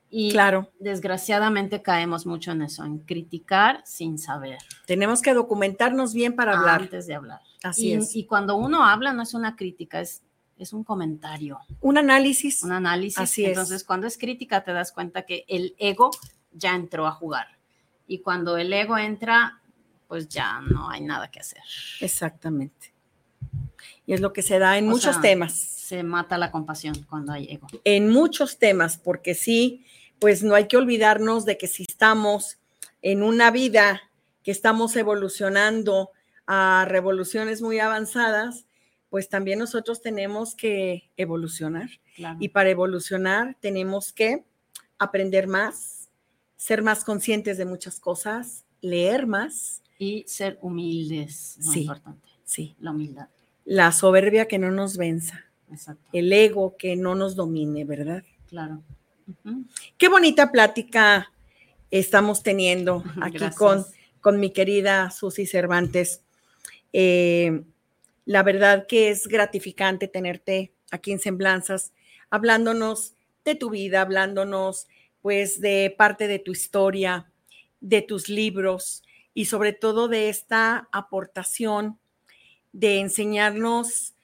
Y 0.10 0.32
claro. 0.32 0.72
desgraciadamente 0.80 1.82
caemos 1.82 2.26
mucho 2.26 2.54
en 2.54 2.62
eso, 2.62 2.86
en 2.86 3.00
criticar 3.00 3.82
sin 3.86 4.20
saber. 4.20 4.60
Tenemos 4.86 5.22
que 5.22 5.34
documentarnos 5.34 6.14
bien 6.14 6.38
para 6.38 6.58
hablar. 6.58 6.84
Antes 6.84 7.08
de 7.08 7.16
hablar. 7.16 7.41
Así 7.62 7.89
y, 7.89 7.94
es. 7.96 8.16
Y 8.16 8.26
cuando 8.26 8.56
uno 8.56 8.86
habla 8.86 9.12
no 9.12 9.22
es 9.22 9.34
una 9.34 9.58
crítica, 9.58 10.00
es, 10.00 10.24
es 10.64 10.74
un 10.74 10.84
comentario. 10.84 11.59
Un 11.82 11.97
análisis. 11.97 12.64
Un 12.64 12.72
análisis. 12.72 13.20
Así 13.20 13.45
Entonces, 13.45 13.84
cuando 13.84 14.07
es 14.07 14.18
crítica 14.18 14.64
te 14.64 14.74
das 14.74 14.91
cuenta 14.91 15.26
que 15.26 15.45
el 15.47 15.76
ego 15.78 16.11
ya 16.51 16.76
entró 16.76 17.05
a 17.05 17.11
jugar. 17.11 17.47
Y 18.07 18.20
cuando 18.20 18.57
el 18.57 18.74
ego 18.74 18.97
entra, 18.97 19.61
pues 20.07 20.28
ya 20.28 20.59
no 20.61 20.89
hay 20.89 21.01
nada 21.01 21.30
que 21.30 21.39
hacer. 21.39 21.64
Exactamente. 21.99 22.93
Y 24.05 24.14
es 24.14 24.22
lo 24.22 24.34
que 24.34 24.41
se 24.41 24.59
da 24.59 24.78
en 24.78 24.88
muchos 24.88 25.22
temas. 25.22 25.53
Se 25.53 26.03
mata 26.03 26.38
la 26.38 26.51
compasión 26.51 26.95
cuando 27.09 27.34
hay 27.34 27.47
ego. 27.49 27.68
En 27.84 28.09
muchos 28.09 28.57
temas, 28.57 28.97
porque 28.97 29.36
sí, 29.36 29.86
pues 30.20 30.43
no 30.43 30.55
hay 30.55 30.68
que 30.68 30.78
olvidarnos 30.78 31.45
de 31.45 31.57
que 31.57 31.68
si 31.68 31.84
estamos 31.84 32.57
en 33.01 33.24
una 33.24 33.51
vida 33.51 34.01
que 34.43 34.51
estamos 34.51 34.95
evolucionando 34.95 36.11
a 36.45 36.86
revoluciones 36.88 37.61
muy 37.61 37.80
avanzadas, 37.80 38.66
pues 39.14 39.30
también 39.30 39.59
nosotros 39.59 40.01
tenemos 40.01 40.55
que 40.55 41.11
evolucionar. 41.18 41.88
Y 42.39 42.49
para 42.49 42.72
evolucionar 42.72 43.55
tenemos 43.59 44.11
que 44.11 44.43
aprender 44.97 45.45
más, 45.45 46.09
ser 46.55 46.82
más 46.82 47.03
conscientes 47.03 47.59
de 47.59 47.66
muchas 47.66 47.99
cosas, 47.99 48.66
leer 48.82 49.28
más. 49.28 49.84
Y 49.99 50.24
ser 50.26 50.57
humildes, 50.64 51.59
muy 51.61 51.74
sí, 51.76 51.82
importante. 51.82 52.28
Sí. 52.43 52.76
La 52.80 52.89
humildad. 52.89 53.28
La 53.66 53.91
soberbia 53.91 54.47
que 54.47 54.57
no 54.57 54.72
nos 54.72 54.97
venza. 54.97 55.45
Exacto. 55.70 56.09
El 56.11 56.34
ego 56.34 56.76
que 56.76 56.95
no 56.95 57.14
nos 57.14 57.36
domine, 57.36 57.86
¿verdad? 57.86 58.24
Claro. 58.49 58.82
Qué 59.99 60.09
bonita 60.09 60.51
plática 60.51 61.32
estamos 61.91 62.41
teniendo 62.41 63.03
aquí 63.22 63.47
con, 63.55 63.86
con, 64.22 64.39
mi 64.39 64.49
querida 64.49 65.11
Susy 65.11 65.45
Cervantes. 65.45 66.24
Eh, 66.93 67.64
la 68.26 68.43
verdad 68.43 68.86
que 68.88 69.09
es 69.09 69.28
gratificante 69.28 70.07
tenerte 70.07 70.74
aquí 70.91 71.11
en 71.11 71.19
Semblanzas, 71.19 71.93
hablándonos 72.30 73.15
de 73.43 73.55
tu 73.55 73.69
vida, 73.69 74.01
hablándonos 74.01 74.88
pues 75.21 75.59
de 75.61 75.93
parte 75.97 76.28
de 76.28 76.39
tu 76.39 76.51
historia, 76.51 77.32
de 77.80 78.01
tus 78.01 78.30
libros 78.30 79.03
y 79.34 79.45
sobre 79.45 79.74
todo 79.74 80.07
de 80.07 80.30
esta 80.30 80.89
aportación 80.91 81.99
de 82.71 82.99
enseñarnos 82.99 84.15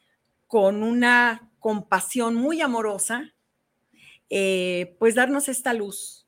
con 0.48 0.84
una 0.84 1.50
compasión 1.60 2.36
muy 2.36 2.62
amorosa 2.62 3.34
eh, 4.30 4.96
pues 5.00 5.16
darnos 5.16 5.50
esta 5.50 5.74
luz. 5.74 6.28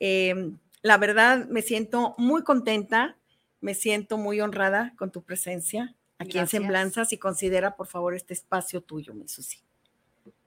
Eh, 0.00 0.52
la 0.82 0.98
verdad, 0.98 1.46
me 1.48 1.62
siento 1.62 2.14
muy 2.18 2.42
contenta, 2.42 3.16
me 3.60 3.74
siento 3.74 4.18
muy 4.18 4.40
honrada 4.40 4.94
con 4.96 5.10
tu 5.10 5.22
presencia 5.22 5.94
aquí 6.18 6.38
en 6.38 6.46
Semblanzas 6.46 7.12
y 7.12 7.18
considera, 7.18 7.76
por 7.76 7.86
favor, 7.86 8.14
este 8.14 8.34
espacio 8.34 8.80
tuyo, 8.80 9.14
mi 9.14 9.28
Susi. 9.28 9.58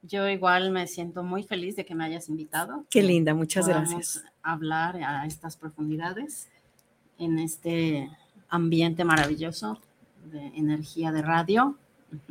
Yo 0.02 0.28
igual 0.28 0.70
me 0.70 0.86
siento 0.86 1.22
muy 1.22 1.44
feliz 1.44 1.76
de 1.76 1.84
que 1.84 1.94
me 1.94 2.04
hayas 2.04 2.28
invitado. 2.28 2.84
Qué 2.90 3.02
linda, 3.02 3.34
muchas 3.34 3.68
gracias. 3.68 4.24
Hablar 4.42 4.96
a 4.96 5.26
estas 5.26 5.56
profundidades 5.56 6.48
en 7.18 7.38
este 7.38 8.10
ambiente 8.48 9.04
maravilloso 9.04 9.80
de 10.30 10.46
energía 10.56 11.12
de 11.12 11.22
radio. 11.22 11.78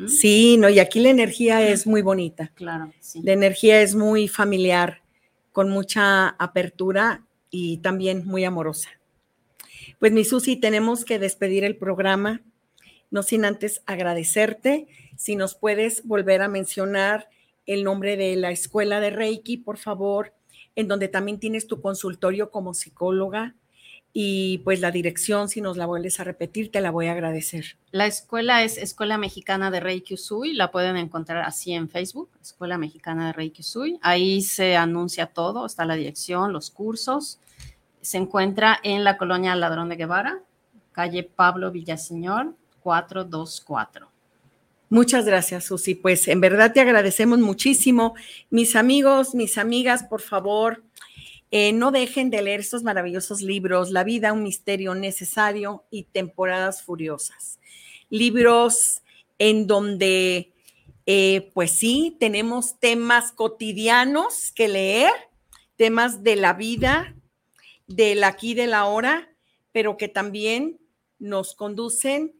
Sí, 0.07 0.57
no, 0.57 0.69
y 0.69 0.79
aquí 0.79 0.99
la 0.99 1.09
energía 1.09 1.67
es 1.67 1.87
muy 1.87 2.01
bonita. 2.01 2.51
Claro, 2.55 2.93
sí. 2.99 3.21
La 3.23 3.33
energía 3.33 3.81
es 3.81 3.95
muy 3.95 4.27
familiar, 4.27 5.01
con 5.51 5.69
mucha 5.69 6.29
apertura 6.29 7.25
y 7.49 7.77
también 7.77 8.25
muy 8.25 8.43
amorosa. 8.43 8.89
Pues 9.99 10.11
mi 10.11 10.23
Susi, 10.23 10.55
tenemos 10.55 11.05
que 11.05 11.19
despedir 11.19 11.63
el 11.63 11.77
programa, 11.77 12.41
no 13.11 13.21
sin 13.23 13.45
antes 13.45 13.83
agradecerte. 13.85 14.87
Si 15.15 15.35
nos 15.35 15.53
puedes 15.53 16.05
volver 16.07 16.41
a 16.41 16.47
mencionar 16.47 17.29
el 17.67 17.83
nombre 17.83 18.17
de 18.17 18.35
la 18.35 18.51
escuela 18.51 18.99
de 18.99 19.11
Reiki, 19.11 19.57
por 19.57 19.77
favor, 19.77 20.33
en 20.75 20.87
donde 20.87 21.07
también 21.07 21.39
tienes 21.39 21.67
tu 21.67 21.81
consultorio 21.81 22.49
como 22.49 22.73
psicóloga 22.73 23.55
y 24.13 24.57
pues 24.59 24.81
la 24.81 24.91
dirección, 24.91 25.47
si 25.47 25.61
nos 25.61 25.77
la 25.77 25.85
vuelves 25.85 26.19
a 26.19 26.25
repetir, 26.25 26.69
te 26.69 26.81
la 26.81 26.91
voy 26.91 27.07
a 27.07 27.13
agradecer. 27.13 27.77
La 27.91 28.07
escuela 28.07 28.63
es 28.63 28.77
Escuela 28.77 29.17
Mexicana 29.17 29.71
de 29.71 29.79
Reiki 29.79 30.15
Usui, 30.15 30.53
la 30.53 30.71
pueden 30.71 30.97
encontrar 30.97 31.43
así 31.43 31.71
en 31.73 31.87
Facebook, 31.89 32.29
Escuela 32.41 32.77
Mexicana 32.77 33.27
de 33.27 33.33
Reiki 33.33 33.61
Usui. 33.61 33.99
Ahí 34.01 34.41
se 34.41 34.75
anuncia 34.75 35.27
todo, 35.27 35.65
está 35.65 35.85
la 35.85 35.95
dirección, 35.95 36.51
los 36.51 36.71
cursos. 36.71 37.39
Se 38.01 38.17
encuentra 38.17 38.79
en 38.83 39.05
la 39.05 39.17
colonia 39.17 39.55
Ladrón 39.55 39.87
de 39.87 39.95
Guevara, 39.95 40.39
calle 40.91 41.23
Pablo 41.23 41.71
Villaseñor, 41.71 42.55
424. 42.81 44.11
Muchas 44.89 45.25
gracias, 45.25 45.63
Susi. 45.63 45.95
Pues 45.95 46.27
en 46.27 46.41
verdad 46.41 46.73
te 46.73 46.81
agradecemos 46.81 47.39
muchísimo. 47.39 48.13
Mis 48.49 48.75
amigos, 48.75 49.33
mis 49.33 49.57
amigas, 49.57 50.03
por 50.03 50.19
favor, 50.19 50.83
eh, 51.49 51.71
no 51.71 51.91
dejen 51.91 52.29
de 52.29 52.41
leer 52.41 52.59
estos 52.59 52.83
maravillosos 52.83 53.41
libros, 53.41 53.91
La 53.91 54.03
vida, 54.03 54.33
un 54.33 54.43
misterio 54.43 54.93
necesario 54.93 55.85
y 55.91 56.03
Temporadas 56.03 56.83
Furiosas. 56.83 57.59
Libros 58.09 59.01
en 59.37 59.65
donde, 59.65 60.53
eh, 61.05 61.51
pues 61.53 61.71
sí, 61.71 62.17
tenemos 62.19 62.79
temas 62.79 63.31
cotidianos 63.31 64.51
que 64.51 64.67
leer, 64.67 65.11
temas 65.77 66.21
de 66.21 66.35
la 66.35 66.53
vida, 66.53 67.15
del 67.87 68.23
aquí, 68.23 68.53
de 68.53 68.67
la 68.67 68.85
hora, 68.85 69.33
pero 69.71 69.97
que 69.97 70.07
también 70.07 70.79
nos 71.17 71.55
conducen 71.55 72.33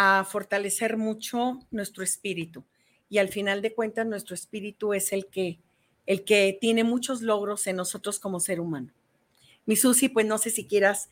a 0.00 0.22
fortalecer 0.22 0.96
mucho 0.96 1.58
nuestro 1.72 2.04
espíritu. 2.04 2.64
Y 3.10 3.18
al 3.18 3.30
final 3.30 3.62
de 3.62 3.74
cuentas, 3.74 4.06
nuestro 4.06 4.36
espíritu 4.36 4.94
es 4.94 5.12
el 5.12 5.26
que 5.26 5.58
el 6.06 6.24
que 6.24 6.56
tiene 6.58 6.84
muchos 6.84 7.20
logros 7.20 7.66
en 7.66 7.74
nosotros 7.74 8.20
como 8.20 8.38
ser 8.38 8.60
humano. 8.60 8.92
Mi 9.66 9.74
Susi, 9.74 10.08
pues 10.08 10.24
no 10.24 10.38
sé 10.38 10.50
si 10.50 10.66
quieras 10.66 11.10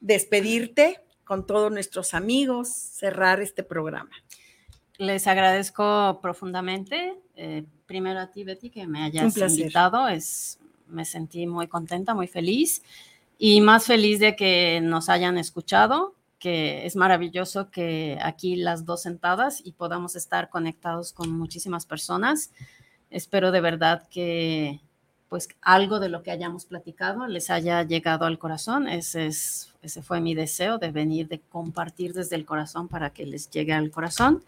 despedirte 0.00 1.00
con 1.24 1.46
todos 1.46 1.72
nuestros 1.72 2.12
amigos, 2.12 2.68
cerrar 2.68 3.40
este 3.40 3.62
programa. 3.62 4.12
Les 4.98 5.26
agradezco 5.26 6.20
profundamente. 6.20 7.14
Eh, 7.36 7.64
primero 7.86 8.20
a 8.20 8.30
ti, 8.30 8.44
Betty, 8.44 8.68
que 8.68 8.86
me 8.86 9.02
hayas 9.02 9.34
invitado. 9.34 10.08
Es, 10.08 10.58
me 10.88 11.06
sentí 11.06 11.46
muy 11.46 11.68
contenta, 11.68 12.14
muy 12.14 12.28
feliz 12.28 12.82
y 13.38 13.62
más 13.62 13.86
feliz 13.86 14.20
de 14.20 14.36
que 14.36 14.80
nos 14.82 15.08
hayan 15.08 15.38
escuchado, 15.38 16.14
que 16.38 16.86
es 16.86 16.96
maravilloso 16.96 17.70
que 17.70 18.18
aquí 18.22 18.56
las 18.56 18.84
dos 18.84 19.02
sentadas 19.02 19.60
y 19.64 19.72
podamos 19.72 20.16
estar 20.16 20.50
conectados 20.50 21.12
con 21.12 21.30
muchísimas 21.30 21.86
personas. 21.86 22.50
Espero 23.10 23.52
de 23.52 23.60
verdad 23.60 24.06
que 24.10 24.80
pues 25.28 25.48
algo 25.60 25.98
de 25.98 26.08
lo 26.08 26.22
que 26.22 26.30
hayamos 26.30 26.66
platicado 26.66 27.26
les 27.26 27.50
haya 27.50 27.82
llegado 27.82 28.26
al 28.26 28.38
corazón. 28.38 28.88
Ese, 28.88 29.26
es, 29.26 29.72
ese 29.82 30.02
fue 30.02 30.20
mi 30.20 30.34
deseo 30.34 30.78
de 30.78 30.90
venir, 30.90 31.28
de 31.28 31.40
compartir 31.40 32.12
desde 32.12 32.36
el 32.36 32.44
corazón 32.44 32.88
para 32.88 33.10
que 33.10 33.26
les 33.26 33.50
llegue 33.50 33.72
al 33.72 33.90
corazón. 33.90 34.44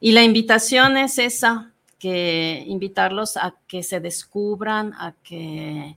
Y 0.00 0.12
la 0.12 0.22
invitación 0.24 0.96
es 0.96 1.18
esa, 1.18 1.72
que 1.98 2.64
invitarlos 2.66 3.36
a 3.36 3.54
que 3.68 3.82
se 3.82 4.00
descubran, 4.00 4.94
a 4.94 5.14
que 5.22 5.96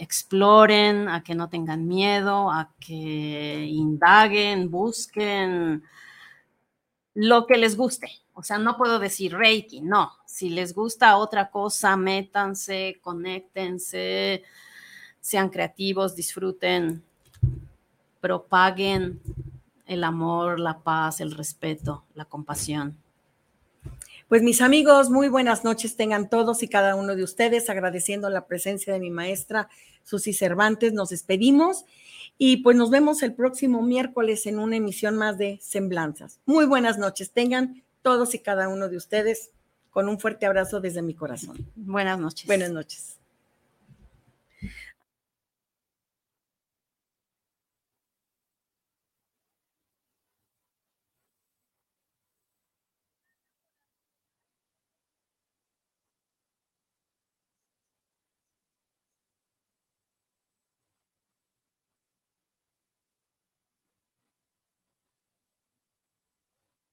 exploren, 0.00 1.08
a 1.08 1.22
que 1.22 1.34
no 1.34 1.48
tengan 1.50 1.86
miedo, 1.86 2.50
a 2.50 2.72
que 2.80 3.66
indaguen, 3.68 4.70
busquen 4.70 5.82
lo 7.14 7.46
que 7.46 7.58
les 7.58 7.76
guste. 7.76 8.08
O 8.32 8.42
sea, 8.42 8.58
no 8.58 8.76
puedo 8.76 8.98
decir 8.98 9.34
Reiki, 9.34 9.82
no, 9.82 10.12
si 10.24 10.48
les 10.48 10.74
gusta 10.74 11.16
otra 11.18 11.50
cosa, 11.50 11.96
métanse, 11.96 12.98
conéctense, 13.02 14.42
sean 15.20 15.50
creativos, 15.50 16.16
disfruten, 16.16 17.04
propaguen 18.20 19.20
el 19.84 20.04
amor, 20.04 20.58
la 20.58 20.78
paz, 20.78 21.20
el 21.20 21.32
respeto, 21.32 22.04
la 22.14 22.24
compasión. 22.24 22.96
Pues 24.30 24.42
mis 24.42 24.60
amigos, 24.60 25.10
muy 25.10 25.28
buenas 25.28 25.64
noches 25.64 25.96
tengan 25.96 26.30
todos 26.30 26.62
y 26.62 26.68
cada 26.68 26.94
uno 26.94 27.16
de 27.16 27.24
ustedes, 27.24 27.68
agradeciendo 27.68 28.30
la 28.30 28.46
presencia 28.46 28.92
de 28.92 29.00
mi 29.00 29.10
maestra 29.10 29.68
Susi 30.04 30.32
Cervantes. 30.32 30.92
Nos 30.92 31.08
despedimos 31.08 31.84
y 32.38 32.58
pues 32.58 32.76
nos 32.76 32.90
vemos 32.90 33.24
el 33.24 33.34
próximo 33.34 33.82
miércoles 33.82 34.46
en 34.46 34.60
una 34.60 34.76
emisión 34.76 35.16
más 35.16 35.36
de 35.36 35.58
Semblanzas. 35.60 36.38
Muy 36.46 36.64
buenas 36.64 36.96
noches 36.96 37.32
tengan 37.32 37.82
todos 38.02 38.32
y 38.36 38.38
cada 38.38 38.68
uno 38.68 38.88
de 38.88 38.98
ustedes 38.98 39.50
con 39.90 40.08
un 40.08 40.20
fuerte 40.20 40.46
abrazo 40.46 40.80
desde 40.80 41.02
mi 41.02 41.14
corazón. 41.14 41.68
Buenas 41.74 42.20
noches. 42.20 42.46
Buenas 42.46 42.70
noches. 42.70 43.19